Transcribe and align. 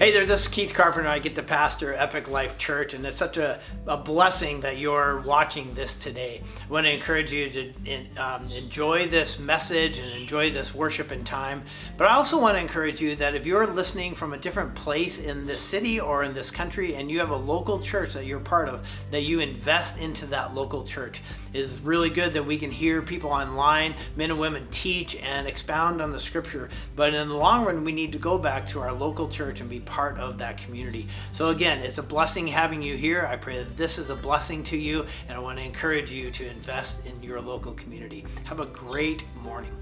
Hey 0.00 0.12
there, 0.12 0.24
this 0.24 0.40
is 0.40 0.48
Keith 0.48 0.72
Carpenter. 0.72 1.10
I 1.10 1.18
get 1.18 1.34
to 1.34 1.42
pastor 1.42 1.92
Epic 1.92 2.26
Life 2.30 2.56
Church, 2.56 2.94
and 2.94 3.04
it's 3.04 3.18
such 3.18 3.36
a, 3.36 3.60
a 3.86 3.98
blessing 3.98 4.62
that 4.62 4.78
you're 4.78 5.20
watching 5.20 5.74
this 5.74 5.94
today. 5.94 6.40
I 6.66 6.72
want 6.72 6.86
to 6.86 6.90
encourage 6.94 7.30
you 7.34 7.50
to 7.50 7.72
in, 7.84 8.06
um, 8.16 8.50
enjoy 8.50 9.08
this 9.08 9.38
message 9.38 9.98
and 9.98 10.10
enjoy 10.12 10.52
this 10.52 10.74
worship 10.74 11.10
and 11.10 11.26
time. 11.26 11.64
But 11.98 12.06
I 12.06 12.14
also 12.14 12.40
want 12.40 12.56
to 12.56 12.62
encourage 12.62 13.02
you 13.02 13.14
that 13.16 13.34
if 13.34 13.44
you're 13.44 13.66
listening 13.66 14.14
from 14.14 14.32
a 14.32 14.38
different 14.38 14.74
place 14.74 15.18
in 15.18 15.46
this 15.46 15.60
city 15.60 16.00
or 16.00 16.22
in 16.22 16.32
this 16.32 16.50
country 16.50 16.94
and 16.94 17.10
you 17.10 17.18
have 17.18 17.28
a 17.28 17.36
local 17.36 17.78
church 17.78 18.14
that 18.14 18.24
you're 18.24 18.40
part 18.40 18.70
of, 18.70 18.88
that 19.10 19.24
you 19.24 19.40
invest 19.40 19.98
into 19.98 20.24
that 20.28 20.54
local 20.54 20.82
church. 20.82 21.20
It 21.52 21.60
is 21.60 21.78
really 21.80 22.08
good 22.08 22.32
that 22.32 22.46
we 22.46 22.56
can 22.56 22.70
hear 22.70 23.02
people 23.02 23.28
online, 23.28 23.94
men 24.16 24.30
and 24.30 24.40
women 24.40 24.66
teach 24.70 25.16
and 25.16 25.46
expound 25.46 26.00
on 26.00 26.10
the 26.10 26.20
scripture. 26.20 26.70
But 26.96 27.12
in 27.12 27.28
the 27.28 27.36
long 27.36 27.66
run, 27.66 27.84
we 27.84 27.92
need 27.92 28.12
to 28.12 28.18
go 28.18 28.38
back 28.38 28.66
to 28.68 28.80
our 28.80 28.94
local 28.94 29.28
church 29.28 29.60
and 29.60 29.68
be 29.68 29.80
part 29.90 30.16
of 30.18 30.38
that 30.38 30.56
community. 30.56 31.08
So, 31.32 31.48
again, 31.48 31.78
it's 31.80 31.98
a 31.98 32.02
blessing 32.02 32.46
having 32.46 32.80
you 32.80 32.96
here. 32.96 33.26
I 33.26 33.36
pray 33.36 33.58
that 33.58 33.76
this 33.76 33.98
is 33.98 34.08
a 34.08 34.16
blessing 34.16 34.62
to 34.64 34.76
you, 34.76 35.04
and 35.28 35.36
I 35.36 35.40
want 35.40 35.58
to 35.58 35.64
encourage 35.64 36.12
you 36.12 36.30
to 36.30 36.48
invest 36.48 37.04
in 37.04 37.20
your 37.22 37.40
local 37.40 37.72
community. 37.72 38.24
Have 38.44 38.60
a 38.60 38.66
great 38.66 39.24
morning. 39.42 39.76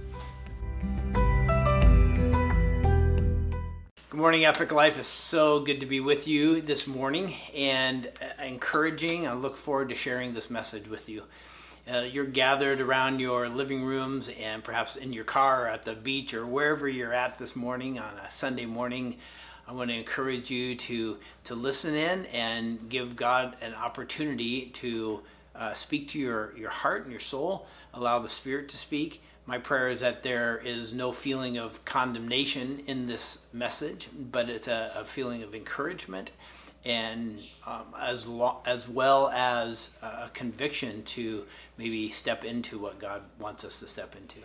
Good 4.11 4.17
morning, 4.17 4.47
Epic 4.47 4.73
Life. 4.73 4.99
It's 4.99 5.07
so 5.07 5.61
good 5.61 5.81
to 5.81 5.87
be 5.87 6.01
with 6.01 6.27
you 6.27 6.63
this 6.63 6.87
morning 6.87 7.35
and 7.55 8.11
encouraging. 8.43 9.29
I 9.29 9.35
look 9.35 9.59
forward 9.59 9.91
to 9.91 9.95
sharing 9.95 10.33
this 10.33 10.49
message 10.49 10.89
with 10.89 11.09
you. 11.09 11.25
Uh, 11.91 12.01
you're 12.01 12.27
gathered 12.27 12.83
around 12.83 13.19
your 13.19 13.49
living 13.49 13.83
rooms 13.83 14.29
and 14.39 14.63
perhaps 14.63 14.97
in 14.97 15.13
your 15.13 15.25
car 15.25 15.65
or 15.65 15.69
at 15.69 15.85
the 15.85 15.95
beach 15.95 16.35
or 16.35 16.45
wherever 16.45 16.87
you're 16.87 17.15
at 17.15 17.39
this 17.39 17.57
morning 17.57 17.99
on 17.99 18.13
a 18.19 18.31
Sunday 18.31 18.67
morning. 18.67 19.17
I 19.69 19.73
want 19.73 19.91
to 19.91 19.97
encourage 19.97 20.51
you 20.51 20.75
to 20.75 21.19
to 21.45 21.55
listen 21.55 21.95
in 21.95 22.25
and 22.27 22.89
give 22.89 23.17
God 23.17 23.55
an 23.61 23.75
opportunity 23.75 24.67
to 24.67 25.23
uh, 25.55 25.75
speak 25.75 26.09
to 26.09 26.19
your 26.19 26.57
your 26.57 26.71
heart 26.71 27.03
and 27.03 27.11
your 27.11 27.21
soul. 27.21 27.67
Allow 27.93 28.21
the 28.21 28.31
Spirit 28.31 28.71
to 28.71 28.79
speak. 28.79 29.21
My 29.45 29.59
prayer 29.59 29.91
is 29.91 30.01
that 30.01 30.23
there 30.23 30.59
is 30.59 30.95
no 30.95 31.13
feeling 31.13 31.59
of 31.59 31.85
condemnation 31.85 32.83
in 32.87 33.07
this 33.07 33.39
message, 33.53 34.09
but 34.13 34.49
it's 34.49 34.69
a, 34.69 34.93
a 34.95 35.05
feeling 35.05 35.43
of 35.43 35.55
encouragement 35.55 36.33
and 36.85 37.41
um, 37.67 37.95
as 37.99 38.27
lo- 38.27 38.61
as 38.65 38.89
well 38.89 39.29
as 39.29 39.91
a 40.03 40.31
conviction 40.33 41.03
to 41.03 41.45
maybe 41.77 42.09
step 42.09 42.45
into 42.45 42.79
what 42.79 42.99
God 42.99 43.23
wants 43.39 43.65
us 43.65 43.81
to 43.81 43.87
step 43.87 44.17
into. 44.17 44.39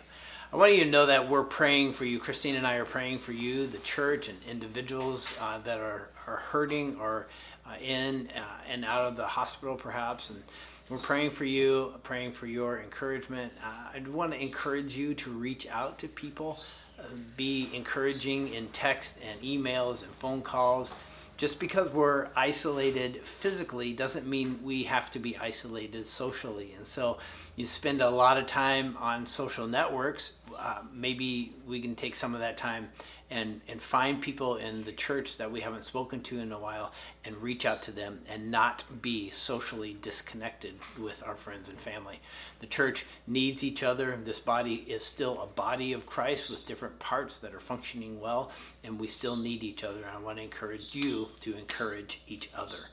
I 0.52 0.56
want 0.56 0.72
you 0.72 0.84
to 0.84 0.90
know 0.90 1.06
that 1.06 1.28
we're 1.28 1.42
praying 1.42 1.94
for 1.94 2.04
you. 2.04 2.18
Christine 2.18 2.54
and 2.54 2.66
I 2.66 2.76
are 2.76 2.84
praying 2.84 3.18
for 3.18 3.32
you, 3.32 3.66
the 3.66 3.78
church, 3.78 4.28
and 4.28 4.38
individuals 4.48 5.32
uh, 5.40 5.58
that 5.58 5.78
are, 5.78 6.10
are 6.26 6.36
hurting 6.36 6.96
or 7.00 7.26
uh, 7.66 7.74
in 7.82 8.28
uh, 8.36 8.42
and 8.68 8.84
out 8.84 9.06
of 9.06 9.16
the 9.16 9.26
hospital, 9.26 9.74
perhaps. 9.74 10.30
And 10.30 10.42
we're 10.88 10.98
praying 10.98 11.32
for 11.32 11.44
you, 11.44 11.94
praying 12.02 12.32
for 12.32 12.46
your 12.46 12.80
encouragement. 12.80 13.52
Uh, 13.64 13.96
I 13.96 14.08
want 14.08 14.32
to 14.32 14.40
encourage 14.40 14.96
you 14.96 15.14
to 15.14 15.30
reach 15.30 15.66
out 15.68 15.98
to 15.98 16.08
people, 16.08 16.60
uh, 17.00 17.04
be 17.36 17.70
encouraging 17.72 18.52
in 18.52 18.68
text 18.68 19.16
and 19.28 19.40
emails 19.40 20.04
and 20.04 20.12
phone 20.12 20.42
calls 20.42 20.92
just 21.36 21.58
because 21.58 21.90
we're 21.90 22.28
isolated 22.36 23.22
physically 23.22 23.92
doesn't 23.92 24.26
mean 24.26 24.60
we 24.62 24.84
have 24.84 25.10
to 25.10 25.18
be 25.18 25.36
isolated 25.36 26.06
socially. 26.06 26.74
And 26.76 26.86
so 26.86 27.18
you 27.56 27.66
spend 27.66 28.00
a 28.00 28.10
lot 28.10 28.36
of 28.36 28.46
time 28.46 28.96
on 29.00 29.26
social 29.26 29.66
networks. 29.66 30.34
Uh, 30.56 30.82
maybe 30.92 31.54
we 31.66 31.80
can 31.80 31.96
take 31.96 32.14
some 32.14 32.34
of 32.34 32.40
that 32.40 32.56
time 32.56 32.90
and, 33.30 33.60
and 33.68 33.80
find 33.80 34.20
people 34.20 34.56
in 34.56 34.82
the 34.82 34.92
church 34.92 35.38
that 35.38 35.50
we 35.50 35.60
haven't 35.60 35.84
spoken 35.84 36.22
to 36.22 36.38
in 36.38 36.52
a 36.52 36.58
while 36.58 36.92
and 37.24 37.36
reach 37.38 37.64
out 37.64 37.82
to 37.82 37.90
them 37.90 38.20
and 38.28 38.50
not 38.50 38.84
be 39.00 39.30
socially 39.30 39.96
disconnected 40.02 40.74
with 40.98 41.22
our 41.26 41.34
friends 41.34 41.68
and 41.68 41.78
family. 41.78 42.20
The 42.60 42.66
church 42.66 43.06
needs 43.26 43.64
each 43.64 43.82
other. 43.82 44.16
This 44.24 44.38
body 44.38 44.84
is 44.86 45.04
still 45.04 45.40
a 45.40 45.46
body 45.46 45.92
of 45.92 46.06
Christ 46.06 46.50
with 46.50 46.66
different 46.66 46.98
parts 46.98 47.38
that 47.38 47.54
are 47.54 47.60
functioning 47.60 48.20
well, 48.20 48.50
and 48.82 49.00
we 49.00 49.08
still 49.08 49.36
need 49.36 49.64
each 49.64 49.84
other. 49.84 50.04
I 50.14 50.20
want 50.20 50.38
to 50.38 50.44
encourage 50.44 50.94
you 50.94 51.28
to 51.40 51.56
encourage 51.56 52.20
each 52.28 52.50
other. 52.54 52.90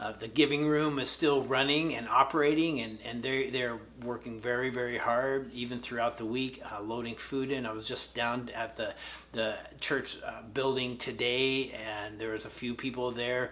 Uh, 0.00 0.12
the 0.12 0.26
giving 0.26 0.66
room 0.66 0.98
is 0.98 1.08
still 1.08 1.44
running 1.44 1.94
and 1.94 2.08
operating, 2.08 2.80
and, 2.80 2.98
and 3.04 3.22
they're, 3.22 3.48
they're 3.50 3.78
working 4.02 4.40
very, 4.40 4.70
very 4.70 4.98
hard, 4.98 5.52
even 5.52 5.80
throughout 5.80 6.18
the 6.18 6.24
week, 6.24 6.62
uh, 6.72 6.80
loading 6.82 7.14
food 7.14 7.50
in. 7.50 7.66
I 7.66 7.72
was 7.72 7.86
just 7.86 8.14
down 8.14 8.50
at 8.54 8.76
the, 8.76 8.94
the 9.32 9.56
church 9.80 10.18
uh, 10.24 10.42
building 10.52 10.96
today, 10.96 11.72
and 11.72 12.18
there 12.18 12.32
was 12.32 12.44
a 12.44 12.50
few 12.50 12.74
people 12.74 13.10
there 13.12 13.50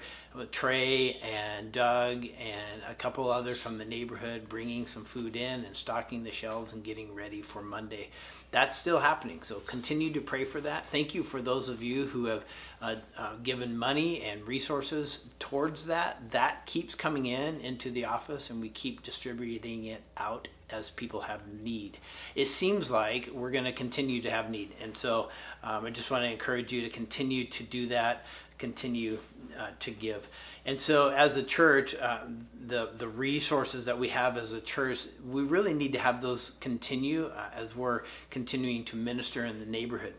Trey 0.50 1.18
and 1.22 1.72
Doug 1.72 2.24
and 2.24 2.82
a 2.88 2.94
couple 2.94 3.30
others 3.30 3.60
from 3.60 3.76
the 3.76 3.84
neighborhood 3.84 4.48
bringing 4.48 4.86
some 4.86 5.04
food 5.04 5.36
in 5.36 5.64
and 5.64 5.76
stocking 5.76 6.24
the 6.24 6.30
shelves 6.30 6.72
and 6.72 6.82
getting 6.82 7.14
ready 7.14 7.42
for 7.42 7.62
Monday. 7.62 8.08
That's 8.50 8.76
still 8.76 9.00
happening, 9.00 9.42
so 9.42 9.60
continue 9.60 10.10
to 10.12 10.20
pray 10.20 10.44
for 10.44 10.60
that. 10.62 10.86
Thank 10.86 11.14
you 11.14 11.22
for 11.22 11.42
those 11.42 11.68
of 11.68 11.82
you 11.82 12.06
who 12.06 12.26
have 12.26 12.44
uh, 12.80 12.96
uh, 13.16 13.34
given 13.42 13.76
money 13.76 14.22
and 14.22 14.46
resources 14.46 15.24
towards 15.38 15.86
that. 15.86 16.30
That 16.32 16.64
keeps 16.66 16.94
coming 16.94 17.26
in 17.26 17.60
into 17.60 17.90
the 17.90 18.06
office, 18.06 18.48
and 18.48 18.60
we 18.60 18.70
keep 18.70 19.02
distributing 19.02 19.84
it 19.84 20.02
out 20.16 20.31
as 20.70 20.88
people 20.88 21.20
have 21.20 21.40
need. 21.62 21.98
It 22.34 22.46
seems 22.46 22.90
like 22.90 23.28
we're 23.32 23.50
going 23.50 23.64
to 23.64 23.72
continue 23.72 24.22
to 24.22 24.30
have 24.30 24.50
need, 24.50 24.70
and 24.82 24.96
so 24.96 25.28
um, 25.62 25.84
I 25.84 25.90
just 25.90 26.10
want 26.10 26.24
to 26.24 26.30
encourage 26.30 26.72
you 26.72 26.82
to 26.82 26.88
continue 26.88 27.44
to 27.44 27.62
do 27.62 27.86
that 27.88 28.24
continue 28.62 29.18
uh, 29.58 29.66
to 29.80 29.90
give. 29.90 30.28
And 30.64 30.80
so, 30.80 31.08
as 31.08 31.36
a 31.36 31.42
church, 31.42 31.96
uh, 31.96 32.20
the 32.68 32.90
the 32.96 33.08
resources 33.08 33.86
that 33.86 33.98
we 33.98 34.08
have 34.10 34.38
as 34.38 34.52
a 34.52 34.60
church, 34.60 35.06
we 35.28 35.42
really 35.42 35.74
need 35.74 35.92
to 35.94 35.98
have 35.98 36.22
those 36.22 36.52
continue 36.60 37.26
uh, 37.26 37.46
as 37.56 37.74
we're 37.74 38.02
continuing 38.30 38.84
to 38.84 38.96
minister 38.96 39.44
in 39.44 39.58
the 39.58 39.66
neighborhood. 39.66 40.14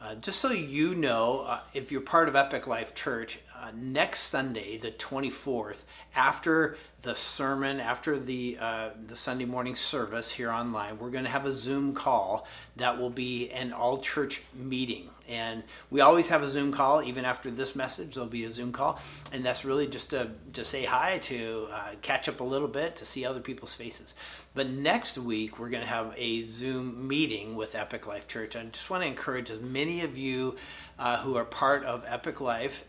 Uh, 0.00 0.14
just 0.16 0.40
so 0.40 0.50
you 0.50 0.94
know, 0.94 1.44
uh, 1.46 1.60
if 1.74 1.92
you're 1.92 2.00
part 2.00 2.28
of 2.28 2.34
Epic 2.34 2.66
Life 2.66 2.94
Church, 2.94 3.38
uh, 3.62 3.70
next 3.76 4.22
Sunday, 4.22 4.76
the 4.76 4.90
24th, 4.90 5.84
after 6.16 6.76
the 7.02 7.14
sermon, 7.14 7.78
after 7.78 8.18
the 8.18 8.56
uh, 8.60 8.90
the 9.06 9.16
Sunday 9.16 9.44
morning 9.44 9.76
service 9.76 10.32
here 10.32 10.50
online, 10.50 10.98
we're 10.98 11.10
going 11.10 11.24
to 11.24 11.30
have 11.30 11.46
a 11.46 11.52
Zoom 11.52 11.94
call 11.94 12.46
that 12.76 12.98
will 12.98 13.10
be 13.10 13.50
an 13.50 13.72
all 13.72 13.98
church 13.98 14.42
meeting. 14.54 15.10
And 15.28 15.62
we 15.90 16.00
always 16.00 16.28
have 16.28 16.42
a 16.42 16.48
Zoom 16.48 16.72
call, 16.72 17.02
even 17.02 17.24
after 17.24 17.50
this 17.50 17.74
message, 17.76 18.14
there'll 18.14 18.28
be 18.28 18.44
a 18.44 18.52
Zoom 18.52 18.72
call. 18.72 19.00
And 19.32 19.44
that's 19.44 19.64
really 19.64 19.86
just 19.86 20.10
to, 20.10 20.30
to 20.52 20.64
say 20.64 20.84
hi, 20.84 21.18
to 21.18 21.68
uh, 21.72 21.82
catch 22.02 22.28
up 22.28 22.40
a 22.40 22.44
little 22.44 22.68
bit, 22.68 22.96
to 22.96 23.04
see 23.04 23.24
other 23.24 23.40
people's 23.40 23.72
faces. 23.72 24.14
But 24.54 24.68
next 24.68 25.16
week, 25.16 25.58
we're 25.58 25.70
going 25.70 25.84
to 25.84 25.88
have 25.88 26.12
a 26.16 26.44
Zoom 26.44 27.08
meeting 27.08 27.54
with 27.54 27.74
Epic 27.74 28.06
Life 28.06 28.28
Church. 28.28 28.56
I 28.56 28.64
just 28.64 28.90
want 28.90 29.04
to 29.04 29.08
encourage 29.08 29.50
as 29.50 29.60
many 29.60 30.02
of 30.02 30.18
you 30.18 30.56
uh, 30.98 31.18
who 31.18 31.36
are 31.36 31.44
part 31.44 31.84
of 31.84 32.04
Epic 32.06 32.40
Life 32.40 32.84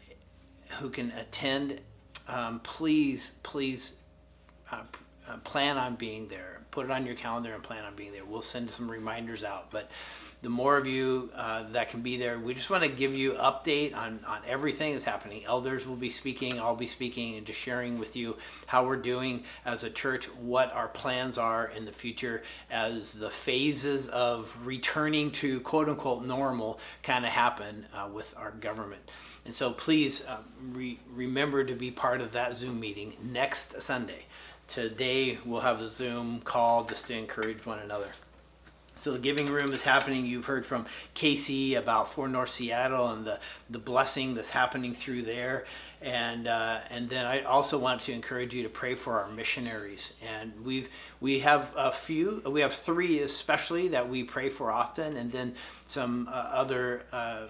who 0.79 0.89
can 0.89 1.11
attend, 1.11 1.79
um, 2.27 2.59
please, 2.61 3.33
please 3.43 3.93
uh, 4.71 4.83
uh, 5.27 5.37
plan 5.37 5.77
on 5.77 5.95
being 5.95 6.27
there. 6.27 6.62
Put 6.73 6.85
it 6.85 6.91
on 6.91 7.05
your 7.05 7.13
calendar 7.13 7.53
and 7.53 7.61
plan 7.61 7.83
on 7.83 7.93
being 7.93 8.13
there. 8.13 8.25
We'll 8.25 8.41
send 8.41 8.67
some 8.71 8.89
reminders 8.89 9.43
out. 9.43 9.69
But 9.69 9.91
the 10.41 10.49
more 10.49 10.75
of 10.75 10.87
you 10.87 11.29
uh, 11.35 11.69
that 11.73 11.91
can 11.91 12.01
be 12.01 12.17
there, 12.17 12.39
we 12.39 12.55
just 12.55 12.71
want 12.71 12.81
to 12.81 12.89
give 12.89 13.13
you 13.13 13.33
update 13.33 13.95
on, 13.95 14.19
on 14.25 14.41
everything 14.47 14.93
that's 14.93 15.03
happening. 15.03 15.45
Elders 15.45 15.85
will 15.85 15.95
be 15.95 16.09
speaking, 16.09 16.59
I'll 16.59 16.75
be 16.75 16.87
speaking, 16.87 17.37
and 17.37 17.45
just 17.45 17.59
sharing 17.59 17.99
with 17.99 18.15
you 18.15 18.37
how 18.65 18.87
we're 18.87 18.95
doing 18.95 19.43
as 19.67 19.83
a 19.83 19.89
church, 19.91 20.25
what 20.31 20.73
our 20.73 20.87
plans 20.87 21.37
are 21.37 21.67
in 21.67 21.85
the 21.85 21.91
future 21.91 22.41
as 22.71 23.13
the 23.13 23.29
phases 23.29 24.07
of 24.07 24.57
returning 24.65 25.29
to 25.33 25.59
quote 25.59 25.87
unquote 25.87 26.25
normal 26.25 26.79
kind 27.03 27.23
of 27.23 27.31
happen 27.31 27.85
uh, 27.93 28.09
with 28.11 28.33
our 28.35 28.49
government. 28.49 29.11
And 29.45 29.53
so 29.53 29.71
please 29.71 30.25
uh, 30.25 30.37
re- 30.71 30.99
remember 31.13 31.63
to 31.63 31.75
be 31.75 31.91
part 31.91 32.19
of 32.19 32.31
that 32.31 32.57
Zoom 32.57 32.79
meeting 32.79 33.13
next 33.21 33.79
Sunday. 33.79 34.25
Today 34.67 35.37
we'll 35.45 35.61
have 35.61 35.81
a 35.81 35.87
Zoom 35.87 36.39
call 36.41 36.85
just 36.85 37.07
to 37.07 37.17
encourage 37.17 37.65
one 37.65 37.79
another. 37.79 38.09
So 38.95 39.11
the 39.11 39.19
giving 39.19 39.49
room 39.49 39.73
is 39.73 39.83
happening. 39.83 40.25
You've 40.25 40.45
heard 40.45 40.65
from 40.65 40.85
Casey 41.13 41.75
about 41.75 42.13
For 42.13 42.27
North 42.27 42.49
Seattle 42.49 43.07
and 43.09 43.25
the, 43.25 43.39
the 43.69 43.79
blessing 43.79 44.33
that's 44.33 44.51
happening 44.51 44.93
through 44.93 45.23
there. 45.23 45.65
And 46.01 46.47
uh, 46.47 46.79
and 46.89 47.09
then 47.09 47.25
I 47.25 47.41
also 47.41 47.77
want 47.77 48.01
to 48.01 48.13
encourage 48.13 48.53
you 48.53 48.63
to 48.63 48.69
pray 48.69 48.95
for 48.95 49.19
our 49.21 49.29
missionaries. 49.29 50.13
And 50.25 50.53
we've 50.63 50.89
we 51.19 51.39
have 51.39 51.71
a 51.75 51.91
few. 51.91 52.41
We 52.45 52.61
have 52.61 52.73
three 52.73 53.19
especially 53.19 53.89
that 53.89 54.07
we 54.07 54.23
pray 54.23 54.49
for 54.49 54.71
often, 54.71 55.17
and 55.17 55.31
then 55.31 55.55
some 55.85 56.29
uh, 56.29 56.31
other. 56.31 57.03
Uh, 57.11 57.47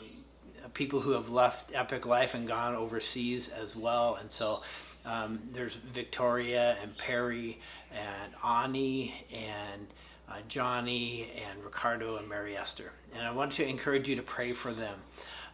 people 0.73 1.01
who 1.01 1.11
have 1.11 1.29
left 1.29 1.71
Epic 1.75 2.05
Life 2.05 2.33
and 2.33 2.47
gone 2.47 2.73
overseas 2.73 3.47
as 3.47 3.75
well. 3.75 4.15
And 4.15 4.31
so 4.31 4.63
um, 5.05 5.39
there's 5.51 5.75
Victoria 5.75 6.77
and 6.81 6.97
Perry 6.97 7.59
and 7.91 8.33
Ani 8.43 9.13
and 9.33 9.87
uh, 10.29 10.35
Johnny 10.47 11.29
and 11.49 11.63
Ricardo 11.63 12.17
and 12.17 12.27
Mary 12.27 12.55
Esther. 12.55 12.91
And 13.13 13.25
I 13.25 13.31
want 13.31 13.51
to 13.53 13.67
encourage 13.67 14.07
you 14.07 14.15
to 14.15 14.21
pray 14.21 14.53
for 14.53 14.71
them. 14.73 14.97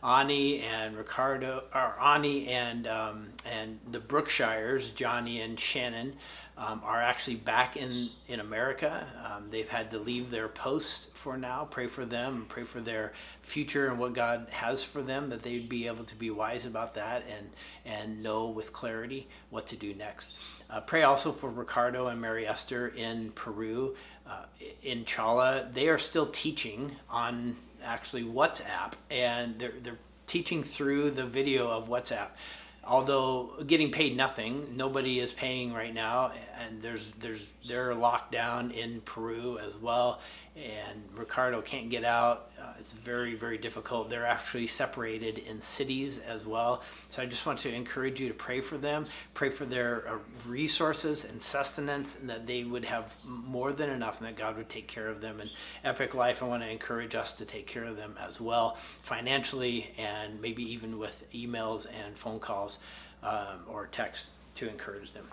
Ani 0.04 0.62
and 0.62 0.98
Ricardo, 0.98 1.64
or 1.74 1.96
Ani 2.00 2.48
and 2.48 2.88
um, 2.88 3.28
and 3.46 3.80
the 3.92 4.00
Brookshires, 4.00 4.94
Johnny 4.96 5.42
and 5.42 5.60
Shannon, 5.60 6.16
um, 6.58 6.82
are 6.86 7.02
actually 7.02 7.36
back 7.36 7.76
in 7.76 8.10
in 8.28 8.40
America. 8.40 9.06
Um, 9.26 9.46
they've 9.50 9.68
had 9.68 9.92
to 9.92 10.00
leave 10.00 10.32
their 10.32 10.48
post 10.48 11.14
for 11.16 11.38
now. 11.38 11.68
Pray 11.70 11.88
for 11.88 12.06
them. 12.06 12.46
Pray 12.48 12.64
for 12.64 12.80
their 12.80 13.12
future 13.42 13.88
and 13.90 14.00
what 14.00 14.14
God 14.14 14.48
has 14.52 14.84
for 14.84 15.02
them. 15.02 15.30
That 15.30 15.44
they'd 15.44 15.68
be 15.68 15.88
able 15.88 16.06
to 16.06 16.16
be 16.16 16.30
wise 16.30 16.66
about 16.66 16.96
that 16.96 17.24
and 17.30 17.50
and 17.86 18.24
know 18.24 18.48
with 18.48 18.72
clarity 18.72 19.28
what 19.50 19.68
to 19.68 19.76
do 19.76 19.94
next. 19.94 20.32
Uh, 20.70 20.80
pray 20.80 21.04
also 21.04 21.32
for 21.32 21.50
Ricardo 21.50 22.08
and 22.08 22.22
Mary 22.22 22.48
Esther 22.48 22.88
in 22.88 23.32
Peru. 23.32 23.96
Uh, 24.26 24.44
in 24.84 25.06
Chala, 25.06 25.74
they 25.74 25.90
are 25.90 25.98
still 25.98 26.28
teaching 26.28 26.96
on 27.10 27.58
actually 27.84 28.24
WhatsApp, 28.24 28.94
and 29.10 29.58
they're 29.60 29.74
they're 29.82 30.00
teaching 30.28 30.64
through 30.64 31.12
the 31.12 31.26
video 31.26 31.68
of 31.70 31.90
WhatsApp. 31.90 32.28
Although 32.84 33.64
getting 33.68 33.92
paid 33.92 34.16
nothing 34.16 34.76
nobody 34.76 35.20
is 35.20 35.32
paying 35.32 35.74
right 35.74 35.94
now 35.94 36.32
and 36.60 36.82
there's 36.82 37.12
there's 37.20 37.52
they're 37.68 37.94
locked 37.94 38.32
down 38.32 38.72
in 38.72 39.02
peru 39.02 39.60
as 39.60 39.76
well 39.76 40.22
and 40.56 41.04
ricardo 41.14 41.62
can't 41.62 41.90
get 41.90 42.04
out 42.04 42.49
uh, 42.62 42.74
it's 42.80 42.94
very 42.94 43.36
very 43.36 43.58
difficult. 43.58 44.10
They're 44.10 44.26
actually 44.26 44.68
separated 44.68 45.38
in 45.40 45.62
cities 45.62 46.20
as 46.20 46.46
well. 46.46 46.84
So 47.10 47.22
i 47.22 47.26
just 47.26 47.46
want 47.46 47.60
to 47.60 47.74
encourage 47.74 48.20
you 48.20 48.28
to 48.28 48.34
pray 48.34 48.62
for 48.62 48.78
them 48.78 49.06
pray 49.34 49.50
for 49.50 49.66
their 49.66 50.08
uh, 50.08 50.18
resources 50.46 51.26
and 51.26 51.42
sustenance 51.42 52.18
and 52.20 52.30
that 52.30 52.48
they 52.48 52.64
would 52.64 52.86
have 52.86 53.16
more 53.26 53.72
than 53.74 53.90
enough 53.90 54.20
and 54.20 54.28
that 54.28 54.36
god 54.36 54.58
would 54.58 54.70
take 54.70 54.88
care 54.88 55.08
of 55.08 55.22
them. 55.22 55.40
And 55.40 55.50
epic 55.84 56.14
life 56.14 56.42
i 56.44 56.46
want 56.46 56.64
to 56.64 56.70
encourage 56.70 57.16
us 57.16 57.34
to 57.34 57.46
take 57.46 57.68
care 57.68 57.86
of 57.86 57.96
them 57.96 58.16
as 58.20 58.40
well 58.42 58.78
financially 59.02 59.92
and 59.98 60.42
maybe 60.42 60.64
even 60.72 60.98
with 60.98 61.24
emails 61.34 61.86
and 62.06 62.18
phone 62.18 62.40
calls 62.40 62.80
um, 63.24 63.60
or 63.68 63.88
text 63.88 64.28
to 64.56 64.68
encourage 64.68 65.12
them 65.12 65.28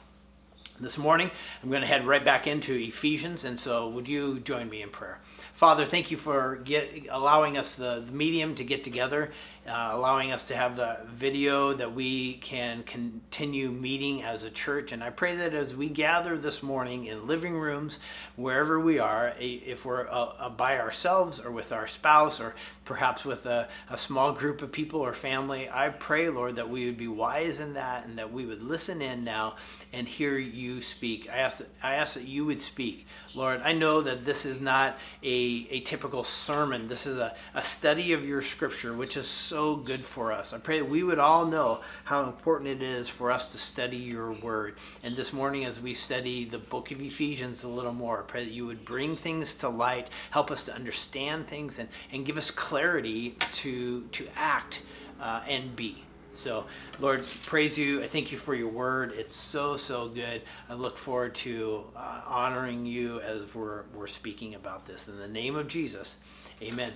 this 0.81 0.99
morning. 0.99 1.31
I'm 1.63 1.71
going 1.71 1.83
to 1.83 1.87
head 1.87 2.07
right 2.07 2.25
back 2.25 2.47
into 2.47 2.75
Ephesians, 2.75 3.45
and 3.45 3.59
so 3.59 3.89
would 3.89 4.09
you 4.09 4.41
join 4.41 4.69
me 4.69 4.83
in 4.83 4.91
prayer? 4.91 5.19
Father, 5.55 5.85
thank 5.85 6.11
you 6.11 6.17
for 6.17 6.57
get, 6.57 7.07
allowing 7.11 7.57
us 7.57 7.75
the, 7.75 8.03
the 8.05 8.13
medium 8.13 8.55
to 8.57 8.65
get 8.65 8.85
together 8.85 9.31
uh, 9.69 9.91
allowing 9.93 10.33
us 10.33 10.45
to 10.45 10.57
have 10.57 10.77
the 10.77 10.99
video 11.07 11.73
that 11.73 11.93
we 11.93 12.35
can 12.35 12.83
continue 12.85 13.71
meeting 13.71 14.23
as 14.23 14.43
a 14.43 14.51
church. 14.51 14.93
And 14.93 15.03
I 15.03 15.11
pray 15.11 15.35
that 15.37 15.55
as 15.55 15.75
we 15.75 15.89
gather 15.89 16.37
this 16.37 16.63
morning 16.63 17.07
in 17.07 17.27
living 17.27 17.59
rooms, 17.59 17.99
wherever 18.37 18.79
we 18.79 18.99
are, 18.99 19.35
if 19.41 19.85
we're 19.85 20.07
uh, 20.09 20.33
uh, 20.39 20.51
by 20.51 20.79
ourselves 20.79 21.41
or 21.41 21.51
with 21.51 21.73
our 21.73 21.87
spouse 21.87 22.41
or 22.41 22.55
perhaps 22.85 23.25
with 23.25 23.45
a, 23.47 23.69
a 23.91 23.99
small 23.99 24.33
group 24.33 24.63
of 24.63 24.71
people 24.71 25.01
or 25.01 25.13
family, 25.13 25.69
I 25.69 25.89
pray, 25.89 26.29
Lord, 26.29 26.57
that 26.57 26.69
we 26.69 26.87
would 26.87 26.99
be 26.99 27.09
wise 27.09 27.59
in 27.59 27.75
that 27.75 28.07
and 28.07 28.19
that 28.19 28.33
we 28.33 28.47
would 28.47 28.63
listen 28.63 29.03
in 29.03 29.25
now 29.25 29.57
and 29.93 30.07
hear 30.07 30.39
you 30.39 30.66
speak. 30.81 31.29
I 31.29 31.39
ask 31.39 31.59
that, 31.59 31.69
I 31.83 31.95
ask 31.97 32.15
that 32.15 32.25
you 32.25 32.45
would 32.47 32.63
speak. 32.63 33.07
Lord, 33.35 33.61
I 33.63 33.73
know 33.73 34.01
that 34.03 34.25
this 34.25 34.47
is 34.47 34.61
not 34.61 34.97
a, 35.23 35.67
a 35.71 35.81
typical 35.81 36.25
sermon. 36.25 36.89
This 36.89 37.07
is 37.07 37.19
a, 37.19 37.35
a 37.55 37.65
study 37.65 38.13
of 38.13 38.27
your 38.27 38.43
scripture, 38.43 38.95
which 38.95 39.17
is 39.17 39.27
so 39.27 39.57
so 39.57 39.75
good 39.75 40.05
for 40.05 40.33
us. 40.33 40.53
I 40.53 40.59
pray 40.59 40.79
that 40.81 40.85
we 40.85 41.03
would 41.03 41.19
all 41.19 41.47
know 41.47 41.81
how 42.05 42.25
important 42.25 42.69
it 42.71 42.83
is 42.83 43.09
for 43.09 43.31
us 43.31 43.51
to 43.53 43.59
study 43.59 43.97
your 43.97 44.33
word. 44.33 44.77
And 45.03 45.17
this 45.17 45.33
morning, 45.33 45.65
as 45.65 45.81
we 45.81 45.95
study 45.95 46.45
the 46.45 46.59
book 46.59 46.91
of 46.91 47.01
Ephesians 47.01 47.65
a 47.65 47.69
little 47.69 47.95
more, 47.95 48.21
I 48.21 48.23
pray 48.23 48.45
that 48.45 48.53
you 48.53 48.67
would 48.67 48.85
bring 48.85 49.17
things 49.17 49.55
to 49.57 49.69
light, 49.69 50.11
help 50.31 50.51
us 50.51 50.63
to 50.65 50.75
understand 50.75 51.49
things, 51.49 51.79
and, 51.79 51.89
and 52.13 52.25
give 52.25 52.37
us 52.37 52.51
clarity 52.51 53.31
to, 53.53 54.03
to 54.13 54.29
act 54.37 54.83
uh, 55.21 55.43
and 55.49 55.75
be. 55.75 56.06
So, 56.37 56.67
Lord, 57.01 57.25
praise 57.45 57.79
you. 57.79 58.03
I 58.03 58.07
thank 58.07 58.31
you 58.31 58.39
for 58.39 58.55
your 58.55 58.69
word. 58.69 59.13
It's 59.17 59.35
so, 59.35 59.77
so 59.77 60.09
good. 60.09 60.43
I 60.69 60.75
look 60.75 60.97
forward 60.97 61.35
to 61.37 61.85
uh, 61.97 62.23
honoring 62.27 62.87
you 62.87 63.21
as 63.21 63.55
we're, 63.55 63.85
we're 63.95 64.07
speaking 64.07 64.55
about 64.55 64.87
this. 64.87 65.09
In 65.09 65.19
the 65.19 65.29
name 65.29 65.57
of 65.57 65.69
Jesus, 65.69 66.17
amen. 66.63 66.93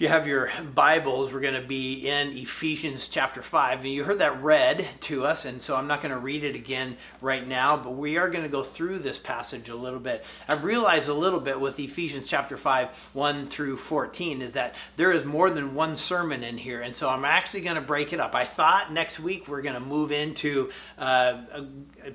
You 0.00 0.08
have 0.08 0.26
your 0.26 0.50
Bibles, 0.74 1.30
we're 1.30 1.40
going 1.40 1.60
to 1.60 1.68
be 1.68 2.08
in 2.08 2.34
Ephesians 2.34 3.06
chapter 3.06 3.42
5. 3.42 3.80
And 3.80 3.92
you 3.92 4.04
heard 4.04 4.20
that 4.20 4.42
read 4.42 4.88
to 5.00 5.26
us, 5.26 5.44
and 5.44 5.60
so 5.60 5.76
I'm 5.76 5.88
not 5.88 6.00
going 6.00 6.10
to 6.10 6.18
read 6.18 6.42
it 6.42 6.56
again 6.56 6.96
right 7.20 7.46
now, 7.46 7.76
but 7.76 7.90
we 7.90 8.16
are 8.16 8.30
going 8.30 8.42
to 8.42 8.48
go 8.48 8.62
through 8.62 9.00
this 9.00 9.18
passage 9.18 9.68
a 9.68 9.76
little 9.76 9.98
bit. 9.98 10.24
I've 10.48 10.64
realized 10.64 11.10
a 11.10 11.12
little 11.12 11.38
bit 11.38 11.60
with 11.60 11.78
Ephesians 11.78 12.26
chapter 12.26 12.56
5, 12.56 13.10
1 13.12 13.46
through 13.48 13.76
14, 13.76 14.40
is 14.40 14.52
that 14.52 14.74
there 14.96 15.12
is 15.12 15.26
more 15.26 15.50
than 15.50 15.74
one 15.74 15.96
sermon 15.96 16.44
in 16.44 16.56
here, 16.56 16.80
and 16.80 16.94
so 16.94 17.10
I'm 17.10 17.26
actually 17.26 17.60
going 17.60 17.74
to 17.74 17.82
break 17.82 18.14
it 18.14 18.20
up. 18.20 18.34
I 18.34 18.46
thought 18.46 18.94
next 18.94 19.20
week 19.20 19.48
we're 19.48 19.60
going 19.60 19.74
to 19.74 19.80
move 19.80 20.12
into 20.12 20.70
uh, 20.96 21.42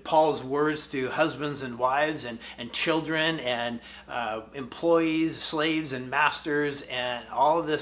Paul's 0.04 0.44
words 0.44 0.88
to 0.88 1.10
husbands 1.10 1.62
and 1.62 1.78
wives 1.78 2.26
and, 2.26 2.40
and 2.58 2.74
children 2.74 3.40
and 3.42 3.80
uh, 4.10 4.42
employees, 4.56 5.38
slaves 5.38 5.94
and 5.94 6.10
masters, 6.10 6.82
and 6.90 7.24
all 7.32 7.60
of 7.60 7.68
this 7.68 7.75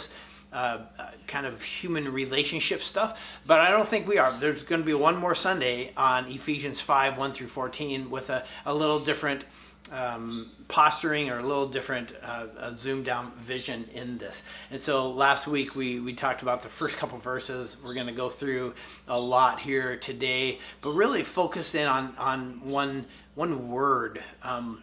uh, 0.52 0.80
uh, 1.00 1.08
kind 1.26 1.46
of 1.48 1.64
human 1.64 2.12
relationship 2.14 2.82
stuff, 2.82 3.40
but 3.48 3.60
I 3.60 3.72
don't 3.72 3.88
think 3.88 4.08
we 4.08 4.20
are. 4.20 4.32
There's 4.38 4.62
going 4.62 4.82
to 4.82 4.86
be 4.86 4.94
one 4.94 5.18
more 5.18 5.34
Sunday 5.34 5.92
on 5.98 6.28
Ephesians 6.28 6.80
5 6.80 7.18
1 7.18 7.34
through 7.34 7.48
14 7.48 8.10
with 8.12 8.30
a, 8.30 8.46
a 8.66 8.74
little 8.74 9.00
different 9.00 9.46
um, 9.92 10.52
posturing 10.68 11.30
or 11.30 11.40
a 11.40 11.44
little 11.44 11.68
different 11.68 12.14
uh, 12.24 12.76
zoomed 12.76 13.06
down 13.06 13.32
vision 13.40 13.88
in 13.94 14.18
this. 14.18 14.44
And 14.72 14.80
so 14.80 15.12
last 15.12 15.48
week 15.48 15.76
we, 15.76 16.00
we 16.00 16.14
talked 16.14 16.42
about 16.42 16.64
the 16.64 16.70
first 16.70 16.98
couple 16.98 17.18
verses. 17.18 17.78
We're 17.84 17.94
going 17.94 18.08
to 18.08 18.14
go 18.14 18.30
through 18.30 18.74
a 19.08 19.20
lot 19.20 19.60
here 19.60 19.98
today, 19.98 20.60
but 20.82 20.92
really 20.92 21.24
focus 21.24 21.76
in 21.76 21.88
on, 21.88 22.16
on 22.18 22.62
one, 22.64 23.06
one 23.36 23.70
word, 23.70 24.24
um, 24.44 24.82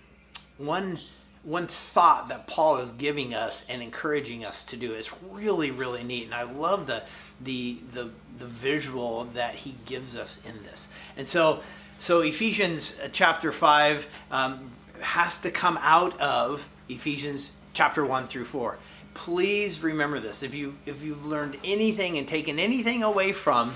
one 0.59 0.99
one 1.43 1.67
thought 1.67 2.29
that 2.29 2.47
Paul 2.47 2.79
is 2.79 2.91
giving 2.93 3.35
us 3.35 3.65
and 3.69 3.83
encouraging 3.83 4.45
us 4.45 4.65
to 4.65 4.77
do 4.77 4.95
is 4.95 5.11
really 5.31 5.71
really 5.71 6.05
neat. 6.05 6.25
And 6.25 6.35
I 6.35 6.43
love 6.43 6.87
the 6.87 7.03
the 7.41 7.79
the 7.93 8.11
the 8.39 8.47
visual 8.47 9.25
that 9.35 9.55
he 9.55 9.75
gives 9.87 10.17
us 10.17 10.39
in 10.47 10.63
this. 10.65 10.89
And 11.17 11.27
so 11.27 11.61
so 11.99 12.21
Ephesians 12.21 12.97
uh, 13.03 13.09
chapter 13.13 13.53
5 13.53 14.09
um, 14.31 14.71
has 15.01 15.39
to 15.39 15.51
come 15.51 15.79
out 15.83 16.19
of 16.21 16.69
Ephesians 16.89 17.53
chapter 17.73 18.05
1 18.05 18.27
through 18.27 18.47
4 18.47 18.79
please 19.15 19.83
remember 19.83 20.21
this. 20.21 20.43
If 20.43 20.55
you 20.55 20.77
if 20.87 21.03
you've 21.03 21.27
learned 21.27 21.57
anything 21.65 22.17
and 22.17 22.27
taken 22.27 22.59
anything 22.59 23.03
away 23.03 23.33
from 23.33 23.75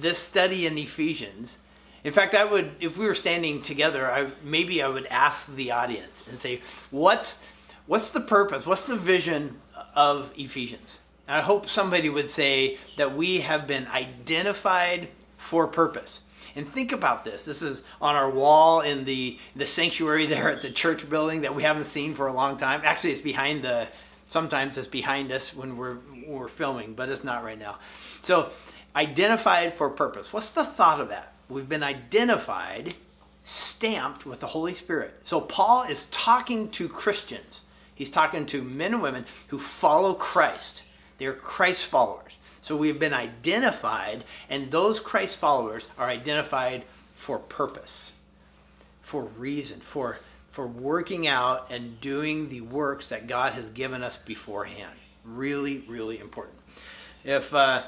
this 0.00 0.18
study 0.18 0.66
in 0.66 0.78
Ephesians 0.78 1.58
in 2.04 2.12
fact, 2.12 2.34
I 2.34 2.44
would, 2.44 2.72
if 2.80 2.98
we 2.98 3.06
were 3.06 3.14
standing 3.14 3.62
together, 3.62 4.06
I, 4.06 4.30
maybe 4.42 4.82
I 4.82 4.88
would 4.88 5.06
ask 5.06 5.52
the 5.54 5.70
audience 5.70 6.22
and 6.28 6.38
say, 6.38 6.60
"What's, 6.90 7.42
what's 7.86 8.10
the 8.10 8.20
purpose? 8.20 8.66
What's 8.66 8.86
the 8.86 8.96
vision 8.96 9.60
of 9.96 10.30
Ephesians?" 10.36 11.00
And 11.26 11.38
I 11.38 11.40
hope 11.40 11.66
somebody 11.66 12.10
would 12.10 12.28
say 12.28 12.76
that 12.98 13.16
we 13.16 13.40
have 13.40 13.66
been 13.66 13.86
identified 13.86 15.08
for 15.38 15.66
purpose. 15.66 16.20
And 16.54 16.68
think 16.68 16.92
about 16.92 17.24
this. 17.24 17.44
This 17.44 17.62
is 17.62 17.82
on 18.00 18.14
our 18.14 18.28
wall 18.30 18.82
in 18.82 19.06
the 19.06 19.38
the 19.56 19.66
sanctuary 19.66 20.26
there 20.34 20.50
at 20.50 20.60
the 20.60 20.70
church 20.70 21.08
building 21.08 21.40
that 21.40 21.54
we 21.54 21.62
haven't 21.62 21.86
seen 21.86 22.14
for 22.14 22.26
a 22.26 22.34
long 22.34 22.58
time. 22.58 22.82
Actually, 22.84 23.12
it's 23.12 23.22
behind 23.22 23.64
the. 23.64 23.88
Sometimes 24.28 24.76
it's 24.76 24.86
behind 24.86 25.30
us 25.30 25.54
when 25.54 25.76
we're 25.76 25.94
when 25.94 26.26
we're 26.26 26.48
filming, 26.48 26.94
but 26.94 27.08
it's 27.08 27.24
not 27.24 27.44
right 27.44 27.58
now. 27.58 27.78
So, 28.22 28.50
identified 28.94 29.74
for 29.74 29.88
purpose. 29.90 30.32
What's 30.32 30.50
the 30.50 30.64
thought 30.64 31.00
of 31.00 31.10
that? 31.10 31.33
We've 31.54 31.68
been 31.68 31.84
identified, 31.84 32.94
stamped 33.44 34.26
with 34.26 34.40
the 34.40 34.48
Holy 34.48 34.74
Spirit. 34.74 35.14
So 35.24 35.40
Paul 35.40 35.84
is 35.84 36.06
talking 36.06 36.68
to 36.70 36.88
Christians. 36.88 37.60
He's 37.94 38.10
talking 38.10 38.44
to 38.46 38.62
men 38.62 38.94
and 38.94 39.02
women 39.02 39.24
who 39.48 39.58
follow 39.58 40.14
Christ. 40.14 40.82
They're 41.18 41.32
Christ 41.32 41.86
followers. 41.86 42.36
So 42.60 42.76
we've 42.76 42.98
been 42.98 43.14
identified, 43.14 44.24
and 44.50 44.70
those 44.70 44.98
Christ 44.98 45.36
followers 45.36 45.88
are 45.96 46.08
identified 46.08 46.84
for 47.14 47.38
purpose, 47.38 48.12
for 49.02 49.22
reason, 49.22 49.80
for, 49.80 50.18
for 50.50 50.66
working 50.66 51.26
out 51.26 51.70
and 51.70 52.00
doing 52.00 52.48
the 52.48 52.62
works 52.62 53.08
that 53.08 53.28
God 53.28 53.52
has 53.52 53.70
given 53.70 54.02
us 54.02 54.16
beforehand. 54.16 54.98
Really, 55.24 55.84
really 55.86 56.18
important. 56.18 56.56
If 57.22 57.54
uh, 57.54 57.82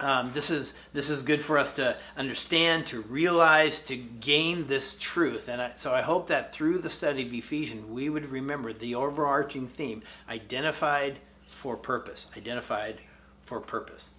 um, 0.00 0.32
this 0.32 0.50
is 0.50 0.74
this 0.92 1.10
is 1.10 1.22
good 1.22 1.40
for 1.40 1.58
us 1.58 1.76
to 1.76 1.96
understand, 2.16 2.86
to 2.86 3.00
realize, 3.02 3.80
to 3.82 3.96
gain 3.96 4.66
this 4.66 4.96
truth, 4.98 5.48
and 5.48 5.60
I, 5.60 5.72
so 5.76 5.92
I 5.92 6.02
hope 6.02 6.28
that 6.28 6.52
through 6.52 6.78
the 6.78 6.90
study 6.90 7.26
of 7.26 7.34
Ephesians, 7.34 7.84
we 7.86 8.08
would 8.08 8.26
remember 8.26 8.72
the 8.72 8.94
overarching 8.94 9.66
theme: 9.66 10.02
identified 10.28 11.18
for 11.48 11.76
purpose, 11.76 12.26
identified 12.36 12.98
for 13.44 13.60
purpose. 13.60 14.10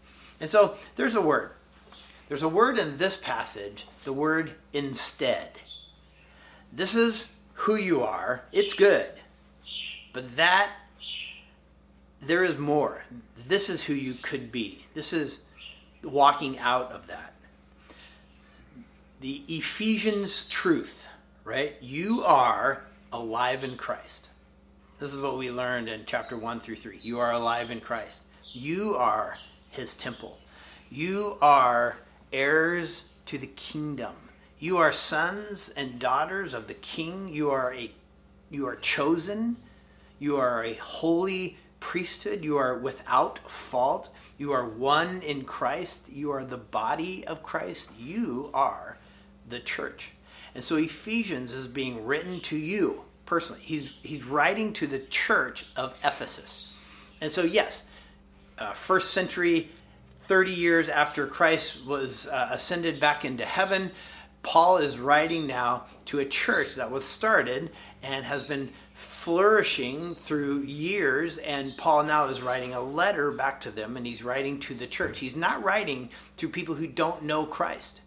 And 0.42 0.50
so 0.50 0.76
there's 0.96 1.16
a 1.16 1.22
word. 1.22 1.52
There's 2.28 2.44
a 2.44 2.50
word 2.50 2.78
in 2.78 2.98
this 2.98 3.16
passage, 3.16 3.86
the 4.04 4.14
word 4.14 4.52
instead. 4.74 5.60
This 6.72 6.94
is 6.94 7.28
who 7.54 7.76
you 7.76 8.04
are. 8.04 8.44
It's 8.52 8.74
good, 8.74 9.10
but 10.14 10.34
that 10.36 10.70
there 12.22 12.44
is 12.44 12.58
more. 12.58 13.06
This 13.48 13.70
is 13.70 13.86
who 13.86 13.94
you 13.94 14.14
could 14.22 14.52
be. 14.52 14.86
This 14.94 15.14
is 15.14 15.40
walking 16.04 16.58
out 16.60 16.92
of 16.92 17.08
that. 17.08 17.34
The 19.22 19.44
Ephesians 19.48 20.46
truth, 20.46 21.08
right? 21.44 21.76
You 21.82 22.24
are 22.26 22.84
alive 23.12 23.64
in 23.64 23.76
Christ. 23.76 24.30
This 25.00 25.14
is 25.14 25.22
what 25.22 25.38
we 25.38 25.50
learned 25.50 25.90
in 25.90 26.04
chapter 26.06 26.38
1 26.38 26.60
through 26.60 26.76
3. 26.76 27.00
You 27.02 27.20
are 27.20 27.32
alive 27.32 27.72
in 27.72 27.82
Christ. 27.82 28.24
You 28.46 28.96
are 28.96 29.36
his 29.70 29.96
temple. 29.96 30.38
You 30.90 31.38
are 31.42 31.98
heirs 32.34 33.04
to 33.26 33.38
the 33.38 33.48
kingdom. 33.48 34.14
You 34.60 34.78
are 34.78 34.92
sons 34.92 35.70
and 35.70 36.00
daughters 36.00 36.54
of 36.54 36.68
the 36.68 36.74
king. 36.74 37.30
You 37.30 37.52
are 37.52 37.74
a 37.74 37.92
you 38.52 38.68
are 38.68 38.76
chosen. 38.76 39.58
You 40.18 40.38
are 40.38 40.64
a 40.64 40.74
holy 40.74 41.58
priesthood. 41.80 42.44
You 42.44 42.58
are 42.58 42.78
without 42.78 43.40
fault. 43.50 44.10
You 44.38 44.52
are 44.52 44.66
one 44.66 45.22
in 45.22 45.44
Christ. 45.44 46.10
You 46.10 46.32
are 46.32 46.44
the 46.44 46.58
body 46.58 47.26
of 47.26 47.44
Christ. 47.44 47.92
You 47.98 48.50
are 48.54 48.98
the 49.48 49.60
church. 49.60 50.12
And 50.56 50.64
so 50.64 50.76
Ephesians 50.76 51.52
is 51.52 51.68
being 51.68 52.06
written 52.06 52.40
to 52.42 52.58
you 52.58 53.04
personally. 53.26 53.62
He's, 53.64 53.98
he's 54.02 54.24
writing 54.24 54.74
to 54.74 54.88
the 54.88 55.00
church 55.00 55.66
of 55.76 55.96
Ephesus. 56.04 56.68
And 57.22 57.32
so, 57.32 57.44
yes, 57.44 57.84
uh, 58.58 58.74
first 58.74 59.12
century, 59.14 59.70
30 60.24 60.52
years 60.52 60.90
after 60.90 61.28
Christ 61.28 61.86
was 61.86 62.28
uh, 62.28 62.50
ascended 62.52 63.00
back 63.00 63.26
into 63.26 63.46
heaven, 63.46 63.92
Paul 64.42 64.78
is 64.78 64.98
writing 64.98 65.48
now 65.48 65.86
to 66.06 66.20
a 66.20 66.26
church 66.26 66.76
that 66.76 66.92
was 66.92 67.04
started 67.04 67.72
and 68.02 68.26
has 68.26 68.42
been 68.42 68.72
flourishing 68.94 70.16
through 70.16 70.62
years. 70.62 71.38
And 71.38 71.76
Paul 71.78 72.04
now 72.04 72.26
is 72.26 72.42
writing 72.42 72.74
a 72.74 72.82
letter 72.82 73.32
back 73.32 73.62
to 73.62 73.72
them 73.72 73.98
and 73.98 74.08
he's 74.08 74.24
writing 74.24 74.60
to 74.62 74.74
the 74.74 74.88
church. 74.88 75.20
He's 75.20 75.36
not 75.36 75.64
writing 75.64 76.10
to 76.38 76.48
people 76.48 76.76
who 76.76 76.88
don't 76.88 77.24
know 77.24 77.46
Christ. 77.46 78.02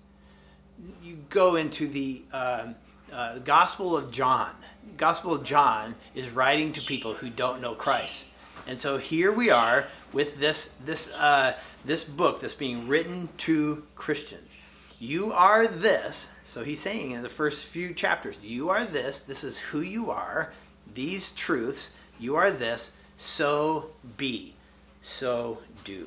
You 1.03 1.19
go 1.29 1.57
into 1.57 1.87
the 1.87 2.23
uh, 2.33 2.73
uh, 3.13 3.39
Gospel 3.41 3.97
of 3.97 4.11
John. 4.11 4.53
Gospel 4.97 5.35
of 5.35 5.45
John 5.45 5.95
is 6.15 6.29
writing 6.31 6.73
to 6.73 6.81
people 6.81 7.15
who 7.15 7.31
don't 7.31 7.61
know 7.61 7.75
Christ. 7.75 8.25
And 8.67 8.81
so 8.81 8.97
here 8.97 9.33
we 9.33 9.51
are 9.51 9.89
with 10.13 10.39
this 10.39 10.71
this 10.85 11.13
uh, 11.13 11.55
this 11.85 12.05
book 12.05 12.41
that's 12.41 12.55
being 12.55 12.87
written 12.89 13.29
to 13.39 13.85
Christians. 13.97 14.57
You 15.03 15.33
are 15.33 15.67
this. 15.67 16.29
So 16.45 16.63
he's 16.63 16.79
saying 16.79 17.11
in 17.11 17.25
the 17.25 17.29
first 17.29 17.67
few 17.67 17.93
chapters, 17.93 18.39
you 18.41 18.71
are 18.71 18.85
this. 18.85 19.19
This 19.19 19.43
is 19.43 19.59
who 19.59 19.81
you 19.81 20.13
are. 20.13 20.53
These 20.95 21.33
truths. 21.33 21.91
You 22.21 22.37
are 22.37 22.53
this. 22.53 22.93
So 23.17 23.91
be. 24.17 24.55
So 25.01 25.59
do. 25.83 26.07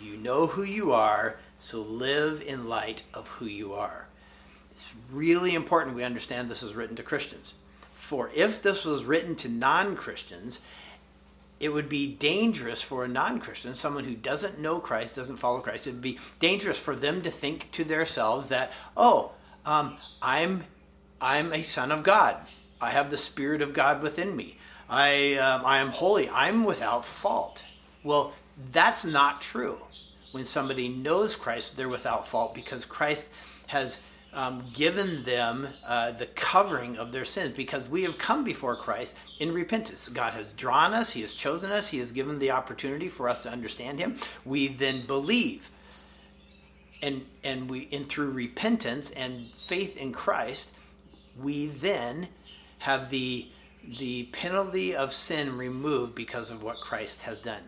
You 0.00 0.16
know 0.16 0.46
who 0.46 0.62
you 0.62 0.92
are. 0.92 1.38
So 1.58 1.80
live 1.80 2.40
in 2.40 2.68
light 2.68 3.02
of 3.12 3.26
who 3.26 3.46
you 3.46 3.74
are. 3.74 4.06
It's 4.70 4.92
really 5.10 5.56
important 5.56 5.96
we 5.96 6.04
understand 6.04 6.48
this 6.48 6.62
is 6.62 6.76
written 6.76 6.94
to 6.94 7.02
Christians. 7.02 7.54
For 7.94 8.30
if 8.32 8.62
this 8.62 8.84
was 8.84 9.06
written 9.06 9.34
to 9.34 9.48
non 9.48 9.96
Christians, 9.96 10.60
it 11.60 11.70
would 11.70 11.88
be 11.88 12.06
dangerous 12.06 12.80
for 12.80 13.04
a 13.04 13.08
non-christian 13.08 13.74
someone 13.74 14.04
who 14.04 14.14
doesn't 14.14 14.58
know 14.58 14.78
christ 14.78 15.14
doesn't 15.14 15.36
follow 15.36 15.60
christ 15.60 15.86
it 15.86 15.92
would 15.92 16.02
be 16.02 16.18
dangerous 16.38 16.78
for 16.78 16.94
them 16.94 17.22
to 17.22 17.30
think 17.30 17.70
to 17.72 17.84
themselves 17.84 18.48
that 18.48 18.70
oh 18.96 19.32
um, 19.66 19.96
i'm 20.22 20.64
i'm 21.20 21.52
a 21.52 21.62
son 21.62 21.92
of 21.92 22.02
god. 22.02 22.36
I 22.80 22.90
have 22.90 23.10
the 23.10 23.16
spirit 23.16 23.60
of 23.60 23.74
god 23.74 24.02
within 24.02 24.36
me. 24.36 24.56
I 24.88 25.34
um, 25.34 25.66
i 25.66 25.78
am 25.78 25.88
holy. 25.88 26.28
I'm 26.30 26.64
without 26.64 27.04
fault. 27.04 27.64
Well 28.02 28.32
that's 28.72 29.04
not 29.04 29.40
true. 29.40 29.78
When 30.32 30.44
somebody 30.44 30.88
knows 30.88 31.36
christ 31.36 31.76
they're 31.76 31.88
without 31.88 32.26
fault 32.26 32.54
because 32.54 32.84
christ 32.84 33.28
has 33.68 34.00
um, 34.32 34.64
given 34.72 35.24
them 35.24 35.68
uh, 35.86 36.12
the 36.12 36.26
covering 36.26 36.96
of 36.98 37.12
their 37.12 37.24
sins 37.24 37.52
because 37.52 37.88
we 37.88 38.02
have 38.02 38.18
come 38.18 38.44
before 38.44 38.76
Christ 38.76 39.16
in 39.40 39.52
repentance. 39.52 40.08
God 40.08 40.34
has 40.34 40.52
drawn 40.52 40.92
us, 40.92 41.12
He 41.12 41.22
has 41.22 41.34
chosen 41.34 41.72
us, 41.72 41.88
He 41.88 41.98
has 41.98 42.12
given 42.12 42.38
the 42.38 42.50
opportunity 42.50 43.08
for 43.08 43.28
us 43.28 43.42
to 43.44 43.50
understand 43.50 43.98
Him. 43.98 44.16
We 44.44 44.68
then 44.68 45.06
believe. 45.06 45.70
And, 47.00 47.26
and 47.44 47.70
we 47.70 47.88
and 47.92 48.08
through 48.08 48.30
repentance 48.30 49.10
and 49.12 49.54
faith 49.54 49.96
in 49.96 50.12
Christ, 50.12 50.72
we 51.40 51.66
then 51.66 52.28
have 52.78 53.10
the 53.10 53.46
the 53.98 54.24
penalty 54.32 54.94
of 54.94 55.14
sin 55.14 55.56
removed 55.56 56.14
because 56.14 56.50
of 56.50 56.62
what 56.62 56.80
Christ 56.80 57.22
has 57.22 57.38
done. 57.38 57.62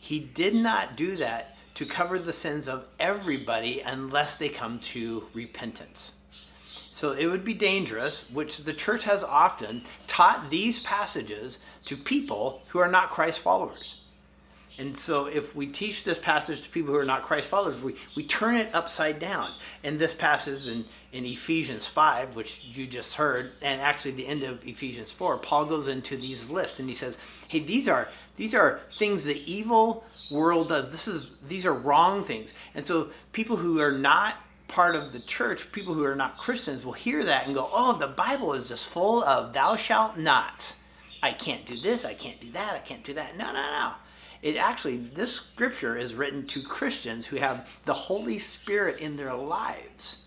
He 0.00 0.18
did 0.18 0.54
not 0.54 0.96
do 0.96 1.16
that 1.16 1.51
to 1.74 1.86
cover 1.86 2.18
the 2.18 2.32
sins 2.32 2.68
of 2.68 2.86
everybody 3.00 3.80
unless 3.80 4.36
they 4.36 4.48
come 4.48 4.78
to 4.78 5.28
repentance. 5.32 6.12
So 6.90 7.12
it 7.12 7.26
would 7.26 7.44
be 7.44 7.54
dangerous, 7.54 8.24
which 8.30 8.58
the 8.58 8.74
church 8.74 9.04
has 9.04 9.24
often 9.24 9.82
taught 10.06 10.50
these 10.50 10.78
passages 10.78 11.58
to 11.86 11.96
people 11.96 12.62
who 12.68 12.78
are 12.78 12.90
not 12.90 13.10
Christ 13.10 13.40
followers. 13.40 13.96
And 14.78 14.98
so 14.98 15.26
if 15.26 15.54
we 15.54 15.66
teach 15.66 16.02
this 16.04 16.18
passage 16.18 16.62
to 16.62 16.68
people 16.68 16.92
who 16.92 16.98
are 16.98 17.04
not 17.04 17.22
Christ 17.22 17.48
followers, 17.48 17.80
we, 17.82 17.94
we 18.16 18.26
turn 18.26 18.56
it 18.56 18.70
upside 18.74 19.18
down. 19.18 19.52
And 19.84 19.98
this 19.98 20.14
passage 20.14 20.66
in, 20.66 20.84
in 21.12 21.26
Ephesians 21.26 21.86
5, 21.86 22.36
which 22.36 22.64
you 22.64 22.86
just 22.86 23.14
heard, 23.14 23.52
and 23.60 23.82
actually 23.82 24.12
the 24.12 24.26
end 24.26 24.44
of 24.44 24.66
Ephesians 24.66 25.12
4, 25.12 25.38
Paul 25.38 25.66
goes 25.66 25.88
into 25.88 26.16
these 26.16 26.48
lists 26.48 26.80
and 26.80 26.88
he 26.88 26.94
says, 26.94 27.18
hey, 27.48 27.60
these 27.60 27.88
are 27.88 28.08
these 28.36 28.54
are 28.54 28.80
things 28.94 29.24
the 29.24 29.52
evil 29.52 30.04
world 30.32 30.68
does. 30.68 30.90
This 30.90 31.06
is 31.06 31.30
these 31.46 31.66
are 31.66 31.74
wrong 31.74 32.24
things. 32.24 32.54
And 32.74 32.86
so 32.86 33.10
people 33.32 33.56
who 33.56 33.80
are 33.80 33.92
not 33.92 34.36
part 34.68 34.96
of 34.96 35.12
the 35.12 35.20
church, 35.20 35.70
people 35.70 35.94
who 35.94 36.04
are 36.04 36.16
not 36.16 36.38
Christians 36.38 36.84
will 36.84 36.92
hear 36.92 37.22
that 37.24 37.46
and 37.46 37.54
go, 37.54 37.68
"Oh, 37.70 37.92
the 37.92 38.08
Bible 38.08 38.54
is 38.54 38.68
just 38.68 38.86
full 38.86 39.22
of 39.22 39.52
thou 39.52 39.76
shalt 39.76 40.16
nots. 40.16 40.76
I 41.22 41.32
can't 41.32 41.66
do 41.66 41.80
this, 41.80 42.04
I 42.04 42.14
can't 42.14 42.40
do 42.40 42.50
that, 42.52 42.74
I 42.74 42.78
can't 42.78 43.04
do 43.04 43.14
that." 43.14 43.36
No, 43.36 43.46
no, 43.46 43.52
no. 43.52 43.92
It 44.40 44.56
actually 44.56 44.96
this 44.96 45.32
scripture 45.32 45.96
is 45.96 46.14
written 46.14 46.46
to 46.48 46.62
Christians 46.62 47.26
who 47.26 47.36
have 47.36 47.68
the 47.84 47.94
Holy 47.94 48.38
Spirit 48.38 48.98
in 48.98 49.16
their 49.16 49.34
lives 49.34 50.18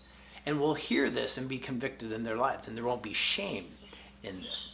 and 0.46 0.60
will 0.60 0.74
hear 0.74 1.10
this 1.10 1.36
and 1.36 1.48
be 1.48 1.58
convicted 1.58 2.12
in 2.12 2.22
their 2.22 2.36
lives 2.36 2.68
and 2.68 2.76
there 2.76 2.84
won't 2.84 3.02
be 3.02 3.12
shame 3.12 3.66
in 4.22 4.40
this. 4.40 4.68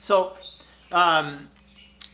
So, 0.00 0.36
um, 0.92 1.48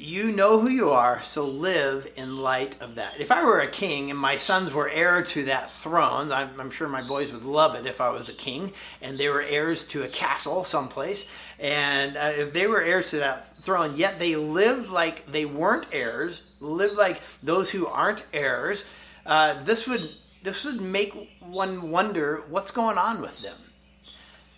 you 0.02 0.32
know 0.32 0.58
who 0.58 0.68
you 0.68 0.90
are, 0.90 1.22
so 1.22 1.44
live 1.44 2.10
in 2.16 2.36
light 2.36 2.76
of 2.80 2.96
that. 2.96 3.20
If 3.20 3.30
I 3.30 3.44
were 3.44 3.60
a 3.60 3.70
king 3.70 4.10
and 4.10 4.18
my 4.18 4.36
sons 4.36 4.72
were 4.72 4.88
heir 4.88 5.22
to 5.22 5.44
that 5.44 5.70
throne, 5.70 6.32
I'm, 6.32 6.60
I'm, 6.60 6.70
sure 6.72 6.88
my 6.88 7.06
boys 7.06 7.30
would 7.32 7.44
love 7.44 7.76
it 7.76 7.86
if 7.86 8.00
I 8.00 8.10
was 8.10 8.28
a 8.28 8.32
king 8.32 8.72
and 9.00 9.16
they 9.16 9.28
were 9.28 9.42
heirs 9.42 9.84
to 9.88 10.02
a 10.02 10.08
castle 10.08 10.64
someplace. 10.64 11.24
And 11.60 12.16
uh, 12.16 12.32
if 12.36 12.52
they 12.52 12.66
were 12.66 12.82
heirs 12.82 13.10
to 13.10 13.18
that 13.18 13.56
throne, 13.62 13.94
yet 13.94 14.18
they 14.18 14.34
lived 14.34 14.88
like 14.88 15.24
they 15.30 15.44
weren't 15.44 15.86
heirs, 15.92 16.42
live 16.58 16.94
like 16.94 17.20
those 17.40 17.70
who 17.70 17.86
aren't 17.86 18.24
heirs, 18.32 18.84
uh, 19.24 19.62
this 19.62 19.86
would 19.86 20.10
this 20.42 20.64
would 20.64 20.80
make 20.80 21.14
one 21.38 21.92
wonder 21.92 22.42
what's 22.48 22.72
going 22.72 22.98
on 22.98 23.22
with 23.22 23.38
them. 23.40 23.58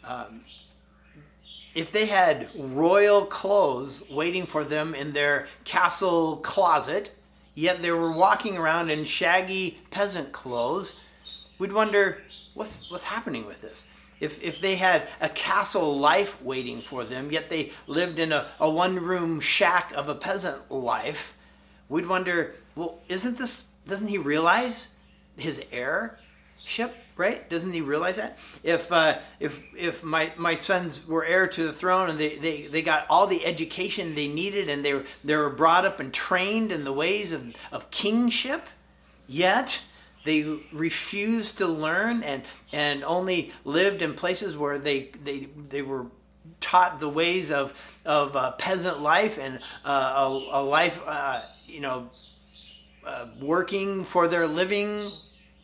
Um, 0.03 0.41
if 1.75 1.91
they 1.91 2.07
had 2.07 2.49
royal 2.59 3.27
clothes 3.27 4.03
waiting 4.11 4.47
for 4.47 4.65
them 4.65 4.95
in 4.95 5.13
their 5.13 5.49
castle 5.65 6.37
closet, 6.39 7.11
yet 7.55 7.83
they 7.83 7.91
were 7.91 8.13
walking 8.13 8.57
around 8.57 8.91
in 8.91 9.05
shaggy 9.05 9.79
peasant 9.91 10.33
clothes, 10.33 10.97
we'd 11.59 11.73
wonder 11.73 12.23
what's 12.55 12.91
what's 12.91 13.05
happening 13.05 13.47
with 13.47 13.61
this. 13.61 13.87
If, 14.21 14.41
if 14.43 14.61
they 14.61 14.77
had 14.77 15.09
a 15.21 15.29
castle 15.29 15.99
life 15.99 16.41
waiting 16.41 16.81
for 16.81 17.05
them, 17.05 17.33
yet 17.33 17.51
they 17.51 17.73
lived 17.87 18.19
in 18.19 18.33
a, 18.33 18.47
a 18.61 18.71
one 18.71 18.97
room 18.97 19.41
shack 19.41 19.93
of 19.95 20.09
a 20.09 20.15
peasant 20.15 20.71
life, 20.71 21.37
we'd 21.89 22.07
wonder, 22.07 22.55
well, 22.77 23.01
isn't 23.09 23.39
this, 23.39 23.67
doesn't 23.87 24.07
he 24.07 24.19
realize 24.19 24.95
his 25.37 25.63
heirship? 25.73 26.95
Right? 27.17 27.49
Doesn't 27.49 27.73
he 27.73 27.81
realize 27.81 28.17
that? 28.17 28.39
If 28.63 28.91
uh, 28.91 29.19
if 29.41 29.63
if 29.77 30.03
my, 30.03 30.33
my 30.37 30.55
sons 30.55 31.07
were 31.07 31.25
heir 31.25 31.47
to 31.49 31.65
the 31.65 31.73
throne 31.73 32.11
and 32.11 32.19
they, 32.19 32.37
they, 32.37 32.63
they 32.67 32.83
got 32.83 33.07
all 33.09 33.27
the 33.27 33.45
education 33.45 34.15
they 34.15 34.29
needed 34.29 34.69
and 34.69 34.85
they 34.85 34.95
were 34.95 35.05
they 35.23 35.37
were 35.37 35.51
brought 35.51 35.85
up 35.85 36.01
and 36.01 36.13
trained 36.13 36.73
in 36.73 36.85
the 36.85 36.93
ways 36.93 37.33
of, 37.33 37.55
of 37.73 37.91
kingship, 37.91 38.69
yet 39.27 39.81
they 40.25 40.59
refused 40.73 41.59
to 41.59 41.67
learn 41.67 42.23
and 42.23 42.43
and 42.73 43.05
only 43.05 43.53
lived 43.65 44.03
in 44.03 44.15
places 44.15 44.57
where 44.57 44.79
they 44.79 45.11
they 45.23 45.49
they 45.69 45.83
were 45.83 46.07
taught 46.61 46.99
the 46.99 47.09
ways 47.09 47.51
of 47.51 47.73
of 48.05 48.35
uh, 48.35 48.53
peasant 48.53 49.01
life 49.01 49.39
and 49.39 49.59
uh, 49.85 50.15
a, 50.17 50.61
a, 50.61 50.63
life 50.63 51.01
uh, 51.07 51.43
you 51.67 51.81
know 51.81 52.11
uh, 53.07 53.29
working 53.41 54.03
for 54.03 54.27
their 54.29 54.47
living 54.47 55.13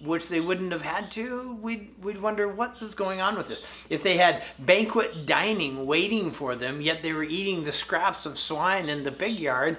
which 0.03 0.29
they 0.29 0.41
wouldn't 0.41 0.73
have 0.73 0.83
had 0.83 1.11
to, 1.13 1.59
we'd, 1.61 1.91
we'd 2.03 2.21
wonder 2.21 2.49
what 2.49 2.81
is 2.81 2.95
going 2.95 3.21
on 3.21 3.37
with 3.37 3.49
this. 3.49 3.63
If 3.91 4.03
they 4.03 4.17
had 4.17 4.43
banquet 4.59 5.27
dining 5.27 5.87
waiting 5.87 6.31
for 6.31 6.57
them, 6.57 6.81
yet 6.81 7.03
they 7.03 7.13
were 7.13 7.25
eating 7.25 7.65
the 7.65 7.73
scraps 7.73 8.25
of 8.25 8.39
swine 8.39 8.89
in 8.89 9.05
the 9.05 9.13
pig 9.13 9.39
yard, 9.39 9.77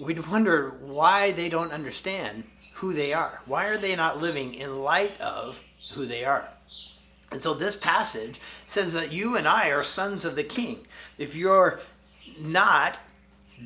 we'd 0.00 0.26
wonder 0.28 0.70
why 0.80 1.30
they 1.30 1.48
don't 1.48 1.72
understand 1.72 2.44
who 2.74 2.92
they 2.92 3.12
are. 3.12 3.40
Why 3.46 3.66
are 3.68 3.78
they 3.78 3.94
not 3.94 4.20
living 4.20 4.54
in 4.54 4.82
light 4.82 5.20
of 5.20 5.60
who 5.92 6.04
they 6.04 6.24
are? 6.24 6.48
And 7.30 7.40
so 7.40 7.54
this 7.54 7.76
passage 7.76 8.40
says 8.66 8.92
that 8.94 9.12
you 9.12 9.36
and 9.36 9.46
I 9.46 9.68
are 9.70 9.82
sons 9.82 10.24
of 10.24 10.36
the 10.36 10.44
king. 10.44 10.86
If 11.18 11.36
you're 11.36 11.80
not, 12.40 12.98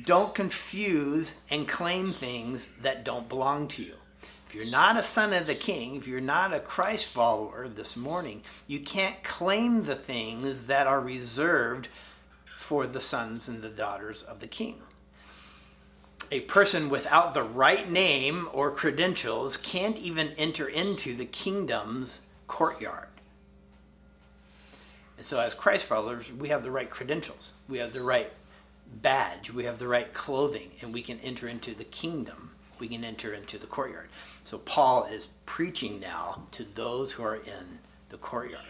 don't 0.05 0.35
confuse 0.35 1.35
and 1.49 1.67
claim 1.67 2.13
things 2.13 2.69
that 2.81 3.03
don't 3.03 3.27
belong 3.27 3.67
to 3.69 3.83
you. 3.83 3.93
If 4.47 4.55
you're 4.55 4.65
not 4.65 4.95
a 4.95 5.03
son 5.03 5.33
of 5.33 5.45
the 5.45 5.55
king, 5.55 5.97
if 5.97 6.07
you're 6.07 6.21
not 6.21 6.53
a 6.53 6.61
Christ 6.61 7.07
follower 7.07 7.67
this 7.67 7.97
morning, 7.97 8.43
you 8.65 8.79
can't 8.79 9.21
claim 9.21 9.83
the 9.83 9.95
things 9.95 10.67
that 10.67 10.87
are 10.87 11.01
reserved 11.01 11.89
for 12.57 12.87
the 12.87 13.01
sons 13.01 13.49
and 13.49 13.61
the 13.61 13.67
daughters 13.67 14.23
of 14.23 14.39
the 14.39 14.47
king. 14.47 14.81
A 16.31 16.41
person 16.41 16.87
without 16.87 17.33
the 17.33 17.43
right 17.43 17.91
name 17.91 18.47
or 18.53 18.71
credentials 18.71 19.57
can't 19.57 19.97
even 19.99 20.29
enter 20.37 20.67
into 20.67 21.13
the 21.13 21.25
kingdom's 21.25 22.21
courtyard. 22.47 23.09
And 25.17 25.25
so, 25.25 25.41
as 25.41 25.55
Christ 25.55 25.83
followers, 25.83 26.31
we 26.31 26.47
have 26.47 26.63
the 26.63 26.71
right 26.71 26.89
credentials, 26.89 27.51
we 27.67 27.79
have 27.79 27.91
the 27.91 28.01
right 28.01 28.31
badge, 29.01 29.51
we 29.51 29.65
have 29.65 29.77
the 29.77 29.89
right 29.89 30.13
clothing, 30.13 30.71
and 30.81 30.93
we 30.93 31.01
can 31.01 31.19
enter 31.19 31.49
into 31.49 31.75
the 31.75 31.83
kingdom. 31.83 32.51
We 32.79 32.87
can 32.87 33.03
enter 33.03 33.33
into 33.33 33.57
the 33.57 33.67
courtyard. 33.67 34.09
So, 34.47 34.59
Paul 34.59 35.03
is 35.11 35.27
preaching 35.45 35.99
now 35.99 36.43
to 36.51 36.63
those 36.63 37.11
who 37.11 37.23
are 37.23 37.35
in 37.35 37.79
the 38.07 38.15
courtyard. 38.15 38.63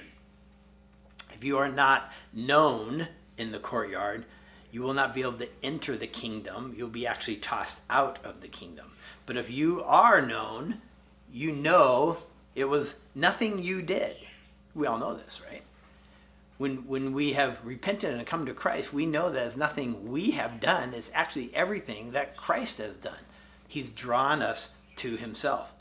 If 1.31 1.43
you 1.43 1.60
are 1.60 1.69
not 1.69 2.12
known 2.34 3.10
in 3.38 3.51
the 3.51 3.60
courtyard, 3.60 4.25
you 4.72 4.81
will 4.81 4.96
not 4.96 5.13
be 5.13 5.22
able 5.22 5.34
to 5.34 5.50
enter 5.62 5.96
the 5.96 6.07
kingdom. 6.07 6.74
You'll 6.75 6.89
be 6.89 7.05
actually 7.05 7.36
tossed 7.36 7.81
out 7.91 8.17
of 8.25 8.41
the 8.41 8.48
kingdom. 8.48 8.93
But 9.27 9.38
if 9.38 9.51
you 9.51 9.84
are 9.84 10.19
known, 10.19 10.81
you 11.31 11.51
know 11.51 12.24
it 12.55 12.65
was 12.65 12.96
nothing 13.13 13.60
you 13.60 13.84
did. 13.84 14.15
We 14.74 14.88
all 14.88 14.98
know 14.98 15.13
this, 15.13 15.39
right? 15.48 15.62
when 16.57 16.88
when 16.88 17.13
we 17.13 17.34
have 17.34 17.63
repented 17.63 18.15
and 18.15 18.25
come 18.25 18.48
to 18.48 18.53
Christ, 18.55 18.91
we 18.91 19.05
know 19.05 19.29
that 19.29 19.46
it's 19.46 19.55
nothing 19.55 20.10
we 20.10 20.31
have 20.31 20.60
done. 20.60 20.96
It's 20.96 21.12
actually 21.13 21.51
everything 21.53 22.13
that 22.13 22.36
Christ 22.36 22.79
has 22.79 22.98
done. 22.98 23.19
He's 23.67 23.91
drawn 23.91 24.41
us 24.41 24.69
to 24.98 25.18
himself. 25.18 25.72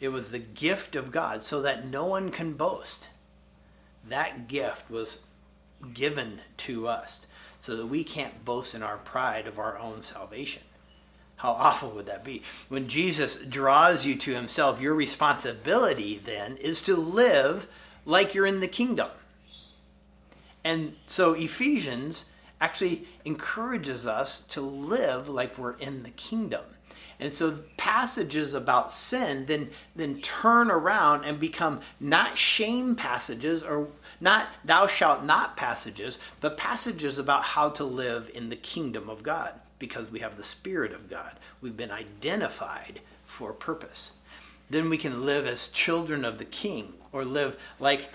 It 0.00 0.08
was 0.08 0.30
the 0.30 0.38
gift 0.38 0.94
of 0.94 1.10
God 1.10 1.42
so 1.42 1.60
that 1.62 1.86
no 1.86 2.04
one 2.04 2.30
can 2.30 2.54
boast. 2.54 3.08
That 4.08 4.48
gift 4.48 4.90
was 4.90 5.20
given 5.92 6.40
to 6.58 6.86
us 6.86 7.26
so 7.58 7.76
that 7.76 7.86
we 7.86 8.04
can't 8.04 8.44
boast 8.44 8.74
in 8.74 8.82
our 8.82 8.98
pride 8.98 9.46
of 9.46 9.58
our 9.58 9.78
own 9.78 10.02
salvation. 10.02 10.62
How 11.36 11.50
awful 11.50 11.90
would 11.90 12.06
that 12.06 12.24
be? 12.24 12.42
When 12.68 12.88
Jesus 12.88 13.36
draws 13.36 14.04
you 14.06 14.16
to 14.16 14.34
himself, 14.34 14.80
your 14.80 14.94
responsibility 14.94 16.20
then 16.24 16.56
is 16.56 16.82
to 16.82 16.96
live 16.96 17.68
like 18.04 18.34
you're 18.34 18.46
in 18.46 18.60
the 18.60 18.68
kingdom 18.68 19.08
and 20.68 20.96
so 21.06 21.32
Ephesians 21.32 22.26
actually 22.60 23.06
encourages 23.24 24.06
us 24.06 24.40
to 24.48 24.60
live 24.60 25.28
like 25.28 25.56
we're 25.56 25.78
in 25.78 26.02
the 26.02 26.10
kingdom. 26.10 26.64
And 27.20 27.32
so 27.32 27.58
passages 27.76 28.54
about 28.54 28.92
sin 28.92 29.46
then 29.46 29.70
then 29.96 30.20
turn 30.20 30.70
around 30.70 31.24
and 31.24 31.40
become 31.40 31.80
not 31.98 32.38
shame 32.38 32.94
passages 32.94 33.62
or 33.62 33.88
not 34.20 34.46
thou 34.64 34.86
shalt 34.86 35.24
not 35.24 35.56
passages, 35.56 36.18
but 36.40 36.56
passages 36.56 37.18
about 37.18 37.42
how 37.42 37.70
to 37.70 37.84
live 37.84 38.30
in 38.34 38.50
the 38.50 38.56
kingdom 38.56 39.10
of 39.10 39.22
God 39.22 39.54
because 39.78 40.10
we 40.10 40.20
have 40.20 40.36
the 40.36 40.44
spirit 40.44 40.92
of 40.92 41.10
God. 41.10 41.38
We've 41.60 41.76
been 41.76 41.90
identified 41.90 43.00
for 43.26 43.52
purpose. 43.52 44.12
Then 44.70 44.90
we 44.90 44.98
can 44.98 45.24
live 45.24 45.46
as 45.46 45.68
children 45.68 46.24
of 46.24 46.38
the 46.38 46.44
king 46.44 46.94
or 47.12 47.24
live 47.24 47.56
like 47.80 48.08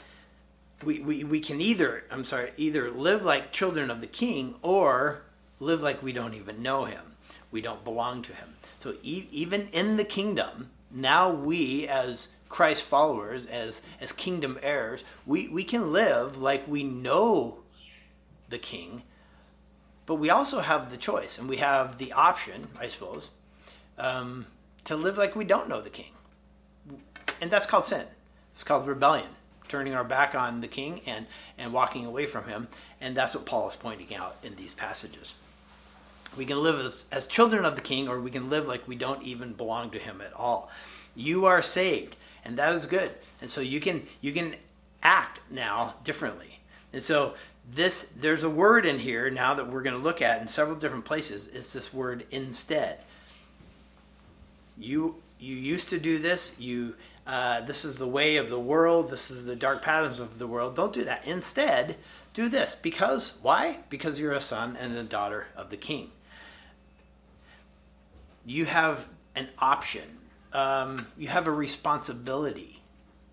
we, 0.83 0.99
we, 0.99 1.23
we 1.23 1.39
can 1.39 1.62
either, 1.62 2.03
I'm 2.12 2.25
sorry, 2.25 2.51
either 2.57 2.91
live 2.91 3.23
like 3.23 3.51
children 3.51 3.89
of 3.89 4.01
the 4.01 4.07
king 4.07 4.55
or 4.62 5.21
live 5.59 5.81
like 5.81 6.03
we 6.03 6.12
don't 6.12 6.33
even 6.33 6.62
know 6.62 6.86
him. 6.86 7.15
We 7.51 7.62
don't 7.62 7.83
belong 7.83 8.21
to 8.23 8.33
him. 8.33 8.55
So 8.83 8.95
e- 9.01 9.27
even 9.31 9.69
in 9.71 9.95
the 9.95 10.03
kingdom, 10.03 10.69
now 10.91 11.31
we 11.31 11.87
as 11.87 12.27
Christ 12.49 12.83
followers, 12.83 13.45
as, 13.45 13.81
as 14.01 14.11
kingdom 14.11 14.59
heirs, 14.61 15.05
we, 15.25 15.47
we 15.47 15.63
can 15.63 15.93
live 15.93 16.41
like 16.41 16.67
we 16.67 16.83
know 16.83 17.59
the 18.49 18.57
king, 18.57 19.03
but 20.05 20.15
we 20.15 20.29
also 20.29 20.59
have 20.59 20.91
the 20.91 20.97
choice 20.97 21.37
and 21.37 21.47
we 21.47 21.57
have 21.57 21.97
the 21.97 22.11
option, 22.11 22.67
I 22.77 22.89
suppose, 22.89 23.29
um, 23.97 24.47
to 24.83 24.97
live 24.97 25.17
like 25.17 25.33
we 25.33 25.45
don't 25.45 25.69
know 25.69 25.79
the 25.79 25.89
king. 25.89 26.11
And 27.39 27.49
that's 27.49 27.65
called 27.65 27.85
sin. 27.85 28.05
It's 28.53 28.65
called 28.65 28.85
rebellion 28.85 29.29
turning 29.69 29.93
our 29.93 30.03
back 30.03 30.35
on 30.35 30.59
the 30.59 30.67
king 30.67 30.99
and, 31.05 31.25
and 31.57 31.71
walking 31.71 32.05
away 32.05 32.25
from 32.25 32.49
him. 32.49 32.67
And 32.99 33.15
that's 33.15 33.33
what 33.33 33.45
Paul 33.45 33.69
is 33.69 33.77
pointing 33.77 34.13
out 34.13 34.35
in 34.43 34.57
these 34.57 34.73
passages. 34.73 35.35
We 36.37 36.45
can 36.45 36.61
live 36.61 37.03
as 37.11 37.27
children 37.27 37.65
of 37.65 37.75
the 37.75 37.81
king, 37.81 38.07
or 38.07 38.19
we 38.19 38.31
can 38.31 38.49
live 38.49 38.67
like 38.67 38.87
we 38.87 38.95
don't 38.95 39.23
even 39.23 39.53
belong 39.53 39.91
to 39.91 39.99
him 39.99 40.21
at 40.21 40.33
all. 40.33 40.69
You 41.15 41.45
are 41.45 41.61
saved, 41.61 42.15
and 42.43 42.57
that 42.57 42.73
is 42.73 42.85
good. 42.85 43.11
And 43.41 43.49
so 43.49 43.61
you 43.61 43.79
can 43.79 44.07
you 44.21 44.31
can 44.31 44.55
act 45.01 45.39
now 45.49 45.95
differently. 46.03 46.59
And 46.91 47.01
so 47.01 47.35
this 47.71 48.09
there's 48.15 48.43
a 48.43 48.49
word 48.49 48.85
in 48.85 48.99
here 48.99 49.29
now 49.29 49.53
that 49.53 49.69
we're 49.69 49.83
going 49.83 49.95
to 49.95 50.01
look 50.01 50.21
at 50.21 50.41
in 50.41 50.47
several 50.47 50.75
different 50.75 51.05
places. 51.05 51.47
It's 51.47 51.73
this 51.73 51.93
word 51.93 52.25
instead. 52.31 52.99
You 54.77 55.15
you 55.39 55.55
used 55.55 55.89
to 55.89 55.99
do 55.99 56.19
this. 56.19 56.53
You 56.57 56.95
uh, 57.25 57.61
this 57.61 57.85
is 57.85 57.97
the 57.97 58.07
way 58.07 58.35
of 58.35 58.49
the 58.49 58.59
world, 58.59 59.09
this 59.09 59.31
is 59.31 59.45
the 59.45 59.55
dark 59.55 59.81
patterns 59.81 60.19
of 60.19 60.39
the 60.39 60.47
world. 60.47 60.75
Don't 60.75 60.91
do 60.91 61.05
that. 61.05 61.25
Instead, 61.25 61.95
do 62.33 62.49
this. 62.49 62.75
Because, 62.75 63.37
why? 63.41 63.79
Because 63.89 64.19
you're 64.19 64.33
a 64.33 64.41
son 64.41 64.75
and 64.77 64.95
a 64.97 65.03
daughter 65.03 65.47
of 65.55 65.69
the 65.69 65.77
king. 65.77 66.11
You 68.45 68.65
have 68.65 69.08
an 69.36 69.49
option, 69.60 70.17
um, 70.51 71.08
you 71.17 71.27
have 71.27 71.47
a 71.47 71.51
responsibility 71.51 72.82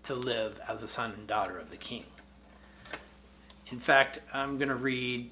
to 0.03 0.15
live 0.15 0.59
as 0.67 0.83
a 0.83 0.87
son 0.87 1.13
and 1.17 1.27
daughter 1.27 1.57
of 1.57 1.69
the 1.69 1.77
king. 1.77 2.05
In 3.71 3.79
fact, 3.79 4.19
I'm 4.33 4.57
going 4.57 4.69
to 4.69 4.75
read 4.75 5.29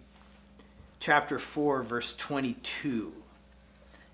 chapter 1.00 1.40
4, 1.40 1.84
verse 1.84 2.16
22. 2.16 3.14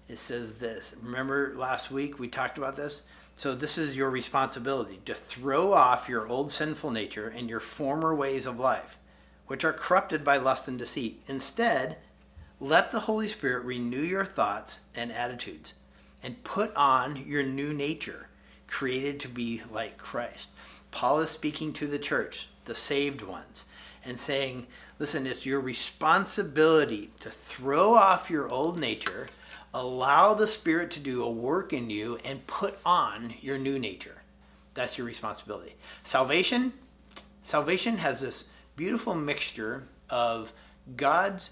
It 0.07 0.17
says 0.17 0.55
this. 0.55 0.95
Remember 1.01 1.53
last 1.55 1.91
week 1.91 2.19
we 2.19 2.27
talked 2.27 2.57
about 2.57 2.75
this? 2.75 3.01
So, 3.35 3.53
this 3.53 3.77
is 3.77 3.97
your 3.97 4.09
responsibility 4.09 5.01
to 5.05 5.13
throw 5.13 5.73
off 5.73 6.07
your 6.07 6.27
old 6.27 6.51
sinful 6.51 6.91
nature 6.91 7.27
and 7.27 7.49
your 7.49 7.59
former 7.59 8.15
ways 8.15 8.45
of 8.45 8.59
life, 8.59 8.97
which 9.47 9.65
are 9.65 9.73
corrupted 9.73 10.23
by 10.23 10.37
lust 10.37 10.69
and 10.69 10.79
deceit. 10.79 11.21
Instead, 11.27 11.97
let 12.65 12.91
the 12.91 13.01
Holy 13.01 13.27
Spirit 13.27 13.65
renew 13.65 14.01
your 14.01 14.25
thoughts 14.25 14.79
and 14.95 15.11
attitudes 15.11 15.73
and 16.23 16.43
put 16.43 16.75
on 16.75 17.15
your 17.27 17.43
new 17.43 17.73
nature, 17.73 18.27
created 18.67 19.19
to 19.19 19.27
be 19.27 19.61
like 19.71 19.97
Christ. 19.97 20.49
Paul 20.91 21.19
is 21.19 21.29
speaking 21.29 21.73
to 21.73 21.87
the 21.87 21.99
church, 21.99 22.47
the 22.65 22.75
saved 22.75 23.21
ones, 23.21 23.65
and 24.03 24.19
saying, 24.19 24.67
Listen, 24.97 25.27
it's 25.27 25.45
your 25.45 25.59
responsibility 25.59 27.11
to 27.19 27.29
throw 27.29 27.93
off 27.95 28.29
your 28.29 28.49
old 28.49 28.79
nature 28.79 29.27
allow 29.75 30.33
the 30.33 30.47
Spirit 30.47 30.89
to 30.89 31.01
do 31.01 31.21
a 31.21 31.29
work 31.29 31.73
in 31.73 31.89
you 31.89 32.17
and 32.23 32.47
put 32.47 32.79
on 32.85 33.33
your 33.41 33.57
new 33.57 33.77
nature. 33.77 34.23
That's 34.73 34.97
your 34.97 35.05
responsibility. 35.05 35.75
Salvation, 36.01 36.71
salvation 37.43 37.97
has 37.97 38.21
this 38.21 38.45
beautiful 38.77 39.15
mixture 39.15 39.83
of 40.09 40.53
God's 40.95 41.51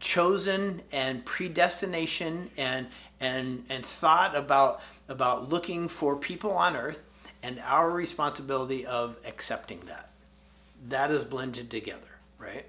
chosen 0.00 0.82
and 0.92 1.24
predestination 1.24 2.50
and 2.56 2.86
and 3.20 3.64
and 3.68 3.84
thought 3.84 4.36
about 4.36 4.80
about 5.08 5.48
looking 5.48 5.88
for 5.88 6.16
people 6.16 6.52
on 6.52 6.76
earth 6.76 7.00
and 7.42 7.60
our 7.60 7.90
responsibility 7.90 8.86
of 8.86 9.16
accepting 9.26 9.80
that. 9.80 10.10
That 10.88 11.10
is 11.10 11.24
blended 11.24 11.70
together, 11.70 12.18
right? 12.38 12.66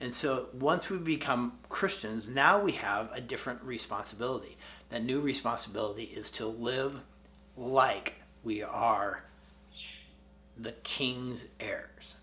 And 0.00 0.12
so 0.12 0.48
once 0.52 0.90
we 0.90 0.98
become 0.98 1.58
Christians, 1.68 2.28
now 2.28 2.60
we 2.60 2.72
have 2.72 3.10
a 3.12 3.20
different 3.20 3.62
responsibility. 3.62 4.56
That 4.90 5.04
new 5.04 5.20
responsibility 5.20 6.04
is 6.04 6.30
to 6.32 6.46
live 6.46 7.00
like 7.56 8.14
we 8.42 8.62
are 8.62 9.22
the 10.58 10.72
king's 10.82 11.46
heirs. 11.60 12.16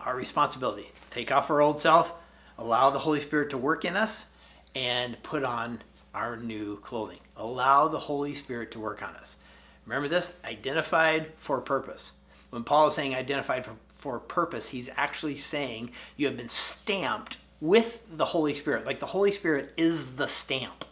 Our 0.00 0.16
responsibility 0.16 0.90
take 1.10 1.30
off 1.30 1.50
our 1.50 1.60
old 1.60 1.80
self, 1.80 2.12
allow 2.60 2.90
the 2.90 3.00
Holy 3.00 3.18
Spirit 3.18 3.50
to 3.50 3.58
work 3.58 3.84
in 3.84 3.96
us, 3.96 4.26
and 4.76 5.20
put 5.24 5.42
on 5.42 5.82
our 6.14 6.36
new 6.36 6.76
clothing. 6.78 7.18
Allow 7.36 7.88
the 7.88 7.98
Holy 7.98 8.34
Spirit 8.34 8.70
to 8.72 8.78
work 8.78 9.02
on 9.02 9.16
us. 9.16 9.36
Remember 9.86 10.06
this 10.06 10.32
identified 10.44 11.32
for 11.36 11.60
purpose. 11.60 12.12
When 12.50 12.62
Paul 12.62 12.86
is 12.88 12.94
saying 12.94 13.14
identified 13.14 13.64
for 13.64 13.74
for 14.00 14.18
purpose. 14.18 14.70
He's 14.70 14.88
actually 14.96 15.36
saying 15.36 15.90
you 16.16 16.26
have 16.26 16.36
been 16.36 16.48
stamped 16.48 17.36
with 17.60 18.02
the 18.10 18.24
Holy 18.24 18.54
Spirit. 18.54 18.86
Like 18.86 18.98
the 18.98 19.04
Holy 19.06 19.30
Spirit 19.30 19.74
is 19.76 20.16
the 20.16 20.26
stamp. 20.26 20.86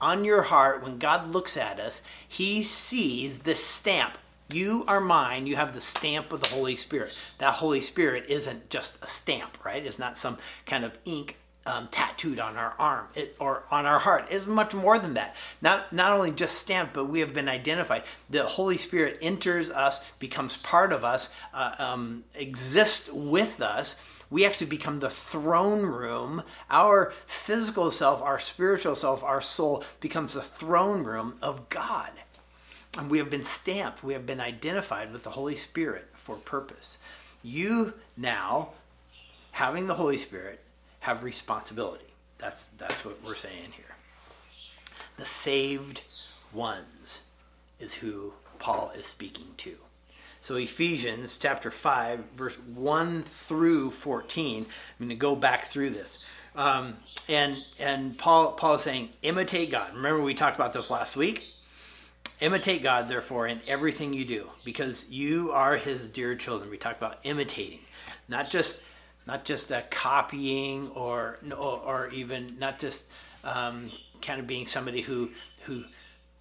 on 0.00 0.24
your 0.24 0.42
heart, 0.42 0.82
when 0.82 0.98
God 0.98 1.32
looks 1.32 1.56
at 1.56 1.80
us, 1.80 2.02
He 2.28 2.62
sees 2.62 3.38
the 3.40 3.54
stamp. 3.54 4.18
You 4.52 4.84
are 4.86 5.00
mine. 5.00 5.46
You 5.46 5.56
have 5.56 5.74
the 5.74 5.80
stamp 5.80 6.32
of 6.32 6.42
the 6.42 6.50
Holy 6.50 6.76
Spirit. 6.76 7.12
That 7.38 7.54
Holy 7.54 7.80
Spirit 7.80 8.26
isn't 8.28 8.68
just 8.70 9.02
a 9.02 9.06
stamp, 9.06 9.58
right? 9.64 9.84
It's 9.84 9.98
not 9.98 10.18
some 10.18 10.38
kind 10.66 10.84
of 10.84 10.98
ink 11.04 11.38
um, 11.66 11.88
tattooed 11.90 12.38
on 12.38 12.56
our 12.56 12.74
arm 12.78 13.06
it, 13.14 13.36
or 13.40 13.64
on 13.70 13.86
our 13.86 13.98
heart 13.98 14.26
It's 14.30 14.46
much 14.46 14.74
more 14.74 14.98
than 14.98 15.14
that. 15.14 15.34
Not 15.62 15.92
not 15.92 16.12
only 16.12 16.30
just 16.30 16.56
stamped, 16.58 16.92
but 16.92 17.06
we 17.06 17.20
have 17.20 17.32
been 17.32 17.48
identified. 17.48 18.04
The 18.28 18.42
Holy 18.44 18.76
Spirit 18.76 19.18
enters 19.22 19.70
us, 19.70 20.00
becomes 20.18 20.56
part 20.58 20.92
of 20.92 21.04
us, 21.04 21.30
uh, 21.52 21.74
um, 21.78 22.24
exists 22.34 23.10
with 23.10 23.60
us. 23.62 23.96
We 24.30 24.44
actually 24.44 24.66
become 24.66 25.00
the 25.00 25.10
throne 25.10 25.82
room. 25.82 26.42
Our 26.70 27.12
physical 27.26 27.90
self, 27.90 28.20
our 28.20 28.38
spiritual 28.38 28.96
self, 28.96 29.22
our 29.22 29.40
soul 29.40 29.84
becomes 30.00 30.34
the 30.34 30.42
throne 30.42 31.04
room 31.04 31.36
of 31.40 31.68
God. 31.68 32.10
And 32.96 33.10
we 33.10 33.18
have 33.18 33.30
been 33.30 33.44
stamped, 33.44 34.04
we 34.04 34.12
have 34.12 34.26
been 34.26 34.40
identified 34.40 35.12
with 35.12 35.24
the 35.24 35.30
Holy 35.30 35.56
Spirit 35.56 36.08
for 36.14 36.36
purpose. 36.36 36.98
You 37.42 37.94
now, 38.16 38.70
having 39.52 39.86
the 39.86 39.94
Holy 39.94 40.16
Spirit, 40.16 40.60
have 41.00 41.22
responsibility. 41.22 42.04
That's 42.38 42.66
that's 42.78 43.04
what 43.04 43.22
we're 43.24 43.34
saying 43.34 43.72
here. 43.72 43.96
The 45.16 45.26
saved 45.26 46.02
ones 46.52 47.22
is 47.78 47.94
who 47.94 48.32
Paul 48.58 48.92
is 48.96 49.06
speaking 49.06 49.48
to. 49.58 49.76
So 50.40 50.56
Ephesians 50.56 51.38
chapter 51.38 51.70
5 51.70 52.20
verse 52.36 52.66
1 52.74 53.22
through 53.22 53.90
14. 53.90 54.64
I'm 54.64 54.66
going 54.98 55.08
to 55.08 55.14
go 55.14 55.34
back 55.34 55.64
through 55.64 55.90
this. 55.90 56.18
Um, 56.54 56.94
and 57.28 57.56
and 57.78 58.16
Paul 58.16 58.52
Paul 58.52 58.74
is 58.74 58.82
saying 58.82 59.10
imitate 59.22 59.70
God. 59.70 59.94
Remember 59.94 60.22
we 60.22 60.34
talked 60.34 60.56
about 60.56 60.72
this 60.72 60.90
last 60.90 61.16
week. 61.16 61.48
Imitate 62.44 62.82
God 62.82 63.08
therefore 63.08 63.46
in 63.46 63.62
everything 63.66 64.12
you 64.12 64.26
do 64.26 64.50
because 64.66 65.06
you 65.08 65.50
are 65.52 65.78
his 65.78 66.08
dear 66.08 66.34
children. 66.36 66.68
We 66.68 66.76
talk 66.76 66.98
about 66.98 67.20
imitating, 67.22 67.78
not 68.28 68.50
just 68.50 68.82
not 69.26 69.46
just 69.46 69.70
a 69.70 69.82
copying 69.90 70.88
or, 70.88 71.38
or, 71.56 71.78
or 71.78 72.10
even 72.10 72.58
not 72.58 72.78
just 72.78 73.08
um, 73.44 73.88
kind 74.20 74.40
of 74.40 74.46
being 74.46 74.66
somebody 74.66 75.00
who 75.00 75.30
who 75.62 75.84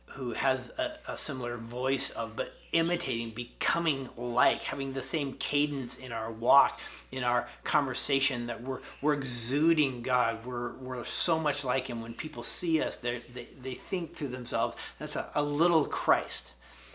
who 0.08 0.34
has 0.34 0.74
a, 0.78 0.98
a, 1.08 1.16
similar 1.16 1.56
voice 1.56 2.10
of, 2.10 2.36
but 2.36 2.52
imitating, 2.74 3.32
becoming 3.32 4.10
like, 4.18 4.64
having 4.64 4.94
the 4.94 5.02
same 5.02 5.34
cadence 5.34 5.98
in 5.98 6.12
our 6.12 6.32
walk, 6.32 6.80
in 7.12 7.24
our 7.24 7.48
conversation, 7.64 8.48
that 8.48 8.62
we're 8.62 8.82
we're 9.02 9.14
exuding 9.14 10.02
God. 10.02 10.46
We're 10.46 10.74
we're 10.74 11.06
so 11.06 11.40
much 11.40 11.64
like 11.64 11.88
Him. 11.88 12.02
When 12.02 12.14
people 12.14 12.44
see 12.44 12.82
us, 12.82 12.98
they 12.98 13.22
they 13.62 13.76
think 13.76 14.16
to 14.18 14.28
themselves, 14.28 14.76
"That's 15.00 15.16
a, 15.16 15.30
a 15.36 15.44
little 15.44 15.86
Christ." 15.86 16.52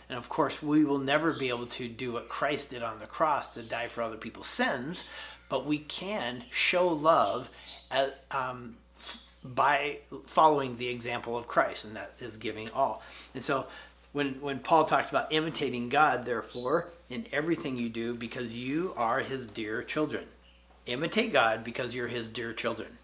And 0.08 0.16
of 0.16 0.28
course, 0.28 0.62
we 0.62 0.84
will 0.84 0.98
never 0.98 1.32
be 1.32 1.48
able 1.50 1.66
to 1.66 1.88
do 1.88 2.12
what 2.12 2.28
Christ 2.28 2.70
did 2.70 2.82
on 2.82 2.98
the 2.98 3.06
cross 3.06 3.54
to 3.54 3.62
die 3.62 3.88
for 3.88 4.02
other 4.02 4.16
people's 4.16 4.46
sins, 4.46 5.04
but 5.48 5.66
we 5.66 5.78
can 5.78 6.44
show 6.50 6.88
love 6.88 7.50
at, 7.90 8.24
um, 8.30 8.76
by 9.44 9.98
following 10.26 10.78
the 10.78 10.88
example 10.88 11.36
of 11.36 11.46
Christ, 11.46 11.84
and 11.84 11.94
that 11.96 12.12
is 12.20 12.36
giving 12.36 12.70
all. 12.70 13.02
And 13.34 13.42
so, 13.42 13.66
when 14.12 14.40
when 14.40 14.60
Paul 14.60 14.84
talks 14.84 15.10
about 15.10 15.32
imitating 15.32 15.88
God, 15.88 16.24
therefore, 16.24 16.90
in 17.10 17.26
everything 17.32 17.76
you 17.76 17.88
do, 17.88 18.14
because 18.14 18.54
you 18.54 18.92
are 18.96 19.20
His 19.20 19.46
dear 19.46 19.82
children, 19.82 20.24
imitate 20.86 21.32
God 21.32 21.64
because 21.64 21.94
you're 21.94 22.08
His 22.08 22.30
dear 22.30 22.52
children, 22.52 22.98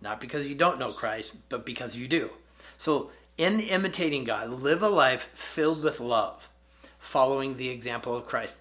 not 0.00 0.20
because 0.20 0.48
you 0.48 0.54
don't 0.54 0.78
know 0.78 0.92
Christ, 0.92 1.34
but 1.48 1.66
because 1.66 1.96
you 1.96 2.08
do. 2.08 2.30
So, 2.76 3.10
in 3.36 3.60
imitating 3.60 4.24
God, 4.24 4.50
live 4.50 4.82
a 4.82 4.88
life 4.88 5.28
filled 5.34 5.82
with 5.82 6.00
love, 6.00 6.48
following 6.98 7.56
the 7.56 7.70
example 7.70 8.14
of 8.14 8.26
Christ. 8.26 8.56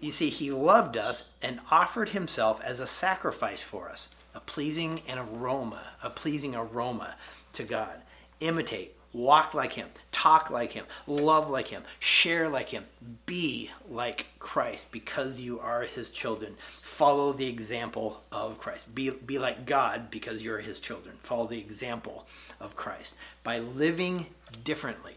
You 0.00 0.12
see, 0.12 0.28
he 0.28 0.50
loved 0.50 0.96
us 0.96 1.24
and 1.40 1.60
offered 1.70 2.10
himself 2.10 2.60
as 2.60 2.78
a 2.78 2.86
sacrifice 2.86 3.62
for 3.62 3.88
us, 3.88 4.08
a 4.34 4.40
pleasing 4.40 5.02
and 5.08 5.18
aroma, 5.18 5.90
a 6.02 6.10
pleasing 6.10 6.54
aroma 6.54 7.16
to 7.54 7.64
God. 7.64 8.02
Imitate, 8.38 8.96
walk 9.12 9.54
like 9.54 9.72
him, 9.72 9.88
talk 10.10 10.50
like 10.50 10.72
him, 10.72 10.84
love 11.06 11.50
like 11.50 11.68
him, 11.68 11.82
share 11.98 12.48
like 12.48 12.68
him, 12.68 12.84
be 13.26 13.70
like 13.88 14.26
Christ 14.38 14.90
because 14.90 15.40
you 15.40 15.60
are 15.60 15.82
his 15.82 16.10
children. 16.10 16.54
Follow 16.82 17.32
the 17.32 17.48
example 17.48 18.22
of 18.32 18.58
Christ. 18.58 18.94
Be, 18.94 19.10
be 19.10 19.38
like 19.38 19.66
God 19.66 20.10
because 20.10 20.42
you're 20.42 20.60
his 20.60 20.78
children. 20.78 21.16
Follow 21.20 21.46
the 21.46 21.58
example 21.58 22.26
of 22.60 22.76
Christ 22.76 23.16
by 23.44 23.58
living 23.58 24.26
differently. 24.64 25.16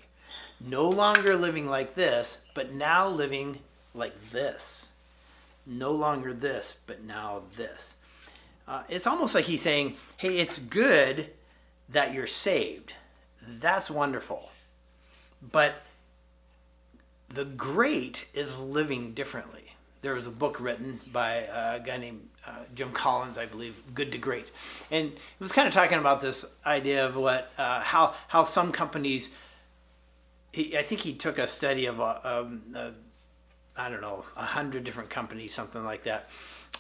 No 0.59 0.89
longer 0.89 1.35
living 1.35 1.67
like 1.67 1.95
this, 1.95 2.39
but 2.53 2.73
now 2.73 3.07
living 3.07 3.59
like 3.93 4.31
this. 4.31 4.89
No 5.65 5.91
longer 5.91 6.33
this, 6.33 6.75
but 6.87 7.03
now 7.03 7.43
this. 7.57 7.95
Uh, 8.67 8.83
it's 8.89 9.07
almost 9.07 9.35
like 9.35 9.45
he's 9.45 9.61
saying, 9.61 9.95
hey, 10.17 10.37
it's 10.37 10.57
good 10.57 11.29
that 11.89 12.13
you're 12.13 12.27
saved. 12.27 12.93
That's 13.47 13.89
wonderful. 13.89 14.49
But 15.41 15.75
the 17.27 17.45
great 17.45 18.25
is 18.33 18.59
living 18.59 19.13
differently. 19.13 19.73
There 20.01 20.13
was 20.13 20.27
a 20.27 20.31
book 20.31 20.59
written 20.59 21.01
by 21.11 21.37
a 21.37 21.79
guy 21.79 21.97
named 21.97 22.29
uh, 22.45 22.51
Jim 22.75 22.91
Collins, 22.91 23.37
I 23.37 23.47
believe, 23.47 23.75
"Good 23.95 24.11
to 24.11 24.19
Great," 24.19 24.51
and 24.91 25.07
it 25.11 25.39
was 25.39 25.51
kind 25.51 25.67
of 25.67 25.73
talking 25.73 25.97
about 25.97 26.21
this 26.21 26.45
idea 26.63 27.07
of 27.07 27.15
what 27.15 27.51
uh, 27.57 27.81
how 27.81 28.13
how 28.27 28.43
some 28.43 28.71
companies. 28.71 29.29
He, 30.51 30.77
I 30.77 30.83
think 30.83 31.01
he 31.01 31.13
took 31.13 31.37
a 31.37 31.47
study 31.47 31.85
of 31.87 31.99
a, 31.99 32.21
um, 32.23 32.61
a 32.75 32.91
I 33.75 33.89
don't 33.89 34.01
know, 34.01 34.25
a 34.37 34.43
hundred 34.43 34.83
different 34.83 35.09
companies, 35.09 35.53
something 35.53 35.83
like 35.83 36.03
that, 36.03 36.29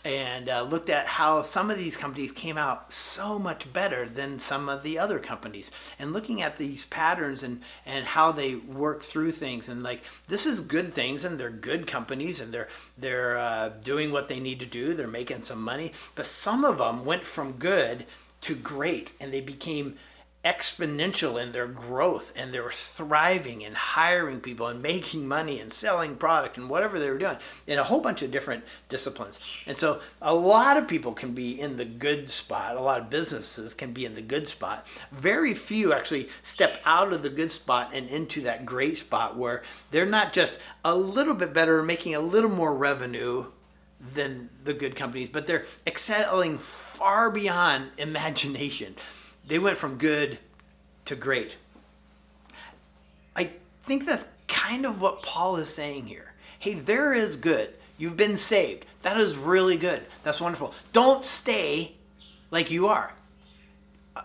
and 0.05 0.47
uh, 0.47 0.61
looked 0.61 0.89
at 0.89 1.07
how 1.07 1.41
some 1.41 1.71
of 1.71 1.79
these 1.79 1.97
companies 1.97 2.31
came 2.31 2.57
out 2.57 2.93
so 2.93 3.39
much 3.39 3.73
better 3.73 4.07
than 4.07 4.37
some 4.37 4.69
of 4.69 4.83
the 4.83 4.99
other 4.99 5.17
companies, 5.17 5.71
and 5.97 6.13
looking 6.13 6.41
at 6.41 6.57
these 6.57 6.85
patterns 6.85 7.41
and 7.43 7.61
and 7.85 8.05
how 8.05 8.31
they 8.31 8.55
work 8.55 9.01
through 9.01 9.31
things, 9.31 9.67
and 9.67 9.81
like 9.83 10.01
this 10.27 10.45
is 10.45 10.61
good 10.61 10.93
things, 10.93 11.25
and 11.25 11.39
they're 11.39 11.49
good 11.49 11.87
companies, 11.87 12.39
and 12.39 12.53
they're 12.53 12.69
they're 12.97 13.37
uh, 13.37 13.69
doing 13.83 14.11
what 14.11 14.29
they 14.29 14.39
need 14.39 14.59
to 14.59 14.65
do, 14.65 14.93
they're 14.93 15.07
making 15.07 15.41
some 15.41 15.61
money, 15.61 15.91
but 16.13 16.25
some 16.25 16.63
of 16.63 16.77
them 16.77 17.03
went 17.03 17.23
from 17.23 17.53
good 17.53 18.05
to 18.41 18.55
great, 18.55 19.11
and 19.19 19.33
they 19.33 19.41
became 19.41 19.97
exponential 20.45 21.41
in 21.41 21.51
their 21.51 21.67
growth 21.67 22.31
and 22.35 22.53
they 22.53 22.59
were 22.59 22.71
thriving 22.71 23.65
and 23.65 23.75
hiring 23.75 24.39
people 24.39 24.67
and 24.67 24.79
making 24.79 25.27
money 25.27 25.59
and 25.59 25.73
selling 25.73 26.15
product 26.15 26.55
and 26.55 26.69
whatever 26.69 26.99
they 26.99 27.09
were 27.09 27.17
doing 27.17 27.37
in 27.65 27.79
a 27.79 27.83
whole 27.83 27.99
bunch 27.99 28.21
of 28.21 28.29
different 28.29 28.63
disciplines. 28.87 29.39
And 29.65 29.75
so 29.75 30.01
a 30.21 30.35
lot 30.35 30.77
of 30.77 30.87
people 30.87 31.13
can 31.13 31.33
be 31.33 31.59
in 31.59 31.77
the 31.77 31.85
good 31.85 32.29
spot. 32.29 32.75
A 32.75 32.81
lot 32.81 32.99
of 32.99 33.09
businesses 33.09 33.73
can 33.73 33.91
be 33.91 34.05
in 34.05 34.13
the 34.13 34.21
good 34.21 34.47
spot. 34.47 34.85
Very 35.11 35.55
few 35.55 35.91
actually 35.91 36.29
step 36.43 36.79
out 36.85 37.11
of 37.11 37.23
the 37.23 37.29
good 37.31 37.51
spot 37.51 37.89
and 37.91 38.07
into 38.07 38.41
that 38.41 38.67
great 38.67 38.99
spot 38.99 39.35
where 39.35 39.63
they're 39.89 40.05
not 40.05 40.31
just 40.31 40.59
a 40.83 40.95
little 40.95 41.33
bit 41.33 41.53
better, 41.53 41.81
making 41.81 42.13
a 42.13 42.19
little 42.19 42.51
more 42.51 42.75
revenue 42.75 43.45
than 44.13 44.49
the 44.63 44.73
good 44.73 44.95
companies, 44.95 45.29
but 45.29 45.47
they're 45.47 45.65
excelling 45.87 46.59
far 46.59 47.31
beyond 47.31 47.89
imagination 47.97 48.95
they 49.47 49.59
went 49.59 49.77
from 49.77 49.97
good 49.97 50.39
to 51.05 51.15
great. 51.15 51.57
I 53.35 53.51
think 53.83 54.05
that's 54.05 54.25
kind 54.47 54.85
of 54.85 55.01
what 55.01 55.21
Paul 55.21 55.57
is 55.57 55.69
saying 55.69 56.07
here. 56.07 56.33
Hey, 56.59 56.73
there 56.73 57.13
is 57.13 57.37
good. 57.37 57.77
You've 57.97 58.17
been 58.17 58.37
saved. 58.37 58.85
That 59.03 59.17
is 59.17 59.37
really 59.37 59.77
good. 59.77 60.03
That's 60.23 60.41
wonderful. 60.41 60.73
Don't 60.91 61.23
stay 61.23 61.93
like 62.51 62.71
you 62.71 62.87
are. 62.87 63.13
Uh, 64.15 64.21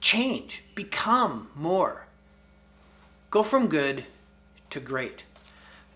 change, 0.00 0.64
become 0.74 1.48
more. 1.54 2.06
Go 3.30 3.42
from 3.42 3.68
good 3.68 4.04
to 4.70 4.80
great. 4.80 5.24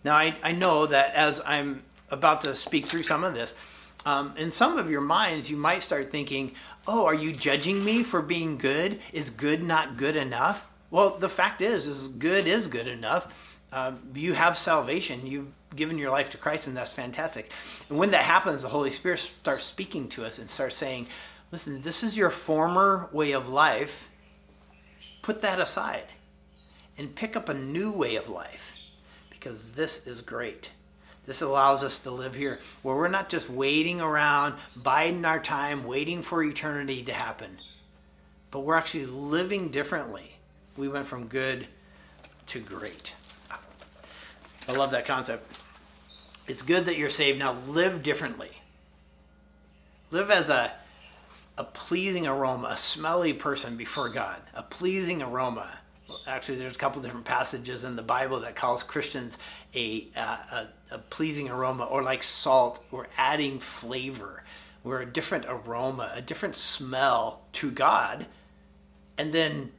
Now, 0.05 0.15
I, 0.15 0.37
I 0.43 0.53
know 0.53 0.87
that 0.87 1.15
as 1.15 1.41
I'm 1.45 1.83
about 2.11 2.41
to 2.43 2.55
speak 2.55 2.87
through 2.87 3.03
some 3.03 3.25
of 3.25 3.35
this, 3.35 3.55
um, 4.05 4.35
in 4.37 4.51
some 4.51 4.79
of 4.79 4.91
your 4.91 5.01
minds, 5.01 5.51
you 5.51 5.57
might 5.57 5.83
start 5.83 6.11
thinking, 6.11 6.53
oh, 6.87 7.05
are 7.05 7.15
you 7.15 7.33
judging 7.33 7.85
me 7.85 8.03
for 8.03 8.23
being 8.23 8.57
good? 8.57 8.99
Is 9.13 9.31
good 9.31 9.63
not 9.63 9.97
good 9.97 10.17
enough? 10.17 10.67
Well, 10.91 11.11
the 11.19 11.29
fact 11.29 11.63
is, 11.63 11.87
is 11.87 12.09
good 12.09 12.47
is 12.47 12.67
good 12.67 12.89
enough. 12.89 13.33
Um, 13.73 14.01
you 14.15 14.33
have 14.33 14.59
salvation. 14.59 15.27
You've 15.27 15.53
given 15.77 15.99
your 15.99 16.11
life 16.11 16.31
to 16.31 16.39
Christ, 16.39 16.67
and 16.67 16.77
that's 16.77 16.93
fantastic. 16.93 17.53
And 17.89 17.99
when 17.99 18.11
that 18.11 18.25
happens, 18.25 18.63
the 18.63 18.69
Holy 18.69 18.91
Spirit 18.91 19.21
starts 19.21 19.65
speaking 19.65 20.09
to 20.11 20.25
us 20.25 20.39
and 20.39 20.51
starts 20.51 20.77
saying, 20.77 21.07
listen, 21.53 21.83
this 21.83 22.03
is 22.03 22.17
your 22.17 22.31
former 22.31 23.09
way 23.13 23.33
of 23.33 23.49
life. 23.49 24.09
Put 25.23 25.43
that 25.43 25.61
aside 25.61 26.07
and 26.99 27.15
pick 27.15 27.37
up 27.37 27.49
a 27.49 27.55
new 27.55 27.93
way 27.93 28.17
of 28.17 28.29
life 28.29 28.77
because 29.31 29.73
this 29.73 30.07
is 30.07 30.23
great. 30.23 30.71
This 31.27 31.43
allows 31.43 31.85
us 31.85 31.99
to 32.01 32.11
live 32.11 32.35
here 32.35 32.61
where 32.83 32.97
we're 32.97 33.09
not 33.09 33.29
just 33.29 33.49
waiting 33.51 34.01
around, 34.01 34.55
biding 34.77 35.25
our 35.25 35.39
time, 35.39 35.85
waiting 35.85 36.23
for 36.23 36.43
eternity 36.43 37.03
to 37.05 37.13
happen, 37.13 37.59
but 38.51 38.61
we're 38.61 38.77
actually 38.77 39.07
living 39.07 39.69
differently. 39.69 40.37
We 40.77 40.89
went 40.89 41.07
from 41.07 41.29
good 41.29 41.67
to 42.47 42.61
great. 42.61 43.15
I 44.69 44.73
love 44.73 44.91
that 44.93 45.07
concept. 45.07 45.47
It's 46.47 46.63
good 46.63 46.87
that 46.87 46.97
you're 46.97 47.11
saved. 47.11 47.39
Now 47.39 47.59
live 47.67 48.03
differently. 48.03 48.51
Live 50.11 50.31
as 50.31 50.49
a 50.51 50.73
a 51.61 51.65
pleasing 51.65 52.27
aroma, 52.27 52.69
a 52.69 52.77
smelly 52.77 53.35
person 53.35 53.77
before 53.77 54.09
God, 54.09 54.41
a 54.55 54.63
pleasing 54.63 55.21
aroma. 55.21 55.79
Actually, 56.27 56.59
there's 56.59 56.77
a 56.77 56.79
couple 56.79 57.03
different 57.03 57.25
passages 57.25 57.85
in 57.85 57.97
the 57.97 58.03
Bible 58.03 58.41
that 58.41 58.57
calls 58.57 58.83
Christians 58.83 59.39
a, 59.75 60.09
uh, 60.17 60.21
a, 60.53 60.69
a 60.93 60.99
pleasing 60.99 61.49
aroma, 61.49 61.85
or 61.85 62.03
like 62.03 62.23
salt. 62.23 62.85
We're 62.91 63.07
adding 63.17 63.59
flavor. 63.59 64.43
We're 64.83 65.03
a 65.03 65.07
different 65.07 65.47
aroma, 65.49 66.13
a 66.15 66.23
different 66.23 66.55
smell 66.55 67.43
to 67.53 67.71
God, 67.71 68.27
and 69.19 69.33
then 69.33 69.73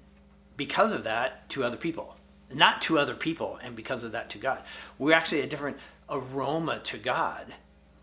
because 0.58 0.92
of 0.92 1.06
that, 1.06 1.50
to 1.50 1.64
other 1.64 1.78
people. 1.78 2.16
Not 2.54 2.82
to 2.84 3.00
other 3.00 3.16
people, 3.16 3.58
and 3.64 3.76
because 3.76 4.04
of 4.04 4.12
that, 4.12 4.30
to 4.32 4.38
God. 4.38 4.62
We're 5.00 5.16
actually 5.16 5.42
a 5.42 5.48
different 5.48 5.78
aroma 6.10 6.80
to 6.84 6.98
God 6.98 7.46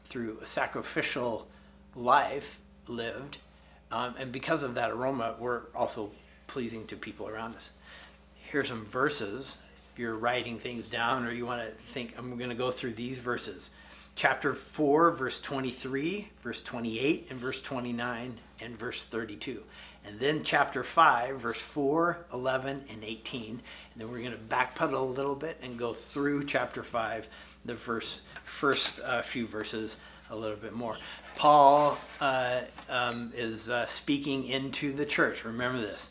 through 0.06 0.38
a 0.42 0.46
sacrificial 0.46 1.46
life 1.94 2.60
lived 2.86 3.38
um, 3.90 4.14
and 4.18 4.32
because 4.32 4.62
of 4.62 4.74
that 4.74 4.90
aroma, 4.90 5.34
we're 5.38 5.62
also 5.74 6.10
pleasing 6.46 6.86
to 6.88 6.96
people 6.96 7.28
around 7.28 7.54
us. 7.54 7.70
Here's 8.50 8.68
some 8.68 8.86
verses. 8.86 9.58
If 9.92 9.98
you're 9.98 10.14
writing 10.14 10.58
things 10.58 10.88
down 10.88 11.26
or 11.26 11.32
you 11.32 11.44
want 11.44 11.60
to 11.60 11.92
think, 11.92 12.14
I'm 12.16 12.38
going 12.38 12.48
to 12.48 12.56
go 12.56 12.70
through 12.70 12.94
these 12.94 13.18
verses. 13.18 13.70
Chapter 14.14 14.54
4, 14.54 15.10
verse 15.10 15.38
23, 15.42 16.30
verse 16.42 16.62
28, 16.62 17.26
and 17.28 17.38
verse 17.38 17.60
29, 17.60 18.38
and 18.60 18.78
verse 18.78 19.04
32. 19.04 19.62
And 20.06 20.18
then 20.18 20.44
chapter 20.44 20.82
5, 20.82 21.38
verse 21.38 21.60
4, 21.60 22.24
11, 22.32 22.84
and 22.90 23.04
18. 23.04 23.50
And 23.50 23.60
then 23.96 24.10
we're 24.10 24.20
going 24.20 24.32
to 24.32 24.38
backpedal 24.38 24.94
a 24.94 24.98
little 24.98 25.36
bit 25.36 25.58
and 25.62 25.78
go 25.78 25.92
through 25.92 26.44
chapter 26.44 26.82
5, 26.82 27.28
the 27.66 27.74
verse, 27.74 28.20
first 28.44 28.98
uh, 29.00 29.20
few 29.20 29.46
verses 29.46 29.98
a 30.30 30.36
little 30.36 30.56
bit 30.56 30.72
more. 30.72 30.96
Paul 31.36 31.98
uh, 32.22 32.62
um, 32.88 33.30
is 33.36 33.68
uh, 33.68 33.84
speaking 33.84 34.44
into 34.44 34.90
the 34.94 35.04
church. 35.04 35.44
Remember 35.44 35.78
this 35.78 36.08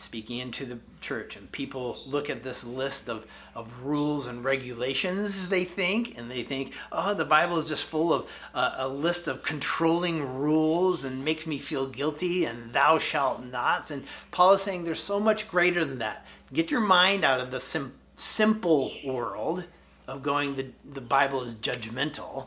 speaking 0.00 0.38
into 0.38 0.64
the 0.64 0.78
church. 1.00 1.36
And 1.36 1.50
people 1.50 1.98
look 2.06 2.30
at 2.30 2.42
this 2.42 2.64
list 2.64 3.08
of, 3.08 3.26
of 3.54 3.82
rules 3.82 4.26
and 4.26 4.44
regulations, 4.44 5.48
they 5.48 5.64
think, 5.64 6.18
and 6.18 6.30
they 6.30 6.42
think, 6.42 6.72
oh, 6.92 7.14
the 7.14 7.24
Bible 7.24 7.58
is 7.58 7.68
just 7.68 7.86
full 7.86 8.12
of 8.12 8.30
uh, 8.54 8.74
a 8.78 8.88
list 8.88 9.28
of 9.28 9.42
controlling 9.42 10.38
rules 10.38 11.04
and 11.04 11.24
makes 11.24 11.46
me 11.46 11.58
feel 11.58 11.86
guilty 11.86 12.44
and 12.44 12.72
thou 12.72 12.98
shalt 12.98 13.44
nots. 13.44 13.90
And 13.90 14.04
Paul 14.30 14.54
is 14.54 14.62
saying 14.62 14.84
there's 14.84 15.00
so 15.00 15.20
much 15.20 15.48
greater 15.48 15.84
than 15.84 15.98
that. 15.98 16.26
Get 16.52 16.70
your 16.70 16.80
mind 16.80 17.24
out 17.24 17.40
of 17.40 17.50
the 17.50 17.60
sim- 17.60 17.94
simple 18.14 18.92
world 19.04 19.66
of 20.06 20.22
going, 20.22 20.56
the, 20.56 20.70
the 20.84 21.00
Bible 21.00 21.42
is 21.42 21.54
judgmental 21.54 22.46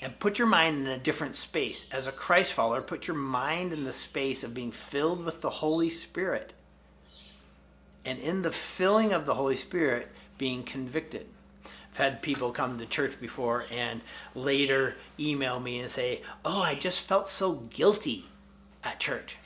and 0.00 0.18
put 0.18 0.38
your 0.38 0.48
mind 0.48 0.78
in 0.78 0.86
a 0.86 0.98
different 0.98 1.36
space. 1.36 1.86
As 1.92 2.06
a 2.06 2.12
Christ 2.12 2.52
follower, 2.52 2.80
put 2.80 3.06
your 3.06 3.16
mind 3.16 3.72
in 3.72 3.84
the 3.84 3.92
space 3.92 4.42
of 4.42 4.54
being 4.54 4.72
filled 4.72 5.24
with 5.24 5.40
the 5.40 5.50
Holy 5.50 5.90
Spirit. 5.90 6.54
And 8.04 8.18
in 8.18 8.42
the 8.42 8.52
filling 8.52 9.12
of 9.12 9.26
the 9.26 9.34
Holy 9.34 9.56
Spirit, 9.56 10.08
being 10.38 10.62
convicted. 10.62 11.26
I've 11.64 11.96
had 11.96 12.22
people 12.22 12.50
come 12.50 12.78
to 12.78 12.86
church 12.86 13.20
before 13.20 13.66
and 13.70 14.00
later 14.34 14.96
email 15.18 15.60
me 15.60 15.80
and 15.80 15.90
say, 15.90 16.22
Oh, 16.44 16.62
I 16.62 16.74
just 16.74 17.00
felt 17.00 17.28
so 17.28 17.54
guilty 17.70 18.26
at 18.82 19.00
church. 19.00 19.38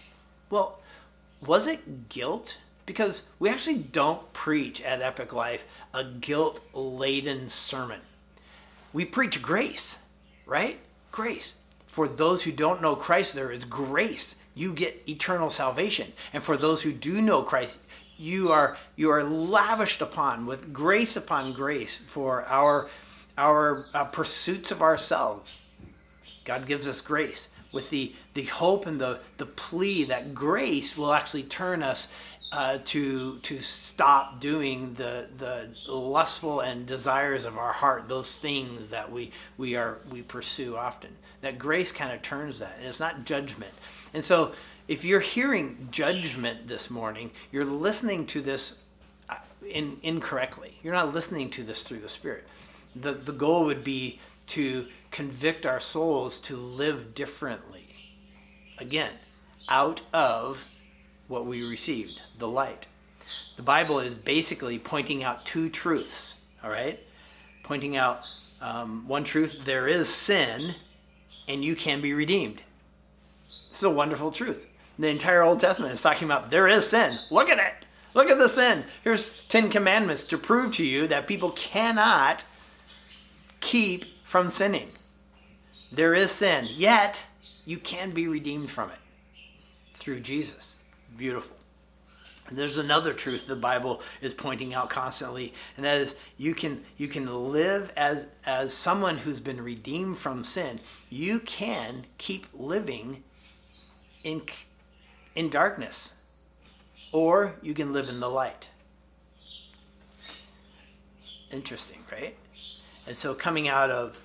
Well, 0.50 0.78
was 1.44 1.66
it 1.66 2.08
guilt? 2.08 2.58
Because 2.86 3.24
we 3.38 3.48
actually 3.48 3.78
don't 3.78 4.32
preach 4.32 4.82
at 4.82 5.02
Epic 5.02 5.32
Life 5.32 5.66
a 5.92 6.04
guilt 6.04 6.60
laden 6.74 7.48
sermon. 7.48 8.00
We 8.92 9.04
preach 9.04 9.42
grace 9.42 9.98
right? 10.46 10.78
Grace. 11.10 11.54
For 11.86 12.08
those 12.08 12.42
who 12.42 12.52
don't 12.52 12.82
know 12.82 12.96
Christ, 12.96 13.34
there 13.34 13.50
is 13.50 13.64
grace. 13.64 14.34
You 14.54 14.72
get 14.72 15.02
eternal 15.08 15.50
salvation. 15.50 16.12
And 16.32 16.42
for 16.42 16.56
those 16.56 16.82
who 16.82 16.92
do 16.92 17.20
know 17.20 17.42
Christ, 17.42 17.78
you 18.16 18.52
are 18.52 18.76
you 18.96 19.10
are 19.10 19.24
lavished 19.24 20.00
upon 20.00 20.46
with 20.46 20.72
grace 20.72 21.16
upon 21.16 21.52
grace 21.52 21.96
for 21.96 22.44
our 22.46 22.88
our 23.36 23.84
uh, 23.94 24.04
pursuits 24.04 24.70
of 24.70 24.82
ourselves. 24.82 25.60
God 26.44 26.66
gives 26.66 26.86
us 26.86 27.00
grace 27.00 27.48
with 27.72 27.90
the 27.90 28.14
the 28.34 28.44
hope 28.44 28.86
and 28.86 29.00
the 29.00 29.20
the 29.38 29.46
plea 29.46 30.04
that 30.04 30.34
grace 30.34 30.96
will 30.96 31.12
actually 31.12 31.42
turn 31.42 31.82
us 31.82 32.08
uh, 32.54 32.78
to 32.84 33.38
to 33.40 33.60
stop 33.60 34.40
doing 34.40 34.94
the 34.94 35.26
the 35.38 35.68
lustful 35.90 36.60
and 36.60 36.86
desires 36.86 37.44
of 37.44 37.58
our 37.58 37.72
heart, 37.72 38.08
those 38.08 38.36
things 38.36 38.90
that 38.90 39.10
we 39.10 39.32
we 39.58 39.74
are 39.74 39.98
we 40.10 40.22
pursue 40.22 40.76
often. 40.76 41.10
That 41.40 41.58
grace 41.58 41.90
kind 41.90 42.12
of 42.12 42.22
turns 42.22 42.60
that, 42.60 42.76
and 42.78 42.86
it's 42.86 43.00
not 43.00 43.24
judgment. 43.24 43.72
And 44.14 44.24
so, 44.24 44.52
if 44.86 45.04
you're 45.04 45.20
hearing 45.20 45.88
judgment 45.90 46.68
this 46.68 46.90
morning, 46.90 47.30
you're 47.50 47.64
listening 47.64 48.26
to 48.26 48.40
this 48.40 48.78
uh, 49.28 49.36
in, 49.66 49.98
incorrectly. 50.02 50.78
You're 50.82 50.92
not 50.92 51.14
listening 51.14 51.50
to 51.50 51.62
this 51.62 51.82
through 51.82 52.00
the 52.00 52.08
Spirit. 52.08 52.44
The 52.94 53.12
the 53.12 53.32
goal 53.32 53.64
would 53.64 53.82
be 53.82 54.20
to 54.48 54.86
convict 55.10 55.64
our 55.64 55.80
souls 55.80 56.40
to 56.40 56.56
live 56.56 57.14
differently. 57.14 57.86
Again, 58.78 59.12
out 59.68 60.02
of 60.12 60.64
what 61.28 61.46
we 61.46 61.68
received, 61.68 62.20
the 62.38 62.48
light. 62.48 62.86
The 63.56 63.62
Bible 63.62 64.00
is 64.00 64.14
basically 64.14 64.78
pointing 64.78 65.22
out 65.22 65.46
two 65.46 65.70
truths, 65.70 66.34
all 66.62 66.70
right? 66.70 67.00
Pointing 67.62 67.96
out 67.96 68.22
um, 68.60 69.06
one 69.08 69.24
truth 69.24 69.64
there 69.64 69.88
is 69.88 70.08
sin, 70.08 70.74
and 71.48 71.64
you 71.64 71.74
can 71.74 72.00
be 72.00 72.12
redeemed. 72.12 72.60
Is 73.70 73.82
a 73.82 73.90
wonderful 73.90 74.30
truth. 74.30 74.66
The 74.98 75.08
entire 75.08 75.42
Old 75.42 75.60
Testament 75.60 75.94
is 75.94 76.02
talking 76.02 76.26
about 76.26 76.50
there 76.50 76.68
is 76.68 76.86
sin. 76.86 77.18
Look 77.30 77.48
at 77.48 77.58
it. 77.58 77.86
Look 78.14 78.30
at 78.30 78.38
the 78.38 78.48
sin. 78.48 78.84
Here's 79.02 79.46
10 79.48 79.70
commandments 79.70 80.22
to 80.24 80.38
prove 80.38 80.70
to 80.72 80.84
you 80.84 81.06
that 81.08 81.26
people 81.26 81.50
cannot 81.50 82.44
keep 83.60 84.04
from 84.24 84.50
sinning. 84.50 84.90
There 85.90 86.14
is 86.14 86.30
sin, 86.30 86.68
yet 86.70 87.26
you 87.64 87.78
can 87.78 88.12
be 88.12 88.28
redeemed 88.28 88.70
from 88.70 88.90
it 88.90 88.98
through 89.94 90.20
Jesus 90.20 90.74
beautiful. 91.16 91.56
And 92.48 92.58
there's 92.58 92.76
another 92.76 93.14
truth 93.14 93.46
the 93.46 93.56
Bible 93.56 94.02
is 94.20 94.34
pointing 94.34 94.74
out 94.74 94.90
constantly, 94.90 95.54
and 95.76 95.84
that 95.84 95.96
is 95.96 96.14
you 96.36 96.54
can 96.54 96.84
you 96.98 97.08
can 97.08 97.52
live 97.52 97.90
as 97.96 98.26
as 98.44 98.74
someone 98.74 99.16
who's 99.16 99.40
been 99.40 99.62
redeemed 99.62 100.18
from 100.18 100.44
sin. 100.44 100.80
You 101.08 101.40
can 101.40 102.04
keep 102.18 102.46
living 102.52 103.22
in 104.24 104.42
in 105.34 105.50
darkness, 105.50 106.14
or 107.12 107.54
you 107.62 107.74
can 107.74 107.92
live 107.92 108.08
in 108.08 108.20
the 108.20 108.30
light. 108.30 108.68
Interesting, 111.50 111.98
right? 112.10 112.36
And 113.06 113.16
so, 113.16 113.34
coming 113.34 113.68
out 113.68 113.90
of 113.90 114.20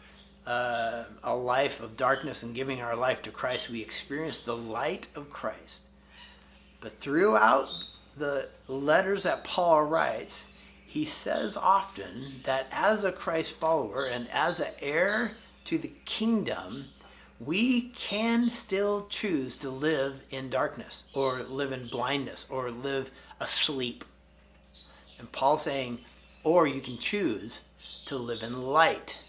uh, 0.48 1.04
a 1.24 1.36
life 1.36 1.80
of 1.82 1.98
darkness 1.98 2.44
and 2.44 2.56
giving 2.56 2.82
our 2.82 2.96
life 2.96 3.22
to 3.24 3.32
Christ, 3.32 3.70
we 3.70 3.82
experience 3.82 4.40
the 4.40 4.56
light 4.56 5.08
of 5.16 5.30
Christ 5.30 5.84
but 6.82 7.00
throughout 7.00 7.70
the 8.16 8.50
letters 8.68 9.24
that 9.24 9.44
Paul 9.44 9.84
writes, 9.84 10.46
he 10.86 11.06
says 11.06 11.56
often 11.58 12.42
that 12.46 12.68
as 12.72 13.04
a 13.04 13.12
Christ 13.12 13.54
follower 13.54 14.06
and 14.06 14.28
as 14.32 14.60
an 14.60 14.74
heir 14.82 15.34
to 15.66 15.78
the 15.78 15.92
kingdom, 16.06 16.86
we 17.40 17.90
can 17.90 18.52
still 18.52 19.08
choose 19.10 19.56
to 19.58 19.70
live 19.70 20.26
in 20.30 20.50
darkness 20.50 21.06
or 21.14 21.44
live 21.44 21.72
in 21.72 21.88
blindness 21.88 22.46
or 22.50 22.70
live 22.70 23.12
asleep. 23.40 24.04
And 25.18 25.32
Paul's 25.32 25.64
saying, 25.64 26.00
or 26.44 26.68
you 26.68 26.82
can 26.82 26.98
choose 26.98 27.62
to 28.06 28.18
live 28.18 28.44
in 28.44 28.62
light, 28.62 29.20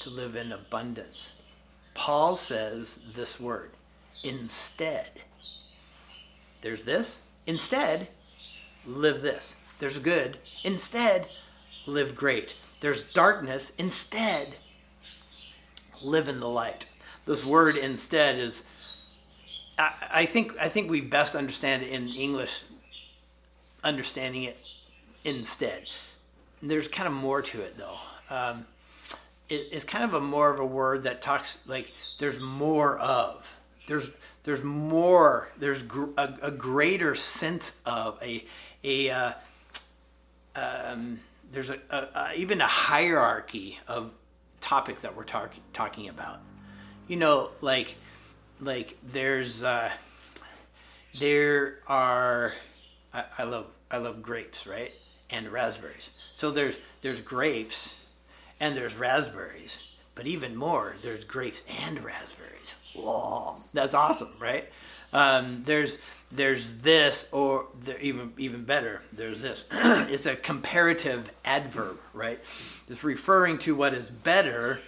to 0.00 0.10
live 0.10 0.36
in 0.36 0.52
abundance. 0.52 1.32
Paul 1.94 2.36
says 2.36 2.98
this 3.14 3.40
word, 3.40 3.70
instead. 4.22 5.10
There's 6.60 6.84
this. 6.84 7.20
Instead, 7.46 8.08
live 8.86 9.22
this. 9.22 9.56
There's 9.80 9.98
good. 9.98 10.38
Instead, 10.62 11.26
live 11.86 12.14
great. 12.14 12.56
There's 12.80 13.02
darkness. 13.02 13.72
Instead, 13.78 14.56
live 16.02 16.28
in 16.28 16.38
the 16.38 16.48
light. 16.48 16.86
This 17.26 17.44
word 17.44 17.76
instead 17.76 18.38
is 18.38 18.64
I, 19.78 19.92
I 20.10 20.26
think 20.26 20.54
I 20.60 20.68
think 20.68 20.90
we 20.90 21.00
best 21.00 21.34
understand 21.34 21.82
it 21.82 21.90
in 21.90 22.08
English 22.08 22.64
understanding 23.84 24.44
it 24.44 24.56
instead. 25.24 25.84
There's 26.62 26.88
kind 26.88 27.06
of 27.06 27.14
more 27.14 27.42
to 27.42 27.60
it 27.60 27.76
though. 27.76 27.96
Um, 28.30 28.66
it, 29.48 29.68
it's 29.72 29.84
kind 29.84 30.04
of 30.04 30.14
a 30.14 30.20
more 30.20 30.50
of 30.50 30.60
a 30.60 30.66
word 30.66 31.04
that 31.04 31.22
talks 31.22 31.58
like 31.66 31.92
there's 32.18 32.40
more 32.40 32.98
of. 32.98 33.56
There's 33.86 34.10
there's 34.44 34.62
more, 34.64 35.50
there's 35.58 35.82
gr- 35.84 36.10
a, 36.16 36.34
a, 36.42 36.50
greater 36.50 37.14
sense 37.14 37.78
of 37.86 38.18
a, 38.22 38.44
a 38.82 39.10
uh, 39.10 39.32
um, 40.56 41.20
there's 41.52 41.70
a, 41.70 41.78
a, 41.90 41.96
a, 41.96 42.32
even 42.34 42.60
a 42.60 42.66
hierarchy 42.66 43.78
of 43.86 44.10
topics 44.60 45.02
that 45.02 45.14
we're 45.16 45.24
talk, 45.24 45.54
talking 45.72 46.08
about. 46.08 46.40
You 47.12 47.18
know, 47.18 47.50
like 47.60 47.96
like 48.58 48.96
there's 49.02 49.62
uh, 49.62 49.90
there 51.20 51.80
are 51.86 52.54
I, 53.12 53.24
I 53.36 53.42
love 53.42 53.66
I 53.90 53.98
love 53.98 54.22
grapes, 54.22 54.66
right? 54.66 54.94
And 55.28 55.52
raspberries. 55.52 56.08
So 56.38 56.50
there's 56.50 56.78
there's 57.02 57.20
grapes 57.20 57.94
and 58.60 58.74
there's 58.74 58.96
raspberries, 58.96 59.98
but 60.14 60.26
even 60.26 60.56
more, 60.56 60.96
there's 61.02 61.24
grapes 61.24 61.62
and 61.82 62.02
raspberries. 62.02 62.72
Whoa, 62.94 63.56
that's 63.74 63.92
awesome, 63.92 64.32
right? 64.40 64.70
Um, 65.12 65.64
there's 65.66 65.98
there's 66.30 66.78
this, 66.78 67.28
or 67.30 67.66
there, 67.82 68.00
even 68.00 68.32
even 68.38 68.64
better, 68.64 69.02
there's 69.12 69.42
this. 69.42 69.66
it's 69.70 70.24
a 70.24 70.34
comparative 70.34 71.30
adverb, 71.44 71.98
right? 72.14 72.40
It's 72.88 73.04
referring 73.04 73.58
to 73.58 73.74
what 73.74 73.92
is 73.92 74.08
better 74.08 74.80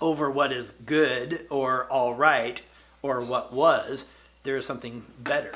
over 0.00 0.30
what 0.30 0.52
is 0.52 0.70
good 0.70 1.46
or 1.50 1.84
all 1.90 2.14
right 2.14 2.62
or 3.02 3.20
what 3.20 3.52
was. 3.52 4.06
There 4.42 4.56
is 4.56 4.66
something 4.66 5.04
better. 5.18 5.52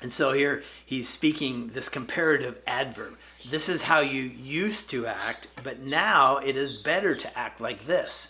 and 0.00 0.10
so 0.12 0.32
here 0.32 0.62
he's 0.84 1.08
speaking 1.08 1.68
this 1.68 1.88
comparative 1.88 2.58
adverb. 2.66 3.16
This 3.50 3.68
is 3.68 3.82
how 3.82 4.00
you 4.00 4.22
used 4.22 4.90
to 4.90 5.06
act, 5.06 5.48
but 5.62 5.80
now 5.80 6.38
it 6.38 6.56
is 6.56 6.76
better 6.78 7.14
to 7.14 7.38
act 7.38 7.60
like 7.60 7.86
this. 7.86 8.28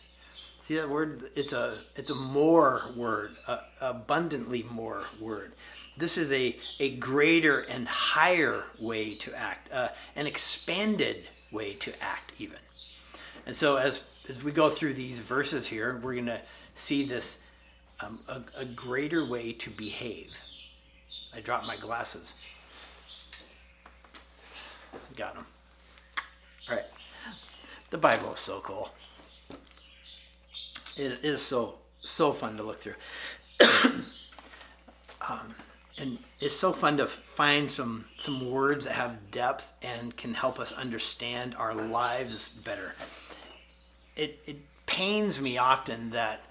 See 0.60 0.74
that 0.74 0.90
word? 0.90 1.30
It's 1.34 1.54
a 1.54 1.78
it's 1.96 2.10
a 2.10 2.14
more 2.14 2.82
word, 2.94 3.36
a, 3.46 3.60
abundantly 3.80 4.66
more 4.70 5.02
word. 5.18 5.52
This 5.96 6.18
is 6.18 6.30
a 6.30 6.54
a 6.78 6.96
greater 6.96 7.60
and 7.60 7.88
higher 7.88 8.62
way 8.78 9.14
to 9.14 9.34
act, 9.34 9.72
uh, 9.72 9.88
an 10.14 10.26
expanded 10.26 11.28
way 11.50 11.72
to 11.74 11.92
act 12.02 12.34
even. 12.38 12.58
And 13.48 13.56
so 13.56 13.76
as 13.76 14.02
as 14.28 14.44
we 14.44 14.52
go 14.52 14.68
through 14.68 14.92
these 14.92 15.16
verses 15.16 15.66
here, 15.66 15.98
we're 16.02 16.12
going 16.12 16.26
to 16.26 16.42
see 16.74 17.06
this 17.06 17.38
um, 17.98 18.20
a, 18.28 18.42
a 18.60 18.64
greater 18.66 19.24
way 19.24 19.52
to 19.54 19.70
behave. 19.70 20.36
I 21.34 21.40
dropped 21.40 21.66
my 21.66 21.78
glasses. 21.78 22.34
Got 25.16 25.34
them. 25.34 25.46
All 26.68 26.76
right. 26.76 26.84
The 27.88 27.96
Bible 27.96 28.34
is 28.34 28.38
so 28.38 28.60
cool. 28.60 28.90
It 30.98 31.20
is 31.22 31.40
so 31.40 31.76
so 32.02 32.34
fun 32.34 32.58
to 32.58 32.62
look 32.62 32.82
through. 32.82 32.96
um, 35.26 35.54
and 35.96 36.18
it's 36.38 36.54
so 36.54 36.74
fun 36.74 36.98
to 36.98 37.06
find 37.06 37.70
some 37.70 38.04
some 38.18 38.50
words 38.50 38.84
that 38.84 38.92
have 38.92 39.30
depth 39.30 39.72
and 39.80 40.14
can 40.18 40.34
help 40.34 40.60
us 40.60 40.72
understand 40.72 41.54
our 41.58 41.74
lives 41.74 42.48
better. 42.48 42.94
It 44.18 44.38
it 44.46 44.56
pains 44.84 45.40
me 45.40 45.56
often 45.56 46.10
that 46.10 46.42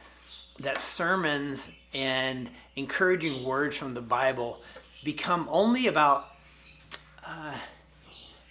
that 0.59 0.81
sermons 0.81 1.69
and 1.93 2.49
encouraging 2.75 3.43
words 3.43 3.77
from 3.77 3.93
the 3.93 4.01
Bible 4.01 4.61
become 5.03 5.47
only 5.51 5.87
about 5.87 6.27
uh, 7.25 7.57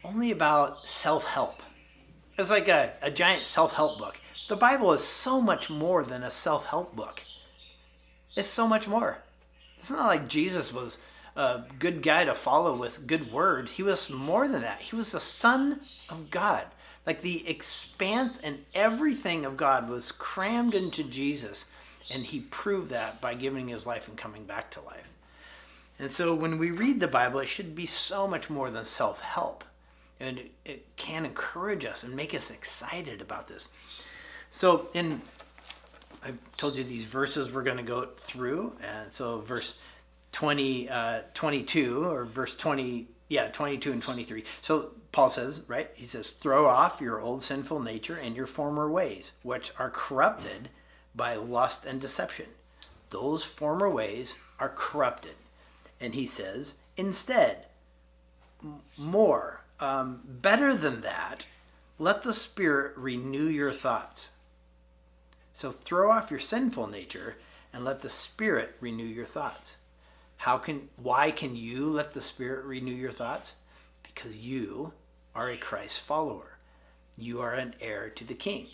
only 0.04 0.30
about 0.30 0.88
self 0.88 1.24
help. 1.24 1.62
It's 2.38 2.50
like 2.50 2.68
a, 2.68 2.92
a 3.02 3.10
giant 3.10 3.44
self 3.44 3.74
help 3.74 3.98
book. 3.98 4.20
The 4.48 4.56
Bible 4.56 4.92
is 4.92 5.02
so 5.02 5.40
much 5.40 5.70
more 5.70 6.04
than 6.04 6.22
a 6.22 6.30
self 6.30 6.66
help 6.66 6.94
book. 6.94 7.22
It's 8.36 8.48
so 8.48 8.68
much 8.68 8.86
more. 8.86 9.18
It's 9.78 9.90
not 9.90 10.06
like 10.06 10.28
Jesus 10.28 10.72
was 10.72 10.98
a 11.36 11.62
good 11.78 12.02
guy 12.02 12.24
to 12.24 12.34
follow 12.34 12.76
with 12.78 13.06
good 13.06 13.32
words. 13.32 13.72
He 13.72 13.82
was 13.82 14.10
more 14.10 14.46
than 14.46 14.62
that. 14.62 14.80
He 14.80 14.96
was 14.96 15.12
the 15.12 15.20
Son 15.20 15.80
of 16.08 16.30
God. 16.30 16.64
Like 17.06 17.20
the 17.20 17.48
expanse 17.48 18.38
and 18.42 18.64
everything 18.74 19.44
of 19.44 19.56
God 19.56 19.88
was 19.88 20.10
crammed 20.12 20.74
into 20.74 21.04
Jesus, 21.04 21.66
and 22.10 22.24
he 22.24 22.40
proved 22.40 22.90
that 22.90 23.20
by 23.20 23.34
giving 23.34 23.68
his 23.68 23.86
life 23.86 24.08
and 24.08 24.16
coming 24.16 24.44
back 24.44 24.70
to 24.72 24.80
life. 24.80 25.08
And 25.98 26.10
so 26.10 26.34
when 26.34 26.58
we 26.58 26.70
read 26.70 27.00
the 27.00 27.08
Bible, 27.08 27.40
it 27.40 27.46
should 27.46 27.74
be 27.74 27.86
so 27.86 28.26
much 28.26 28.50
more 28.50 28.70
than 28.70 28.84
self 28.84 29.20
help. 29.20 29.64
And 30.18 30.40
it, 30.64 30.84
can 30.96 31.26
encourage 31.26 31.84
us 31.84 32.02
and 32.02 32.16
make 32.16 32.34
us 32.34 32.50
excited 32.50 33.20
about 33.20 33.48
this. 33.48 33.68
So 34.50 34.88
in 34.94 35.20
I 36.24 36.32
told 36.56 36.76
you 36.76 36.82
these 36.82 37.04
verses 37.04 37.52
we're 37.52 37.62
going 37.62 37.76
to 37.76 37.82
go 37.84 38.08
through, 38.16 38.72
and 38.82 39.12
so 39.12 39.40
verse 39.40 39.78
20, 40.32 40.88
uh, 40.88 41.20
22 41.34 42.04
or 42.04 42.24
verse 42.24 42.56
20, 42.56 43.06
yeah, 43.28 43.48
22 43.48 43.92
and 43.92 44.02
23. 44.02 44.44
So 44.62 44.92
Paul 45.12 45.30
says, 45.30 45.62
right? 45.68 45.90
He 45.94 46.06
says, 46.06 46.30
throw 46.30 46.66
off 46.66 47.00
your 47.00 47.20
old 47.20 47.42
sinful 47.42 47.80
nature 47.80 48.16
and 48.16 48.36
your 48.36 48.46
former 48.46 48.90
ways, 48.90 49.32
which 49.42 49.72
are 49.78 49.90
corrupted 49.90 50.70
by 51.14 51.34
lust 51.34 51.84
and 51.84 52.00
deception. 52.00 52.46
Those 53.10 53.44
former 53.44 53.88
ways 53.88 54.36
are 54.58 54.72
corrupted. 54.74 55.34
And 56.00 56.14
he 56.14 56.26
says, 56.26 56.74
instead, 56.96 57.66
more, 58.98 59.62
um, 59.80 60.20
better 60.24 60.74
than 60.74 61.00
that, 61.02 61.46
let 61.98 62.22
the 62.22 62.34
Spirit 62.34 62.96
renew 62.96 63.46
your 63.46 63.72
thoughts 63.72 64.30
so 65.56 65.70
throw 65.70 66.10
off 66.10 66.30
your 66.30 66.38
sinful 66.38 66.86
nature 66.86 67.36
and 67.72 67.82
let 67.82 68.02
the 68.02 68.10
Spirit 68.10 68.76
renew 68.78 69.06
your 69.06 69.24
thoughts. 69.24 69.75
How 70.36 70.58
can 70.58 70.88
why 70.96 71.30
can 71.30 71.56
you 71.56 71.86
let 71.86 72.12
the 72.12 72.22
Spirit 72.22 72.64
renew 72.64 72.94
your 72.94 73.12
thoughts? 73.12 73.54
Because 74.02 74.36
you 74.36 74.92
are 75.34 75.50
a 75.50 75.56
Christ 75.56 76.00
follower. 76.00 76.58
You 77.16 77.40
are 77.40 77.54
an 77.54 77.74
heir 77.80 78.10
to 78.10 78.24
the 78.24 78.34
king. 78.34 78.68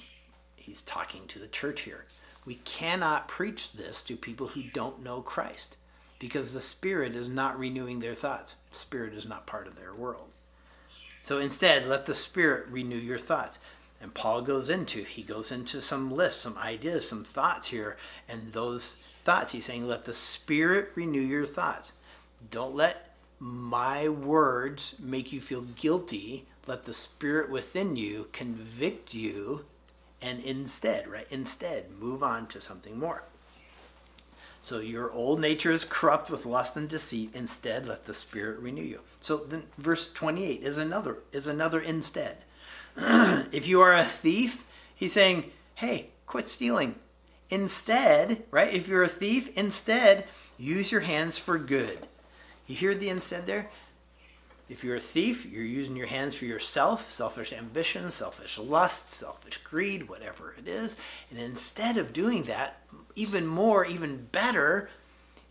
He's 0.56 0.82
talking 0.82 1.26
to 1.28 1.38
the 1.38 1.48
church 1.48 1.82
here. 1.82 2.06
We 2.44 2.56
cannot 2.56 3.28
preach 3.28 3.72
this 3.72 4.02
to 4.02 4.16
people 4.16 4.48
who 4.48 4.62
don't 4.62 5.02
know 5.02 5.20
Christ 5.22 5.76
because 6.18 6.54
the 6.54 6.60
Spirit 6.60 7.16
is 7.16 7.28
not 7.28 7.58
renewing 7.58 8.00
their 8.00 8.14
thoughts. 8.14 8.56
Spirit 8.70 9.14
is 9.14 9.26
not 9.26 9.46
part 9.46 9.66
of 9.66 9.76
their 9.76 9.94
world. 9.94 10.28
So 11.22 11.38
instead, 11.38 11.86
let 11.86 12.06
the 12.06 12.14
Spirit 12.14 12.66
renew 12.68 12.96
your 12.96 13.18
thoughts. 13.18 13.58
And 14.00 14.12
Paul 14.12 14.42
goes 14.42 14.68
into, 14.68 15.04
he 15.04 15.22
goes 15.22 15.52
into 15.52 15.80
some 15.80 16.10
lists, 16.10 16.40
some 16.42 16.58
ideas, 16.58 17.08
some 17.08 17.22
thoughts 17.24 17.68
here. 17.68 17.96
And 18.28 18.52
those 18.52 18.96
thoughts, 19.24 19.52
he's 19.52 19.64
saying, 19.64 19.86
let 19.86 20.04
the 20.04 20.14
Spirit 20.14 20.90
renew 20.94 21.20
your 21.20 21.46
thoughts. 21.46 21.92
Don't 22.50 22.74
let 22.74 23.14
my 23.38 24.08
words 24.08 24.94
make 24.98 25.32
you 25.32 25.40
feel 25.40 25.62
guilty. 25.62 26.46
Let 26.66 26.84
the 26.84 26.94
Spirit 26.94 27.50
within 27.50 27.96
you 27.96 28.28
convict 28.32 29.14
you. 29.14 29.64
And 30.20 30.42
instead, 30.44 31.08
right, 31.08 31.26
instead, 31.30 31.90
move 31.98 32.22
on 32.22 32.46
to 32.48 32.60
something 32.60 32.98
more. 32.98 33.24
So 34.60 34.78
your 34.78 35.10
old 35.10 35.40
nature 35.40 35.72
is 35.72 35.84
corrupt 35.84 36.30
with 36.30 36.46
lust 36.46 36.76
and 36.76 36.88
deceit. 36.88 37.30
Instead, 37.34 37.88
let 37.88 38.06
the 38.06 38.14
Spirit 38.14 38.60
renew 38.60 38.82
you. 38.82 39.00
So 39.20 39.38
then 39.38 39.64
verse 39.76 40.12
28 40.12 40.62
is 40.62 40.78
another 40.78 41.18
is 41.32 41.48
another 41.48 41.80
instead. 41.80 42.38
if 42.96 43.66
you 43.66 43.80
are 43.80 43.96
a 43.96 44.04
thief, 44.04 44.62
he's 44.94 45.12
saying, 45.12 45.50
hey, 45.74 46.10
quit 46.26 46.46
stealing. 46.46 46.94
Instead, 47.52 48.44
right, 48.50 48.72
if 48.72 48.88
you're 48.88 49.02
a 49.02 49.08
thief, 49.08 49.54
instead, 49.58 50.24
use 50.56 50.90
your 50.90 51.02
hands 51.02 51.36
for 51.36 51.58
good. 51.58 51.98
You 52.66 52.74
hear 52.74 52.94
the 52.94 53.10
instead 53.10 53.46
there? 53.46 53.68
If 54.70 54.82
you're 54.82 54.96
a 54.96 55.00
thief, 55.00 55.44
you're 55.44 55.62
using 55.62 55.94
your 55.94 56.06
hands 56.06 56.34
for 56.34 56.46
yourself, 56.46 57.12
selfish 57.12 57.52
ambition, 57.52 58.10
selfish 58.10 58.56
lust, 58.56 59.10
selfish 59.10 59.58
greed, 59.58 60.08
whatever 60.08 60.54
it 60.58 60.66
is. 60.66 60.96
And 61.30 61.38
instead 61.38 61.98
of 61.98 62.14
doing 62.14 62.44
that, 62.44 62.80
even 63.16 63.46
more, 63.46 63.84
even 63.84 64.28
better, 64.32 64.88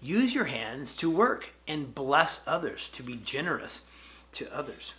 use 0.01 0.33
your 0.33 0.45
hands 0.45 0.95
to 0.95 1.07
work 1.07 1.51
and 1.67 1.93
bless 1.93 2.41
others, 2.47 2.89
to 2.93 3.03
be 3.03 3.17
generous 3.23 3.81
to 4.31 4.51
others 4.51 4.93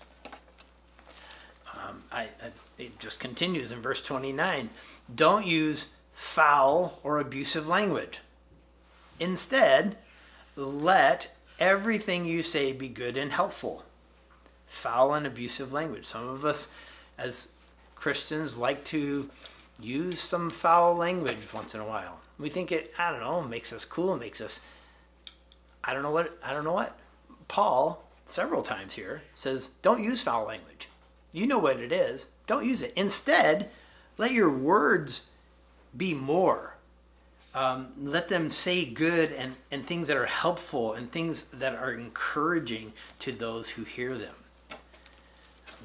um, 1.92 2.03
I, 2.11 2.22
I, 2.22 2.50
it 2.78 2.98
just 2.98 3.20
continues 3.20 3.72
in 3.72 3.80
verse 3.80 4.03
29 4.03 4.70
don't 5.14 5.46
use 5.46 5.86
foul 6.12 6.98
or 7.02 7.18
abusive 7.18 7.68
language. 7.68 8.20
Instead, 9.20 9.96
let 10.56 11.34
everything 11.58 12.24
you 12.24 12.42
say 12.42 12.72
be 12.72 12.88
good 12.88 13.16
and 13.16 13.32
helpful. 13.32 13.84
Foul 14.66 15.14
and 15.14 15.26
abusive 15.26 15.72
language. 15.72 16.06
Some 16.06 16.28
of 16.28 16.44
us, 16.44 16.68
as 17.18 17.48
Christians, 17.94 18.56
like 18.56 18.84
to 18.86 19.30
use 19.78 20.20
some 20.20 20.50
foul 20.50 20.94
language 20.96 21.52
once 21.52 21.74
in 21.74 21.80
a 21.80 21.86
while. 21.86 22.20
We 22.38 22.48
think 22.48 22.72
it, 22.72 22.92
I 22.98 23.10
don't 23.10 23.20
know, 23.20 23.42
makes 23.42 23.72
us 23.72 23.84
cool, 23.84 24.16
makes 24.16 24.40
us, 24.40 24.60
I 25.84 25.92
don't 25.92 26.02
know 26.02 26.10
what, 26.10 26.38
I 26.44 26.52
don't 26.52 26.64
know 26.64 26.72
what. 26.72 26.98
Paul, 27.48 28.08
several 28.26 28.62
times 28.62 28.94
here, 28.94 29.22
says, 29.34 29.68
don't 29.82 30.02
use 30.02 30.22
foul 30.22 30.46
language. 30.46 30.88
You 31.32 31.46
know 31.46 31.58
what 31.58 31.80
it 31.80 31.92
is. 31.92 32.26
Don't 32.46 32.66
use 32.66 32.82
it. 32.82 32.92
Instead, 32.96 33.70
let 34.18 34.32
your 34.32 34.50
words 34.50 35.22
be 35.97 36.14
more. 36.14 36.76
um, 37.55 37.88
let 38.01 38.28
them 38.28 38.51
say 38.51 38.84
good 38.84 39.30
and, 39.32 39.57
and 39.70 39.86
things 39.86 40.09
that 40.09 40.16
are 40.16 40.26
helpful 40.26 40.95
and 40.95 41.12
things 41.12 41.43
that 41.53 41.74
are 41.74 41.93
encouraging 41.93 42.93
to 43.18 43.30
those 43.32 43.68
who 43.70 43.84
hear 43.84 44.16
them. 44.16 44.34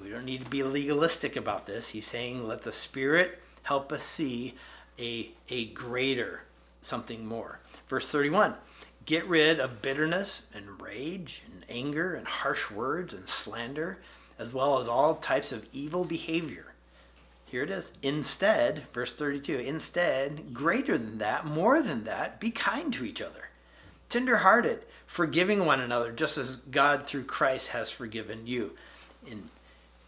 We 0.01 0.10
don't 0.10 0.26
need 0.26 0.45
to 0.45 0.49
be 0.49 0.64
legalistic 0.64 1.36
about 1.36 1.66
this. 1.66 1.89
He's 1.89 2.08
saying, 2.08 2.47
let 2.47 2.64
the 2.64 2.72
Spirit 2.72 3.39
help 3.64 3.91
us 3.91 4.03
see 4.03 4.53
a, 4.97 5.32
a 5.49 5.66
greater 5.66 6.41
something 6.82 7.26
more. 7.26 7.60
Verse 7.89 8.08
31 8.08 8.55
Get 9.05 9.28
rid 9.28 9.60
of 9.60 9.82
bitterness 9.82 10.43
and 10.53 10.82
rage 10.82 11.43
and 11.45 11.66
anger 11.70 12.14
and 12.14 12.28
harsh 12.28 12.70
words 12.70 13.14
and 13.14 13.28
slander, 13.28 13.99
as 14.38 14.53
well 14.53 14.80
as 14.80 14.88
all 14.88 15.16
types 15.16 15.51
of 15.51 15.68
evil 15.74 16.05
behavior. 16.05 16.74
Here 17.48 17.64
it 17.64 17.70
is. 17.70 17.93
Instead, 18.04 18.84
verse 18.91 19.14
32 19.14 19.60
instead, 19.60 20.54
greater 20.54 20.98
than 20.98 21.18
that, 21.20 21.45
more 21.45 21.82
than 21.82 22.04
that, 22.04 22.41
be 22.41 22.52
kind 22.52 22.91
to 22.93 23.06
each 23.06 23.22
other, 23.22 23.50
tenderhearted, 24.10 24.84
forgiving 25.06 25.66
one 25.66 25.80
another, 25.80 26.12
just 26.12 26.38
as 26.38 26.58
God 26.58 27.08
through 27.08 27.24
Christ 27.24 27.70
has 27.70 27.89
forgiven 27.89 28.45
you. 28.45 28.72
In, 29.26 29.50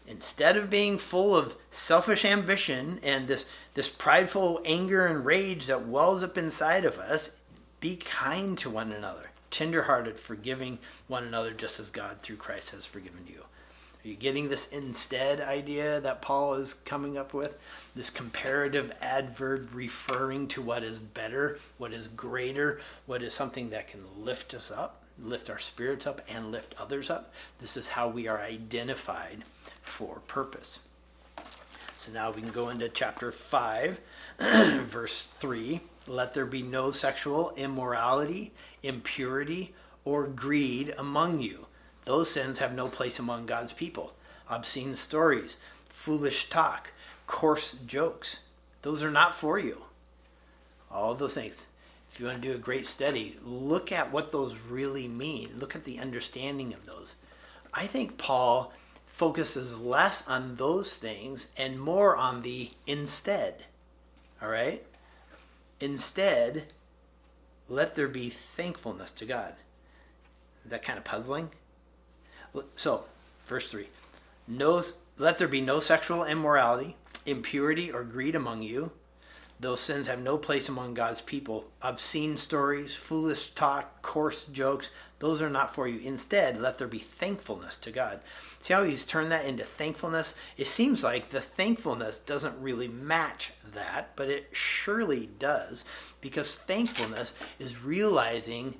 instead 0.06 0.58
of 0.58 0.68
being 0.68 0.98
full 0.98 1.34
of 1.34 1.56
selfish 1.70 2.26
ambition 2.26 3.00
and 3.02 3.26
this, 3.26 3.46
this 3.72 3.88
prideful 3.88 4.60
anger 4.66 5.06
and 5.06 5.24
rage 5.24 5.66
that 5.66 5.88
wells 5.88 6.22
up 6.22 6.36
inside 6.36 6.84
of 6.84 6.98
us, 6.98 7.30
be 7.80 7.96
kind 7.96 8.58
to 8.58 8.68
one 8.68 8.92
another, 8.92 9.30
tenderhearted, 9.50 10.20
forgiving 10.20 10.78
one 11.08 11.24
another, 11.24 11.52
just 11.52 11.80
as 11.80 11.90
God 11.90 12.20
through 12.20 12.36
Christ 12.36 12.70
has 12.70 12.84
forgiven 12.84 13.24
you. 13.26 13.44
Are 14.02 14.08
you 14.08 14.16
getting 14.16 14.48
this 14.48 14.66
instead 14.68 15.42
idea 15.42 16.00
that 16.00 16.22
Paul 16.22 16.54
is 16.54 16.72
coming 16.72 17.18
up 17.18 17.34
with? 17.34 17.58
This 17.94 18.08
comparative 18.08 18.92
adverb 19.02 19.74
referring 19.74 20.48
to 20.48 20.62
what 20.62 20.82
is 20.82 20.98
better, 20.98 21.58
what 21.76 21.92
is 21.92 22.06
greater, 22.06 22.80
what 23.04 23.22
is 23.22 23.34
something 23.34 23.68
that 23.70 23.88
can 23.88 24.00
lift 24.16 24.54
us 24.54 24.70
up, 24.70 25.02
lift 25.22 25.50
our 25.50 25.58
spirits 25.58 26.06
up, 26.06 26.22
and 26.30 26.50
lift 26.50 26.74
others 26.78 27.10
up. 27.10 27.34
This 27.58 27.76
is 27.76 27.88
how 27.88 28.08
we 28.08 28.26
are 28.26 28.40
identified 28.40 29.44
for 29.82 30.20
purpose. 30.20 30.78
So 31.96 32.10
now 32.10 32.30
we 32.30 32.40
can 32.40 32.52
go 32.52 32.70
into 32.70 32.88
chapter 32.88 33.30
5, 33.30 34.00
verse 34.38 35.24
3. 35.26 35.82
Let 36.06 36.32
there 36.32 36.46
be 36.46 36.62
no 36.62 36.90
sexual 36.90 37.52
immorality, 37.54 38.52
impurity, 38.82 39.74
or 40.06 40.26
greed 40.26 40.94
among 40.96 41.40
you 41.40 41.66
those 42.10 42.28
sins 42.28 42.58
have 42.58 42.74
no 42.74 42.88
place 42.88 43.20
among 43.20 43.46
God's 43.46 43.72
people. 43.72 44.14
Obscene 44.48 44.96
stories, 44.96 45.58
foolish 45.88 46.50
talk, 46.50 46.90
coarse 47.28 47.74
jokes, 47.86 48.40
those 48.82 49.04
are 49.04 49.12
not 49.12 49.36
for 49.36 49.60
you. 49.60 49.82
All 50.90 51.14
those 51.14 51.34
things. 51.34 51.68
If 52.10 52.18
you 52.18 52.26
want 52.26 52.42
to 52.42 52.48
do 52.48 52.52
a 52.52 52.58
great 52.58 52.88
study, 52.88 53.36
look 53.44 53.92
at 53.92 54.10
what 54.10 54.32
those 54.32 54.58
really 54.58 55.06
mean. 55.06 55.50
Look 55.56 55.76
at 55.76 55.84
the 55.84 56.00
understanding 56.00 56.74
of 56.74 56.84
those. 56.84 57.14
I 57.72 57.86
think 57.86 58.18
Paul 58.18 58.72
focuses 59.06 59.80
less 59.80 60.26
on 60.26 60.56
those 60.56 60.96
things 60.96 61.52
and 61.56 61.80
more 61.80 62.16
on 62.16 62.42
the 62.42 62.70
instead. 62.88 63.66
All 64.42 64.48
right? 64.48 64.84
Instead, 65.78 66.64
let 67.68 67.94
there 67.94 68.08
be 68.08 68.30
thankfulness 68.30 69.12
to 69.12 69.24
God. 69.24 69.54
Is 70.64 70.72
that 70.72 70.82
kind 70.82 70.98
of 70.98 71.04
puzzling? 71.04 71.50
So, 72.76 73.04
verse 73.46 73.70
3 73.70 73.88
no, 74.48 74.82
Let 75.18 75.38
there 75.38 75.48
be 75.48 75.60
no 75.60 75.80
sexual 75.80 76.24
immorality, 76.24 76.96
impurity, 77.26 77.92
or 77.92 78.02
greed 78.02 78.34
among 78.34 78.62
you. 78.62 78.92
Those 79.60 79.80
sins 79.80 80.08
have 80.08 80.20
no 80.20 80.38
place 80.38 80.68
among 80.68 80.94
God's 80.94 81.20
people. 81.20 81.66
Obscene 81.82 82.38
stories, 82.38 82.94
foolish 82.94 83.50
talk, 83.50 84.00
coarse 84.00 84.46
jokes, 84.46 84.90
those 85.20 85.42
are 85.42 85.50
not 85.50 85.74
for 85.74 85.86
you. 85.86 86.00
Instead, 86.00 86.58
let 86.58 86.78
there 86.78 86.88
be 86.88 86.98
thankfulness 86.98 87.76
to 87.78 87.90
God. 87.90 88.20
See 88.58 88.72
how 88.72 88.84
he's 88.84 89.04
turned 89.04 89.30
that 89.30 89.44
into 89.44 89.64
thankfulness? 89.64 90.34
It 90.56 90.66
seems 90.66 91.04
like 91.04 91.28
the 91.28 91.42
thankfulness 91.42 92.18
doesn't 92.18 92.60
really 92.60 92.88
match 92.88 93.52
that, 93.74 94.16
but 94.16 94.28
it 94.28 94.48
surely 94.52 95.28
does 95.38 95.84
because 96.22 96.56
thankfulness 96.56 97.34
is 97.58 97.84
realizing 97.84 98.76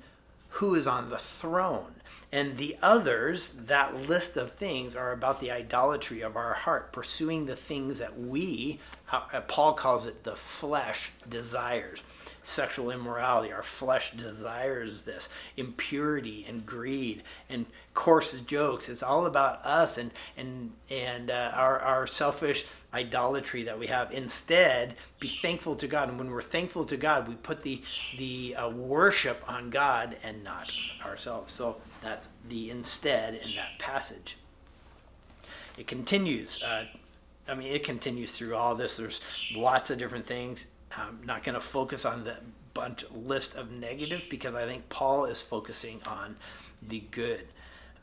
who 0.51 0.75
is 0.75 0.85
on 0.85 1.09
the 1.09 1.17
throne. 1.17 1.95
And 2.31 2.57
the 2.57 2.77
others, 2.81 3.51
that 3.67 3.95
list 3.95 4.37
of 4.37 4.51
things, 4.51 4.95
are 4.95 5.11
about 5.11 5.39
the 5.39 5.51
idolatry 5.51 6.21
of 6.21 6.35
our 6.35 6.53
heart, 6.53 6.91
pursuing 6.91 7.45
the 7.45 7.55
things 7.55 7.99
that 7.99 8.19
we, 8.19 8.79
uh, 9.11 9.41
Paul 9.47 9.73
calls 9.73 10.05
it 10.05 10.23
the 10.23 10.35
flesh, 10.35 11.11
desires. 11.27 12.03
Sexual 12.43 12.89
immorality, 12.89 13.53
our 13.53 13.61
flesh 13.61 14.13
desires 14.13 15.03
this. 15.03 15.29
Impurity 15.57 16.43
and 16.47 16.65
greed 16.65 17.21
and 17.49 17.67
coarse 17.93 18.39
jokes. 18.41 18.89
It's 18.89 19.03
all 19.03 19.27
about 19.27 19.63
us 19.63 19.97
and, 19.97 20.11
and, 20.35 20.71
and 20.89 21.29
uh, 21.29 21.51
our, 21.53 21.79
our 21.79 22.07
selfish 22.07 22.65
idolatry 22.93 23.63
that 23.63 23.77
we 23.77 23.87
have. 23.87 24.11
Instead, 24.11 24.95
be 25.19 25.27
thankful 25.27 25.75
to 25.75 25.87
God. 25.87 26.09
And 26.09 26.17
when 26.17 26.31
we're 26.31 26.41
thankful 26.41 26.83
to 26.85 26.97
God, 26.97 27.27
we 27.27 27.35
put 27.35 27.61
the, 27.61 27.81
the 28.17 28.55
uh, 28.55 28.69
worship 28.69 29.43
on 29.47 29.69
God 29.69 30.17
and 30.23 30.43
not 30.43 30.71
ourselves. 31.05 31.53
So 31.53 31.77
that's 32.01 32.27
the 32.49 32.71
instead 32.71 33.35
in 33.35 33.55
that 33.55 33.77
passage. 33.77 34.37
It 35.77 35.87
continues. 35.87 36.61
Uh, 36.63 36.85
I 37.47 37.53
mean, 37.53 37.71
it 37.71 37.83
continues 37.83 38.31
through 38.31 38.55
all 38.55 38.75
this. 38.75 38.97
There's 38.97 39.21
lots 39.55 39.89
of 39.89 39.97
different 39.97 40.25
things. 40.25 40.65
I'm 40.97 41.19
not 41.25 41.43
going 41.43 41.55
to 41.55 41.61
focus 41.61 42.05
on 42.05 42.23
the 42.23 42.37
bunch 42.73 43.05
list 43.11 43.55
of 43.55 43.71
negative 43.71 44.23
because 44.29 44.55
I 44.55 44.65
think 44.65 44.87
Paul 44.89 45.25
is 45.25 45.41
focusing 45.41 46.01
on 46.07 46.37
the 46.81 47.03
good. 47.11 47.47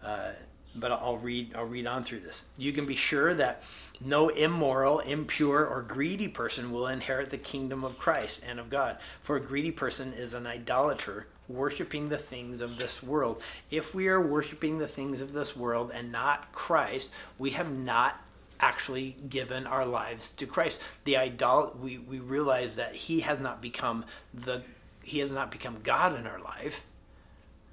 Uh, 0.02 0.32
but 0.76 0.92
I'll 0.92 1.16
read 1.16 1.56
I'll 1.56 1.64
read 1.64 1.86
on 1.86 2.04
through 2.04 2.20
this. 2.20 2.44
You 2.56 2.72
can 2.72 2.86
be 2.86 2.94
sure 2.94 3.34
that 3.34 3.62
no 4.00 4.28
immoral, 4.28 5.00
impure, 5.00 5.66
or 5.66 5.82
greedy 5.82 6.28
person 6.28 6.70
will 6.70 6.86
inherit 6.88 7.30
the 7.30 7.38
kingdom 7.38 7.84
of 7.84 7.98
Christ 7.98 8.42
and 8.46 8.60
of 8.60 8.70
God. 8.70 8.98
For 9.22 9.36
a 9.36 9.40
greedy 9.40 9.72
person 9.72 10.12
is 10.12 10.34
an 10.34 10.46
idolater, 10.46 11.26
worshiping 11.48 12.08
the 12.08 12.18
things 12.18 12.60
of 12.60 12.78
this 12.78 13.02
world. 13.02 13.42
If 13.70 13.94
we 13.94 14.08
are 14.08 14.20
worshiping 14.20 14.78
the 14.78 14.88
things 14.88 15.20
of 15.20 15.32
this 15.32 15.56
world 15.56 15.90
and 15.92 16.12
not 16.12 16.52
Christ, 16.52 17.12
we 17.38 17.50
have 17.50 17.72
not 17.72 18.22
actually 18.60 19.16
given 19.28 19.66
our 19.66 19.86
lives 19.86 20.30
to 20.30 20.46
Christ. 20.46 20.80
The 21.04 21.16
idol 21.16 21.76
we, 21.80 21.98
we 21.98 22.18
realize 22.18 22.76
that 22.76 22.94
he 22.94 23.20
has 23.20 23.40
not 23.40 23.60
become 23.60 24.04
the 24.32 24.62
he 25.02 25.20
has 25.20 25.32
not 25.32 25.50
become 25.50 25.78
God 25.82 26.18
in 26.18 26.26
our 26.26 26.40
life, 26.40 26.84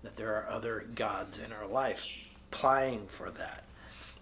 that 0.04 0.16
there 0.16 0.36
are 0.36 0.50
other 0.50 0.86
gods 0.96 1.38
in 1.38 1.52
our 1.52 1.68
life 1.68 2.06
plying 2.50 3.08
for 3.08 3.30
that. 3.32 3.66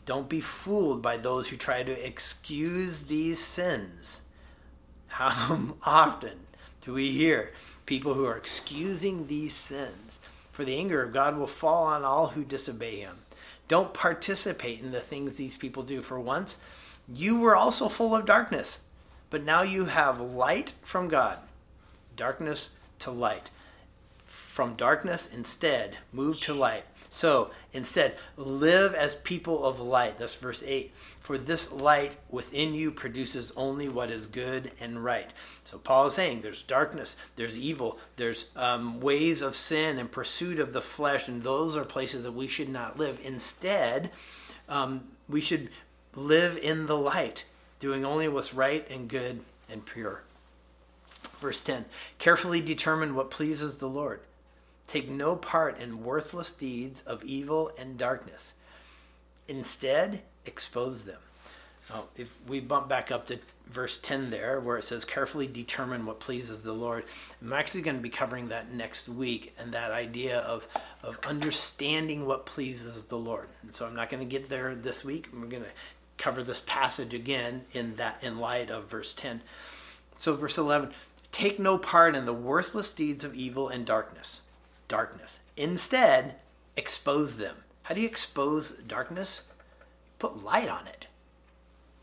Don't 0.05 0.28
be 0.28 0.41
fooled 0.41 1.01
by 1.01 1.18
those 1.18 1.47
who 1.47 1.55
try 1.55 1.84
to 1.84 2.05
excuse 2.05 3.03
these 3.03 3.39
sins. 3.39 4.24
How 5.07 5.76
often 5.86 6.39
do 6.82 6.93
we 6.93 7.11
hear 7.11 7.51
people 7.86 8.16
who 8.16 8.26
are 8.26 8.36
excusing 8.36 9.28
these 9.28 9.53
sins? 9.53 10.20
For 10.51 10.66
the 10.66 10.78
anger 10.78 11.03
of 11.03 11.14
God 11.14 11.38
will 11.38 11.47
fall 11.47 11.86
on 11.86 12.03
all 12.03 12.28
who 12.28 12.43
disobey 12.43 12.97
him. 12.97 13.18
Don't 13.74 13.91
participate 13.91 14.82
in 14.82 14.91
the 14.91 14.99
things 14.99 15.34
these 15.34 15.55
people 15.55 15.82
do. 15.82 16.03
For 16.03 16.19
once, 16.19 16.59
you 17.11 17.39
were 17.39 17.55
also 17.55 17.89
full 17.89 18.13
of 18.13 18.24
darkness, 18.24 18.82
but 19.32 19.43
now 19.43 19.63
you 19.63 19.86
have 19.86 20.21
light 20.21 20.74
from 20.84 21.07
God. 21.07 21.39
Darkness 22.15 22.69
to 22.99 23.09
light. 23.09 23.49
From 24.28 24.76
darkness, 24.76 25.28
instead, 25.34 25.97
move 26.11 26.39
to 26.41 26.53
light. 26.53 26.84
So 27.14 27.51
instead, 27.74 28.16
live 28.38 28.95
as 28.95 29.14
people 29.14 29.64
of 29.64 29.80
light. 29.80 30.18
That's 30.18 30.34
verse 30.34 30.64
8. 30.66 30.91
For 31.20 31.38
this 31.38 31.72
light 31.72 32.18
within 32.32 32.74
you 32.74 32.89
produces 32.89 33.53
only 33.55 33.88
what 33.88 34.09
is 34.09 34.26
good 34.26 34.72
and 34.82 35.03
right. 35.03 35.30
So 35.64 35.78
Paul 35.78 36.07
is 36.07 36.16
saying 36.16 36.41
there's 36.41 36.64
darkness, 36.64 37.16
there's 37.36 37.55
evil, 37.55 37.99
there's 38.16 38.45
um, 38.55 38.99
ways 38.99 39.43
of 39.43 39.55
sin 39.55 39.99
and 39.99 40.11
pursuit 40.11 40.59
of 40.59 40.74
the 40.74 40.82
flesh, 40.82 41.28
and 41.28 41.43
those 41.43 41.76
are 41.76 41.86
places 41.86 42.24
that 42.24 42.32
we 42.32 42.47
should 42.47 42.70
not 42.70 42.97
live. 42.97 43.20
Instead, 43.24 44.09
um, 44.68 45.03
we 45.30 45.39
should 45.39 45.70
live 46.16 46.57
in 46.57 46.88
the 46.88 46.97
light, 46.97 47.45
doing 47.80 48.03
only 48.03 48.28
what's 48.28 48.55
right 48.55 48.89
and 48.89 49.07
good 49.07 49.41
and 49.70 49.86
pure. 49.86 50.24
Verse 51.39 51.61
10 51.61 51.86
Carefully 52.18 52.59
determine 52.59 53.14
what 53.14 53.30
pleases 53.30 53.78
the 53.78 53.88
Lord 53.88 54.20
Take 54.88 55.09
no 55.09 55.36
part 55.36 55.79
in 55.79 56.03
worthless 56.03 56.51
deeds 56.51 57.01
of 57.01 57.23
evil 57.23 57.71
and 57.77 57.97
darkness. 57.97 58.53
Instead, 59.47 60.21
expose 60.45 61.05
them. 61.05 61.19
Now, 61.89 62.05
if 62.15 62.36
we 62.47 62.59
bump 62.59 62.88
back 62.88 63.11
up 63.11 63.27
to 63.27 63.39
verse 63.67 63.97
10 63.97 64.29
there, 64.29 64.59
where 64.59 64.77
it 64.77 64.84
says, 64.84 65.03
carefully 65.03 65.47
determine 65.47 66.05
what 66.05 66.19
pleases 66.19 66.61
the 66.61 66.73
Lord, 66.73 67.03
I'm 67.41 67.53
actually 67.53 67.81
going 67.81 67.97
to 67.97 68.01
be 68.01 68.09
covering 68.09 68.49
that 68.49 68.73
next 68.73 69.09
week 69.09 69.53
and 69.59 69.73
that 69.73 69.91
idea 69.91 70.39
of, 70.39 70.67
of 71.01 71.19
understanding 71.25 72.25
what 72.25 72.45
pleases 72.45 73.03
the 73.03 73.17
Lord. 73.17 73.47
And 73.63 73.73
so 73.73 73.86
I'm 73.86 73.95
not 73.95 74.09
going 74.09 74.21
to 74.21 74.29
get 74.29 74.49
there 74.49 74.75
this 74.75 75.03
week. 75.03 75.27
We're 75.34 75.45
going 75.45 75.63
to 75.63 75.69
cover 76.17 76.43
this 76.43 76.61
passage 76.61 77.13
again 77.13 77.65
in 77.73 77.95
that 77.97 78.17
in 78.21 78.39
light 78.39 78.69
of 78.69 78.89
verse 78.89 79.13
10. 79.13 79.41
So 80.17 80.36
verse 80.36 80.57
11, 80.57 80.91
Take 81.31 81.59
no 81.59 81.77
part 81.77 82.15
in 82.15 82.25
the 82.25 82.34
worthless 82.34 82.89
deeds 82.89 83.23
of 83.23 83.36
evil 83.36 83.67
and 83.67 83.86
darkness. 83.86 84.41
Darkness. 84.93 85.39
Instead, 85.57 86.35
expose 86.77 87.37
them. 87.37 87.55
How 87.81 87.95
do 87.95 88.01
you 88.01 88.07
expose 88.07 88.73
darkness? 88.73 89.41
Put 90.19 90.43
light 90.43 90.69
on 90.69 90.85
it. 90.85 91.07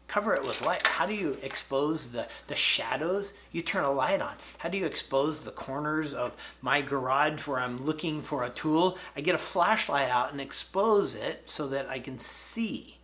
Cover 0.09 0.35
it 0.35 0.43
with 0.43 0.67
light. 0.67 0.85
How 0.85 1.07
do 1.07 1.15
you 1.15 1.39
expose 1.41 2.11
the, 2.11 2.27
the 2.49 2.57
shadows? 2.57 3.33
You 3.53 3.63
turn 3.63 3.85
a 3.85 3.93
light 3.93 4.21
on. 4.21 4.35
How 4.59 4.71
do 4.71 4.77
you 4.77 4.87
expose 4.87 5.45
the 5.45 5.53
corners 5.53 6.13
of 6.13 6.33
my 6.63 6.83
garage 6.83 7.47
where 7.47 7.61
I'm 7.61 7.87
looking 7.87 8.23
for 8.23 8.43
a 8.43 8.51
tool? 8.51 8.99
I 9.17 9.21
get 9.21 9.37
a 9.37 9.39
flashlight 9.39 10.11
out 10.11 10.33
and 10.33 10.41
expose 10.41 11.15
it 11.15 11.49
so 11.49 11.69
that 11.69 11.89
I 11.89 12.01
can 12.01 12.19
see. 12.19 12.99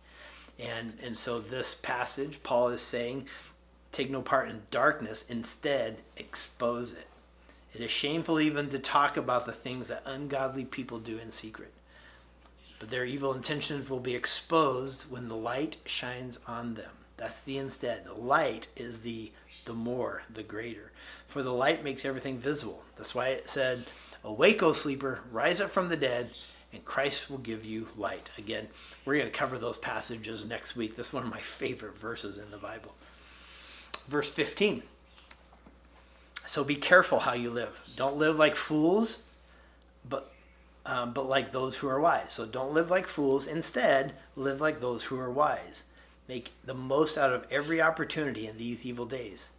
And, 0.59 0.97
and 1.01 1.17
so 1.17 1.39
this 1.39 1.75
passage, 1.75 2.43
Paul 2.43 2.67
is 2.67 2.81
saying, 2.81 3.27
take 3.93 4.09
no 4.09 4.21
part 4.21 4.49
in 4.49 4.63
darkness, 4.69 5.23
instead, 5.29 5.99
expose 6.17 6.91
it. 6.91 7.06
It 7.77 7.83
is 7.83 7.91
shameful 7.91 8.39
even 8.39 8.69
to 8.69 8.79
talk 8.79 9.17
about 9.17 9.45
the 9.45 9.51
things 9.51 9.89
that 9.89 10.01
ungodly 10.03 10.65
people 10.65 10.97
do 10.97 11.19
in 11.19 11.31
secret. 11.31 11.71
But 12.79 12.89
their 12.89 13.05
evil 13.05 13.35
intentions 13.35 13.87
will 13.87 13.99
be 13.99 14.15
exposed 14.15 15.03
when 15.11 15.27
the 15.27 15.35
light 15.35 15.77
shines 15.85 16.39
on 16.47 16.73
them. 16.73 16.89
That's 17.17 17.39
the 17.41 17.59
instead. 17.59 18.05
The 18.05 18.15
light 18.15 18.65
is 18.75 19.01
the 19.01 19.31
the 19.65 19.75
more, 19.75 20.23
the 20.33 20.41
greater. 20.41 20.91
For 21.27 21.43
the 21.43 21.53
light 21.53 21.83
makes 21.83 22.03
everything 22.03 22.39
visible. 22.39 22.83
That's 22.95 23.13
why 23.13 23.27
it 23.27 23.47
said, 23.47 23.85
Awake, 24.23 24.63
O 24.63 24.73
sleeper, 24.73 25.19
rise 25.31 25.61
up 25.61 25.69
from 25.69 25.89
the 25.89 25.95
dead, 25.95 26.31
and 26.73 26.83
Christ 26.83 27.29
will 27.29 27.37
give 27.37 27.63
you 27.63 27.89
light. 27.95 28.31
Again, 28.39 28.69
we're 29.05 29.17
going 29.17 29.27
to 29.27 29.31
cover 29.31 29.59
those 29.59 29.77
passages 29.77 30.45
next 30.45 30.75
week. 30.75 30.95
That's 30.95 31.13
one 31.13 31.21
of 31.21 31.29
my 31.29 31.41
favorite 31.41 31.95
verses 31.95 32.39
in 32.39 32.49
the 32.49 32.57
Bible. 32.57 32.95
Verse 34.07 34.31
15. 34.31 34.81
So 36.47 36.63
be 36.63 36.75
careful 36.75 37.19
how 37.19 37.33
you 37.33 37.49
live. 37.49 37.81
Don't 37.97 38.15
live 38.15 38.37
like 38.37 38.55
fools, 38.55 39.21
but 40.07 40.31
um, 40.85 41.11
but 41.11 41.27
like 41.27 41.51
those 41.51 41.75
who 41.75 41.89
are 41.89 41.99
wise. 41.99 42.31
So 42.31 42.45
don't 42.45 42.73
live 42.73 42.89
like 42.89 43.05
fools. 43.05 43.47
Instead, 43.47 44.13
live 44.37 44.61
like 44.61 44.79
those 44.79 45.03
who 45.03 45.19
are 45.19 45.29
wise. 45.29 45.83
Make 46.29 46.51
the 46.63 46.73
most 46.73 47.17
out 47.17 47.33
of 47.33 47.45
every 47.51 47.81
opportunity 47.81 48.47
in 48.47 48.57
these 48.57 48.85
evil 48.85 49.05
days. 49.05 49.49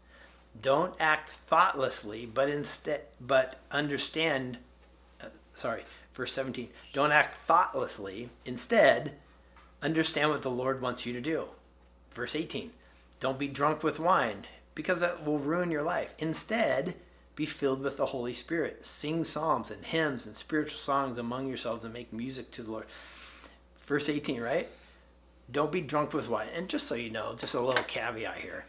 Don't 0.60 0.94
act 0.98 1.28
thoughtlessly, 1.28 2.24
but 2.24 2.48
instead, 2.48 3.02
but 3.20 3.56
understand. 3.70 4.56
Uh, 5.20 5.26
sorry, 5.52 5.84
verse 6.14 6.32
17. 6.32 6.70
Don't 6.94 7.12
act 7.12 7.36
thoughtlessly. 7.36 8.30
Instead, 8.46 9.12
understand 9.82 10.30
what 10.30 10.40
the 10.40 10.50
Lord 10.50 10.80
wants 10.80 11.04
you 11.04 11.12
to 11.12 11.20
do. 11.20 11.44
Verse 12.12 12.34
18. 12.34 12.70
Don't 13.20 13.38
be 13.38 13.48
drunk 13.48 13.82
with 13.82 14.00
wine 14.00 14.46
because 14.78 15.00
that 15.00 15.26
will 15.26 15.40
ruin 15.40 15.72
your 15.72 15.82
life. 15.82 16.14
Instead, 16.20 16.94
be 17.34 17.44
filled 17.44 17.82
with 17.82 17.96
the 17.96 18.06
Holy 18.06 18.32
Spirit. 18.32 18.86
Sing 18.86 19.24
psalms 19.24 19.72
and 19.72 19.84
hymns 19.84 20.24
and 20.24 20.36
spiritual 20.36 20.78
songs 20.78 21.18
among 21.18 21.48
yourselves 21.48 21.84
and 21.84 21.92
make 21.92 22.12
music 22.12 22.52
to 22.52 22.62
the 22.62 22.70
Lord. 22.70 22.86
Verse 23.86 24.08
18, 24.08 24.40
right? 24.40 24.68
Don't 25.50 25.72
be 25.72 25.80
drunk 25.80 26.12
with 26.12 26.28
wine. 26.28 26.46
And 26.54 26.68
just 26.68 26.86
so 26.86 26.94
you 26.94 27.10
know, 27.10 27.34
just 27.36 27.56
a 27.56 27.60
little 27.60 27.82
caveat 27.82 28.38
here. 28.38 28.66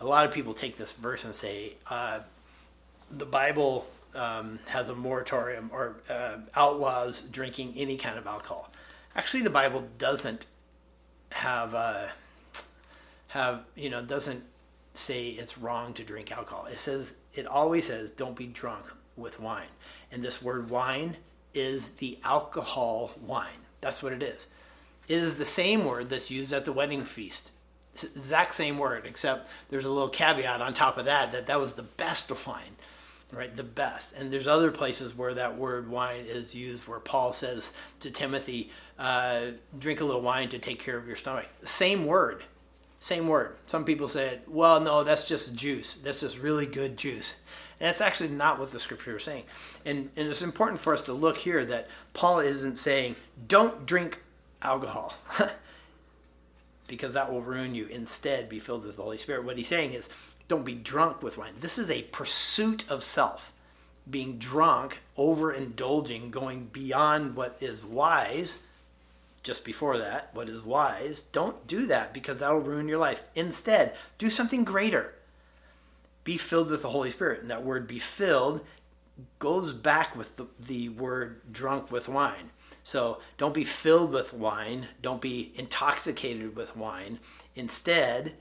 A 0.00 0.06
lot 0.06 0.24
of 0.24 0.32
people 0.32 0.54
take 0.54 0.78
this 0.78 0.92
verse 0.92 1.22
and 1.22 1.34
say 1.34 1.74
uh, 1.90 2.20
the 3.10 3.26
Bible 3.26 3.86
um, 4.14 4.58
has 4.68 4.88
a 4.88 4.94
moratorium 4.94 5.68
or 5.70 5.96
uh, 6.08 6.38
outlaws 6.54 7.20
drinking 7.20 7.74
any 7.76 7.98
kind 7.98 8.16
of 8.16 8.26
alcohol. 8.26 8.72
Actually, 9.14 9.42
the 9.42 9.50
Bible 9.50 9.86
doesn't 9.98 10.46
have 11.30 11.74
uh, 11.74 12.06
have 13.28 13.64
you 13.74 13.90
know 13.90 14.00
doesn't 14.00 14.44
say 14.94 15.28
it's 15.28 15.58
wrong 15.58 15.94
to 15.94 16.04
drink 16.04 16.30
alcohol. 16.30 16.66
It 16.66 16.78
says 16.78 17.14
it 17.34 17.46
always 17.46 17.86
says 17.86 18.10
don't 18.10 18.36
be 18.36 18.46
drunk 18.46 18.84
with 19.16 19.40
wine. 19.40 19.68
And 20.10 20.22
this 20.22 20.42
word 20.42 20.70
wine 20.70 21.16
is 21.54 21.90
the 21.90 22.18
alcohol 22.24 23.12
wine. 23.20 23.66
That's 23.80 24.02
what 24.02 24.12
it 24.12 24.22
is. 24.22 24.46
It 25.08 25.16
is 25.16 25.36
the 25.36 25.44
same 25.44 25.84
word 25.84 26.08
that's 26.08 26.30
used 26.30 26.52
at 26.52 26.64
the 26.64 26.72
wedding 26.72 27.04
feast. 27.04 27.50
It's 27.92 28.04
exact 28.04 28.54
same 28.54 28.78
word, 28.78 29.04
except 29.04 29.48
there's 29.68 29.84
a 29.84 29.90
little 29.90 30.08
caveat 30.08 30.60
on 30.60 30.72
top 30.72 30.96
of 30.96 31.04
that 31.04 31.32
that 31.32 31.46
that 31.46 31.60
was 31.60 31.74
the 31.74 31.82
best 31.82 32.30
wine, 32.46 32.76
right? 33.32 33.54
The 33.54 33.62
best. 33.62 34.14
And 34.14 34.32
there's 34.32 34.46
other 34.46 34.70
places 34.70 35.14
where 35.14 35.34
that 35.34 35.58
word 35.58 35.90
wine 35.90 36.24
is 36.26 36.54
used, 36.54 36.86
where 36.86 37.00
Paul 37.00 37.32
says 37.34 37.72
to 38.00 38.10
Timothy, 38.10 38.70
uh, 38.98 39.48
"Drink 39.78 40.00
a 40.00 40.04
little 40.04 40.22
wine 40.22 40.48
to 40.50 40.58
take 40.58 40.78
care 40.78 40.96
of 40.96 41.06
your 41.06 41.16
stomach." 41.16 41.48
Same 41.64 42.06
word, 42.06 42.44
same 43.02 43.26
word. 43.26 43.56
Some 43.66 43.84
people 43.84 44.06
said, 44.06 44.42
well, 44.46 44.78
no, 44.78 45.02
that's 45.02 45.26
just 45.26 45.56
juice. 45.56 45.94
That's 45.94 46.20
just 46.20 46.38
really 46.38 46.66
good 46.66 46.96
juice. 46.96 47.34
And 47.80 47.88
that's 47.88 48.00
actually 48.00 48.28
not 48.28 48.60
what 48.60 48.70
the 48.70 48.78
scripture 48.78 49.16
is 49.16 49.24
saying. 49.24 49.42
And, 49.84 50.10
and 50.14 50.28
it's 50.28 50.40
important 50.40 50.78
for 50.78 50.92
us 50.92 51.02
to 51.06 51.12
look 51.12 51.36
here 51.36 51.64
that 51.64 51.88
Paul 52.14 52.38
isn't 52.38 52.76
saying, 52.76 53.16
don't 53.48 53.86
drink 53.86 54.22
alcohol 54.62 55.14
because 56.86 57.14
that 57.14 57.32
will 57.32 57.42
ruin 57.42 57.74
you. 57.74 57.86
Instead, 57.86 58.48
be 58.48 58.60
filled 58.60 58.86
with 58.86 58.94
the 58.94 59.02
Holy 59.02 59.18
Spirit. 59.18 59.44
What 59.44 59.58
he's 59.58 59.66
saying 59.66 59.94
is, 59.94 60.08
don't 60.46 60.64
be 60.64 60.76
drunk 60.76 61.24
with 61.24 61.36
wine. 61.36 61.54
This 61.58 61.78
is 61.78 61.90
a 61.90 62.02
pursuit 62.02 62.88
of 62.88 63.02
self. 63.02 63.52
Being 64.08 64.38
drunk, 64.38 65.00
overindulging, 65.18 66.30
going 66.30 66.66
beyond 66.72 67.34
what 67.34 67.56
is 67.60 67.84
wise 67.84 68.60
just 69.42 69.64
before 69.64 69.98
that, 69.98 70.30
what 70.32 70.48
is 70.48 70.62
wise, 70.62 71.22
don't 71.22 71.66
do 71.66 71.86
that 71.86 72.14
because 72.14 72.40
that'll 72.40 72.60
ruin 72.60 72.88
your 72.88 72.98
life. 72.98 73.22
Instead, 73.34 73.94
do 74.18 74.30
something 74.30 74.64
greater. 74.64 75.14
Be 76.24 76.36
filled 76.36 76.70
with 76.70 76.82
the 76.82 76.90
Holy 76.90 77.10
Spirit. 77.10 77.40
And 77.40 77.50
that 77.50 77.64
word 77.64 77.86
be 77.86 77.98
filled 77.98 78.64
goes 79.38 79.72
back 79.72 80.16
with 80.16 80.36
the, 80.36 80.46
the 80.58 80.88
word 80.88 81.40
drunk 81.52 81.90
with 81.90 82.08
wine. 82.08 82.50
So 82.82 83.20
don't 83.38 83.54
be 83.54 83.64
filled 83.64 84.12
with 84.12 84.32
wine. 84.32 84.88
Don't 85.00 85.20
be 85.20 85.52
intoxicated 85.54 86.56
with 86.56 86.76
wine. 86.76 87.18
Instead, 87.54 88.34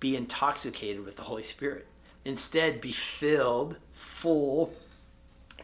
be 0.00 0.16
intoxicated 0.16 1.04
with 1.04 1.16
the 1.16 1.22
Holy 1.22 1.42
Spirit. 1.42 1.86
Instead, 2.24 2.80
be 2.80 2.92
filled, 2.92 3.78
full, 3.94 4.72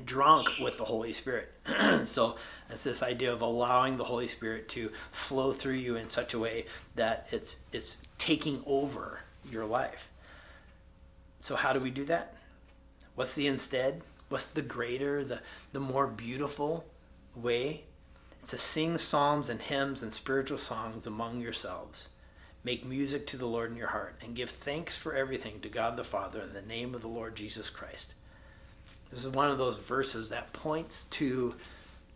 drunk 0.05 0.49
with 0.61 0.79
the 0.79 0.85
Holy 0.85 1.13
Spirit. 1.13 1.53
so 2.05 2.37
it's 2.69 2.85
this 2.85 3.03
idea 3.03 3.33
of 3.33 3.41
allowing 3.41 3.97
the 3.97 4.05
Holy 4.05 4.29
Spirit 4.29 4.69
to 4.71 4.91
flow 5.13 5.53
through 5.53 5.75
you 5.75 5.97
in 5.97 6.09
such 6.09 6.35
a 6.35 6.39
way 6.39 6.67
that 6.95 7.27
it's 7.31 7.57
it's 7.73 7.99
taking 8.19 8.63
over 8.67 9.21
your 9.51 9.65
life. 9.65 10.11
So 11.41 11.57
how 11.57 11.73
do 11.73 11.81
we 11.81 11.91
do 11.91 12.05
that? 12.05 12.35
What's 13.15 13.35
the 13.35 13.47
instead? 13.47 14.03
What's 14.29 14.49
the 14.49 14.63
greater, 14.63 15.25
the 15.25 15.41
the 15.73 15.81
more 15.81 16.07
beautiful 16.07 16.85
way? 17.35 17.85
It's 18.41 18.51
to 18.51 18.59
sing 18.59 18.99
psalms 18.99 19.49
and 19.49 19.61
hymns 19.61 20.03
and 20.03 20.13
spiritual 20.13 20.59
songs 20.59 21.07
among 21.07 21.41
yourselves. 21.41 22.11
Make 22.63 22.85
music 22.85 23.27
to 23.29 23.37
the 23.37 23.47
Lord 23.47 23.71
in 23.71 23.77
your 23.77 23.89
heart 23.89 24.17
and 24.23 24.35
give 24.35 24.51
thanks 24.51 24.97
for 24.97 25.15
everything 25.15 25.61
to 25.61 25.69
God 25.69 25.97
the 25.97 26.05
Father 26.05 26.43
in 26.43 26.53
the 26.53 26.63
name 26.63 26.95
of 26.95 27.03
the 27.03 27.09
Lord 27.09 27.37
Jesus 27.37 27.71
Christ. 27.71 28.15
This 29.15 29.25
is 29.25 29.31
one 29.31 29.49
of 29.49 29.59
those 29.59 29.77
verses 29.77 30.31
that 30.31 30.53
points 30.53 31.05
to 31.05 31.55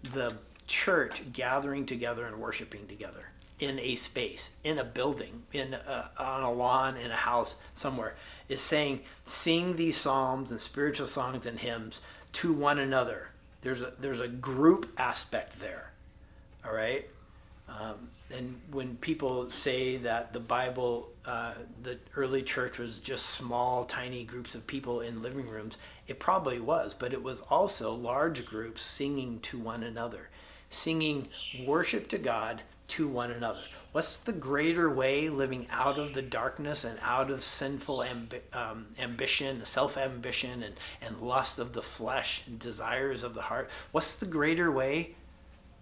the 0.03 0.35
church 0.67 1.23
gathering 1.33 1.87
together 1.87 2.27
and 2.27 2.39
worshiping 2.41 2.89
together 2.89 3.29
in 3.61 3.79
a 3.79 3.95
space, 3.95 4.51
in 4.65 4.79
a 4.79 4.85
building, 4.85 5.45
in 5.53 5.75
a, 5.75 6.11
on 6.19 6.43
a 6.43 6.51
lawn, 6.51 6.97
in 6.97 7.13
a 7.13 7.17
house 7.17 7.55
somewhere, 7.75 8.17
is 8.49 8.61
saying, 8.61 9.01
sing 9.27 9.77
these 9.77 9.97
psalms 9.97 10.51
and 10.51 10.61
spiritual 10.61 11.07
songs 11.07 11.47
and 11.47 11.61
hymns 11.61 12.03
to 12.33 12.53
one 12.53 12.81
another. 12.81 13.29
There's 13.61 13.83
a 13.83 13.93
there's 14.01 14.21
a 14.21 14.29
group 14.29 14.93
aspect 14.99 15.61
there, 15.61 15.93
all 16.65 16.75
right. 16.75 17.09
Um, 17.69 18.11
and 18.31 18.61
when 18.71 18.97
people 18.97 19.51
say 19.53 19.97
that 19.99 20.33
the 20.33 20.41
Bible, 20.41 21.09
uh, 21.25 21.55
the 21.83 21.99
early 22.15 22.43
church 22.43 22.79
was 22.79 22.99
just 22.99 23.27
small, 23.27 23.85
tiny 23.85 24.25
groups 24.25 24.55
of 24.55 24.67
people 24.67 25.01
in 25.01 25.23
living 25.23 25.49
rooms, 25.49 25.79
it 26.07 26.19
probably 26.19 26.61
was, 26.61 26.93
but 26.93 27.13
it 27.13 27.23
was 27.23 27.41
also 27.43 27.95
large 27.95 28.45
groups 28.45 28.83
singing 28.83 29.41
to 29.41 29.59
one 29.59 29.83
another, 29.83 30.29
singing 30.69 31.29
worship 31.67 32.09
to 32.09 32.19
God 32.19 32.63
to 32.89 33.09
one 33.09 33.31
another. 33.31 33.61
What's 33.93 34.19
the 34.19 34.33
greater 34.33 34.91
way 34.91 35.31
living 35.31 35.67
out 35.71 35.99
of 35.99 36.13
the 36.13 36.23
darkness 36.23 36.85
and 36.85 36.99
out 37.03 37.31
of 37.31 37.43
sinful 37.43 38.05
um, 38.53 38.87
ambition, 38.99 39.65
self 39.65 39.97
ambition, 39.97 40.63
and, 40.63 40.75
and 41.01 41.21
lust 41.23 41.59
of 41.59 41.73
the 41.73 41.83
flesh 41.83 42.43
and 42.47 42.59
desires 42.59 43.23
of 43.23 43.35
the 43.35 43.43
heart? 43.43 43.71
What's 43.93 44.15
the 44.15 44.27
greater 44.27 44.71
way 44.71 45.15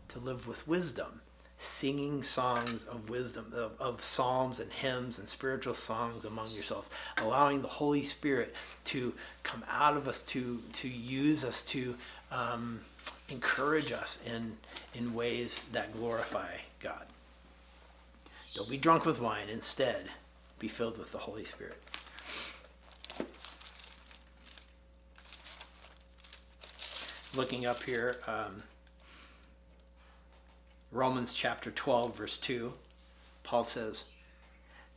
to 0.09 0.21
live 0.21 0.47
with 0.47 0.67
wisdom? 0.69 1.21
singing 1.59 2.23
songs 2.23 2.85
of 2.85 3.09
wisdom, 3.09 3.53
of, 3.55 3.73
of, 3.81 4.05
psalms 4.05 4.61
and 4.61 4.71
hymns 4.73 5.19
and 5.19 5.29
spiritual 5.29 5.75
songs 5.75 6.25
among 6.25 6.51
yourselves, 6.51 6.91
allowing 7.19 7.63
the 7.63 7.69
Holy 7.69 8.05
Spirit 8.05 8.55
to 8.85 9.15
come 9.43 9.65
out 9.69 9.97
of 9.97 10.07
us, 10.07 10.23
to 10.23 10.63
to 10.75 10.89
use 10.89 11.45
us, 11.45 11.65
to 11.65 11.97
um, 12.31 12.81
encourage 13.31 13.91
us 13.91 14.19
in 14.27 14.57
in 14.95 15.15
ways 15.15 15.61
that 15.73 15.93
glorify 15.93 16.57
God. 16.81 17.07
Don't 18.55 18.69
be 18.69 18.77
drunk 18.77 19.05
with 19.05 19.21
wine. 19.21 19.49
Instead, 19.51 20.09
be 20.59 20.69
filled 20.69 20.99
with 20.99 21.13
the 21.13 21.19
Holy 21.19 21.45
Spirit. 21.45 21.81
Looking 27.35 27.67
up 27.67 27.83
here. 27.83 28.17
Um, 28.27 28.63
Romans 30.93 31.35
chapter 31.35 31.73
12, 31.73 32.17
verse 32.17 32.39
2, 32.39 32.73
Paul 33.43 33.65
says, 33.65 34.05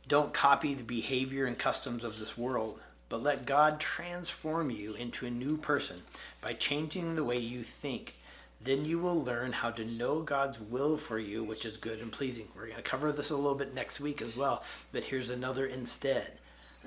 Don't 0.06 0.32
copy 0.32 0.72
the 0.72 0.84
behavior 0.84 1.46
and 1.46 1.58
customs 1.58 2.04
of 2.04 2.18
this 2.18 2.38
world, 2.38 2.80
but 3.08 3.22
let 3.22 3.44
God 3.44 3.80
transform 3.80 4.70
you 4.70 4.94
into 4.94 5.26
a 5.26 5.30
new 5.30 5.56
person 5.56 6.02
by 6.40 6.52
changing 6.52 7.16
the 7.16 7.24
way 7.24 7.38
you 7.38 7.64
think. 7.64 8.14
Then 8.62 8.84
you 8.84 9.00
will 9.00 9.22
learn 9.22 9.52
how 9.52 9.70
to 9.72 9.84
know 9.84 10.20
God's 10.20 10.60
will 10.60 10.96
for 10.96 11.18
you, 11.18 11.42
which 11.42 11.64
is 11.64 11.76
good 11.76 11.98
and 11.98 12.12
pleasing. 12.12 12.46
We're 12.54 12.66
going 12.66 12.76
to 12.76 12.82
cover 12.82 13.10
this 13.10 13.30
a 13.30 13.36
little 13.36 13.56
bit 13.56 13.74
next 13.74 13.98
week 14.00 14.22
as 14.22 14.36
well, 14.36 14.62
but 14.92 15.04
here's 15.04 15.30
another 15.30 15.66
instead. 15.66 16.34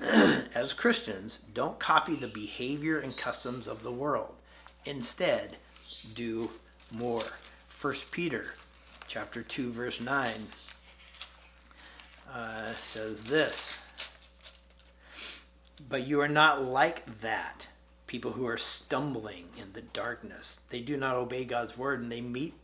As 0.54 0.72
Christians, 0.72 1.40
don't 1.52 1.78
copy 1.78 2.14
the 2.14 2.28
behavior 2.28 3.00
and 3.00 3.14
customs 3.16 3.68
of 3.68 3.82
the 3.82 3.92
world. 3.92 4.34
Instead, 4.86 5.58
do 6.14 6.50
more. 6.90 7.22
1 7.80 7.94
Peter 8.10 8.54
chapter 9.14 9.44
2 9.44 9.70
verse 9.70 10.00
9 10.00 10.48
uh, 12.34 12.72
says 12.72 13.22
this 13.26 13.78
but 15.88 16.04
you 16.04 16.20
are 16.20 16.26
not 16.26 16.64
like 16.64 17.20
that 17.20 17.68
people 18.08 18.32
who 18.32 18.44
are 18.44 18.56
stumbling 18.56 19.44
in 19.56 19.72
the 19.72 19.82
darkness. 19.82 20.58
They 20.70 20.80
do 20.80 20.96
not 20.96 21.14
obey 21.14 21.44
god's 21.44 21.78
word 21.78 22.00
and 22.00 22.10
they 22.10 22.22
meet 22.22 22.54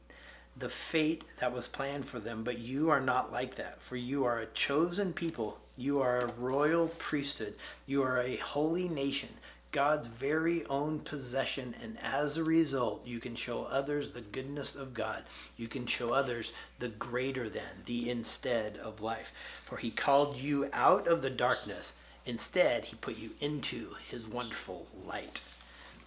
the 0.56 0.68
fate 0.68 1.24
that 1.38 1.52
was 1.52 1.68
planned 1.68 2.06
for 2.06 2.18
them 2.18 2.42
but 2.42 2.58
you 2.58 2.90
are 2.90 3.00
not 3.00 3.30
like 3.30 3.54
that. 3.54 3.80
For 3.80 3.94
you 3.94 4.24
are 4.24 4.40
a 4.40 4.46
chosen 4.46 5.12
people. 5.12 5.60
You 5.76 6.00
are 6.00 6.18
a 6.18 6.32
royal 6.32 6.88
priesthood. 6.98 7.54
You 7.86 8.02
are 8.02 8.20
a 8.20 8.36
holy 8.36 8.88
nation 8.88 9.28
God's 9.72 10.08
very 10.08 10.64
own 10.66 10.98
possession, 10.98 11.76
and 11.80 11.96
as 12.02 12.36
a 12.36 12.42
result, 12.42 13.06
you 13.06 13.20
can 13.20 13.36
show 13.36 13.62
others 13.62 14.10
the 14.10 14.20
goodness 14.20 14.74
of 14.74 14.94
God. 14.94 15.22
You 15.56 15.68
can 15.68 15.86
show 15.86 16.12
others 16.12 16.52
the 16.80 16.88
greater 16.88 17.48
than, 17.48 17.84
the 17.86 18.10
instead 18.10 18.78
of 18.78 19.00
life. 19.00 19.32
For 19.64 19.76
he 19.76 19.92
called 19.92 20.36
you 20.36 20.68
out 20.72 21.06
of 21.06 21.22
the 21.22 21.30
darkness. 21.30 21.92
Instead, 22.26 22.86
he 22.86 22.96
put 22.96 23.16
you 23.16 23.30
into 23.40 23.94
his 24.08 24.26
wonderful 24.26 24.88
light. 25.06 25.40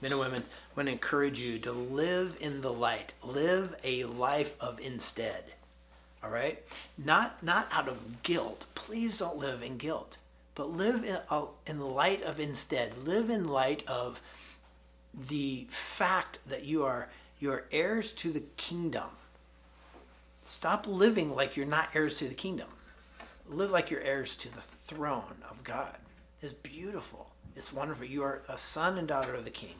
Men 0.01 0.11
and 0.11 0.19
women, 0.19 0.43
I 0.43 0.75
want 0.75 0.87
to 0.87 0.93
encourage 0.93 1.39
you 1.39 1.57
to 1.59 1.71
live 1.71 2.35
in 2.41 2.59
the 2.59 2.73
light. 2.73 3.13
Live 3.23 3.75
a 3.85 4.03
life 4.03 4.61
of 4.61 4.81
instead. 4.81 5.45
All 6.21 6.29
right? 6.29 6.61
Not 6.97 7.41
not 7.41 7.69
out 7.71 7.87
of 7.87 8.23
guilt. 8.23 8.65
Please 8.75 9.19
don't 9.19 9.37
live 9.37 9.63
in 9.63 9.77
guilt 9.77 10.17
but 10.55 10.69
live 10.69 11.03
in, 11.03 11.17
uh, 11.29 11.45
in 11.65 11.79
light 11.79 12.21
of 12.21 12.39
instead. 12.39 12.97
Live 12.97 13.29
in 13.29 13.47
light 13.47 13.83
of 13.87 14.21
the 15.13 15.67
fact 15.69 16.39
that 16.47 16.63
you 16.63 16.83
are 16.83 17.09
you 17.39 17.51
are 17.51 17.65
heirs 17.71 18.13
to 18.13 18.31
the 18.31 18.43
kingdom. 18.57 19.09
Stop 20.43 20.87
living 20.87 21.35
like 21.35 21.57
you're 21.57 21.65
not 21.65 21.89
heirs 21.93 22.17
to 22.17 22.27
the 22.27 22.33
kingdom. 22.33 22.69
Live 23.49 23.71
like 23.71 23.91
you're 23.91 24.01
heirs 24.01 24.35
to 24.37 24.53
the 24.53 24.61
throne 24.61 25.41
of 25.49 25.63
god. 25.63 25.97
It's 26.41 26.53
beautiful. 26.53 27.29
It's 27.55 27.73
wonderful. 27.73 28.05
You 28.05 28.23
are 28.23 28.41
a 28.47 28.57
son 28.57 28.97
and 28.97 29.07
daughter 29.07 29.35
of 29.35 29.43
the 29.43 29.51
king. 29.51 29.75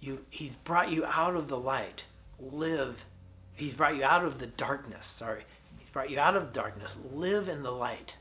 You 0.00 0.24
he's 0.30 0.52
brought 0.64 0.90
you 0.90 1.04
out 1.04 1.36
of 1.36 1.48
the 1.48 1.58
light. 1.58 2.04
Live. 2.38 3.04
He's 3.56 3.74
brought 3.74 3.96
you 3.96 4.04
out 4.04 4.24
of 4.24 4.38
the 4.38 4.46
darkness. 4.46 5.06
Sorry. 5.06 5.42
He's 5.78 5.90
brought 5.90 6.10
you 6.10 6.18
out 6.18 6.36
of 6.36 6.52
darkness. 6.52 6.96
Live 7.12 7.48
in 7.48 7.62
the 7.62 7.72
light 7.72 8.16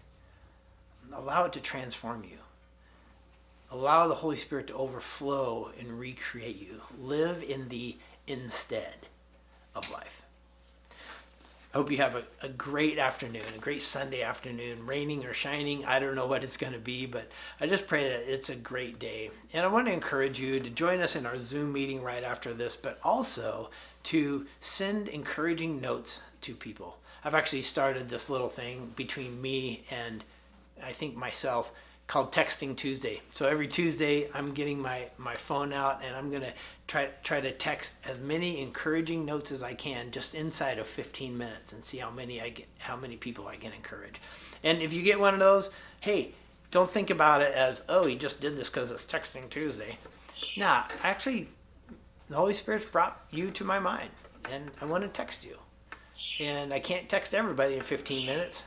allow 1.13 1.45
it 1.45 1.53
to 1.53 1.59
transform 1.59 2.23
you. 2.23 2.37
Allow 3.71 4.07
the 4.07 4.15
Holy 4.15 4.35
Spirit 4.35 4.67
to 4.67 4.73
overflow 4.73 5.71
and 5.79 5.99
recreate 5.99 6.59
you. 6.59 6.81
Live 6.99 7.43
in 7.43 7.69
the 7.69 7.97
instead 8.27 9.07
of 9.75 9.91
life. 9.91 10.23
I 11.71 11.77
hope 11.77 11.91
you 11.91 11.97
have 11.97 12.15
a, 12.15 12.23
a 12.41 12.49
great 12.49 12.97
afternoon, 12.97 13.43
a 13.55 13.59
great 13.59 13.83
Sunday 13.83 14.23
afternoon, 14.23 14.87
raining 14.87 15.23
or 15.23 15.33
shining. 15.33 15.85
I 15.85 15.99
don't 15.99 16.15
know 16.15 16.25
what 16.25 16.43
it's 16.43 16.57
going 16.57 16.73
to 16.73 16.79
be, 16.79 17.05
but 17.05 17.29
I 17.61 17.67
just 17.67 17.85
pray 17.85 18.09
that 18.09 18.33
it's 18.33 18.49
a 18.49 18.55
great 18.55 18.97
day. 18.97 19.29
And 19.53 19.63
I 19.63 19.69
want 19.69 19.85
to 19.85 19.93
encourage 19.93 20.39
you 20.39 20.59
to 20.59 20.69
join 20.71 20.99
us 20.99 21.15
in 21.15 21.27
our 21.27 21.37
Zoom 21.37 21.71
meeting 21.71 22.01
right 22.01 22.23
after 22.23 22.55
this, 22.55 22.75
but 22.75 22.97
also 23.03 23.69
to 24.03 24.47
send 24.59 25.09
encouraging 25.09 25.79
notes 25.79 26.23
to 26.41 26.55
people. 26.55 26.97
I've 27.23 27.35
actually 27.35 27.61
started 27.61 28.09
this 28.09 28.31
little 28.31 28.49
thing 28.49 28.93
between 28.95 29.39
me 29.39 29.83
and 29.91 30.23
I 30.83 30.93
think 30.93 31.15
myself 31.15 31.71
called 32.09 32.33
Texting 32.33 32.75
Tuesday. 32.75 33.21
So 33.35 33.45
every 33.45 33.67
Tuesday, 33.67 34.27
I'm 34.33 34.53
getting 34.53 34.81
my, 34.81 35.09
my 35.19 35.35
phone 35.35 35.71
out 35.71 36.01
and 36.03 36.15
I'm 36.15 36.31
gonna 36.31 36.53
try 36.87 37.09
try 37.23 37.39
to 37.39 37.51
text 37.51 37.93
as 38.03 38.19
many 38.19 38.61
encouraging 38.61 39.25
notes 39.25 39.51
as 39.51 39.61
I 39.61 39.75
can 39.75 40.09
just 40.09 40.33
inside 40.33 40.79
of 40.79 40.87
15 40.87 41.37
minutes 41.37 41.71
and 41.71 41.83
see 41.83 41.97
how 41.99 42.09
many 42.09 42.41
I 42.41 42.49
get, 42.49 42.67
how 42.79 42.95
many 42.95 43.15
people 43.15 43.47
I 43.47 43.57
can 43.57 43.73
encourage. 43.73 44.19
And 44.63 44.81
if 44.81 44.91
you 44.91 45.03
get 45.03 45.19
one 45.19 45.35
of 45.35 45.39
those, 45.39 45.69
hey, 46.01 46.33
don't 46.71 46.89
think 46.89 47.11
about 47.11 47.41
it 47.41 47.53
as 47.53 47.81
oh 47.87 48.05
he 48.07 48.15
just 48.15 48.41
did 48.41 48.57
this 48.57 48.69
because 48.69 48.89
it's 48.89 49.05
Texting 49.05 49.47
Tuesday. 49.49 49.97
Nah, 50.57 50.85
actually, 51.03 51.47
the 52.27 52.35
Holy 52.35 52.55
Spirit's 52.55 52.85
brought 52.85 53.21
you 53.31 53.51
to 53.51 53.63
my 53.63 53.79
mind, 53.79 54.09
and 54.51 54.71
I 54.81 54.85
want 54.85 55.03
to 55.03 55.09
text 55.09 55.45
you. 55.45 55.57
And 56.39 56.73
I 56.73 56.79
can't 56.79 57.09
text 57.09 57.33
everybody 57.33 57.75
in 57.75 57.81
15 57.81 58.25
minutes. 58.25 58.63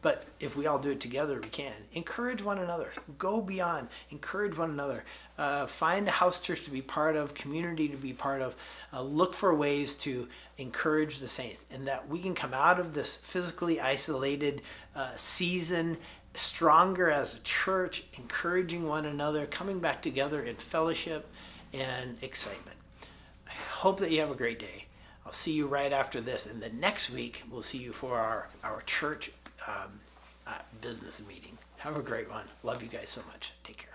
But 0.00 0.24
if 0.38 0.56
we 0.56 0.66
all 0.66 0.78
do 0.78 0.92
it 0.92 1.00
together, 1.00 1.40
we 1.42 1.48
can. 1.48 1.72
Encourage 1.92 2.42
one 2.42 2.58
another. 2.58 2.92
Go 3.18 3.40
beyond. 3.40 3.88
Encourage 4.10 4.56
one 4.56 4.70
another. 4.70 5.02
Uh, 5.36 5.66
find 5.66 6.06
a 6.06 6.12
house 6.12 6.38
church 6.38 6.64
to 6.64 6.70
be 6.70 6.82
part 6.82 7.16
of, 7.16 7.34
community 7.34 7.88
to 7.88 7.96
be 7.96 8.12
part 8.12 8.40
of. 8.40 8.54
Uh, 8.92 9.02
look 9.02 9.34
for 9.34 9.52
ways 9.54 9.94
to 9.94 10.28
encourage 10.56 11.18
the 11.18 11.28
saints 11.28 11.64
and 11.70 11.86
that 11.88 12.08
we 12.08 12.20
can 12.20 12.34
come 12.34 12.54
out 12.54 12.78
of 12.78 12.94
this 12.94 13.16
physically 13.16 13.80
isolated 13.80 14.62
uh, 14.94 15.10
season 15.16 15.98
stronger 16.34 17.10
as 17.10 17.34
a 17.34 17.40
church, 17.40 18.04
encouraging 18.16 18.86
one 18.86 19.04
another, 19.04 19.46
coming 19.46 19.80
back 19.80 20.00
together 20.00 20.42
in 20.42 20.54
fellowship 20.56 21.28
and 21.72 22.16
excitement. 22.22 22.76
I 23.48 23.52
hope 23.52 23.98
that 24.00 24.10
you 24.12 24.20
have 24.20 24.30
a 24.30 24.36
great 24.36 24.58
day. 24.60 24.84
I'll 25.26 25.32
see 25.32 25.52
you 25.52 25.66
right 25.66 25.92
after 25.92 26.20
this. 26.20 26.46
And 26.46 26.62
the 26.62 26.70
next 26.70 27.10
week, 27.10 27.42
we'll 27.50 27.62
see 27.62 27.78
you 27.78 27.92
for 27.92 28.18
our, 28.18 28.48
our 28.64 28.80
church 28.82 29.30
um, 29.68 30.00
uh, 30.46 30.52
business 30.80 31.20
meeting. 31.28 31.58
Have 31.78 31.96
a 31.96 32.02
great 32.02 32.28
one. 32.28 32.44
Love 32.62 32.82
you 32.82 32.88
guys 32.88 33.10
so 33.10 33.20
much. 33.32 33.52
Take 33.62 33.76
care. 33.78 33.87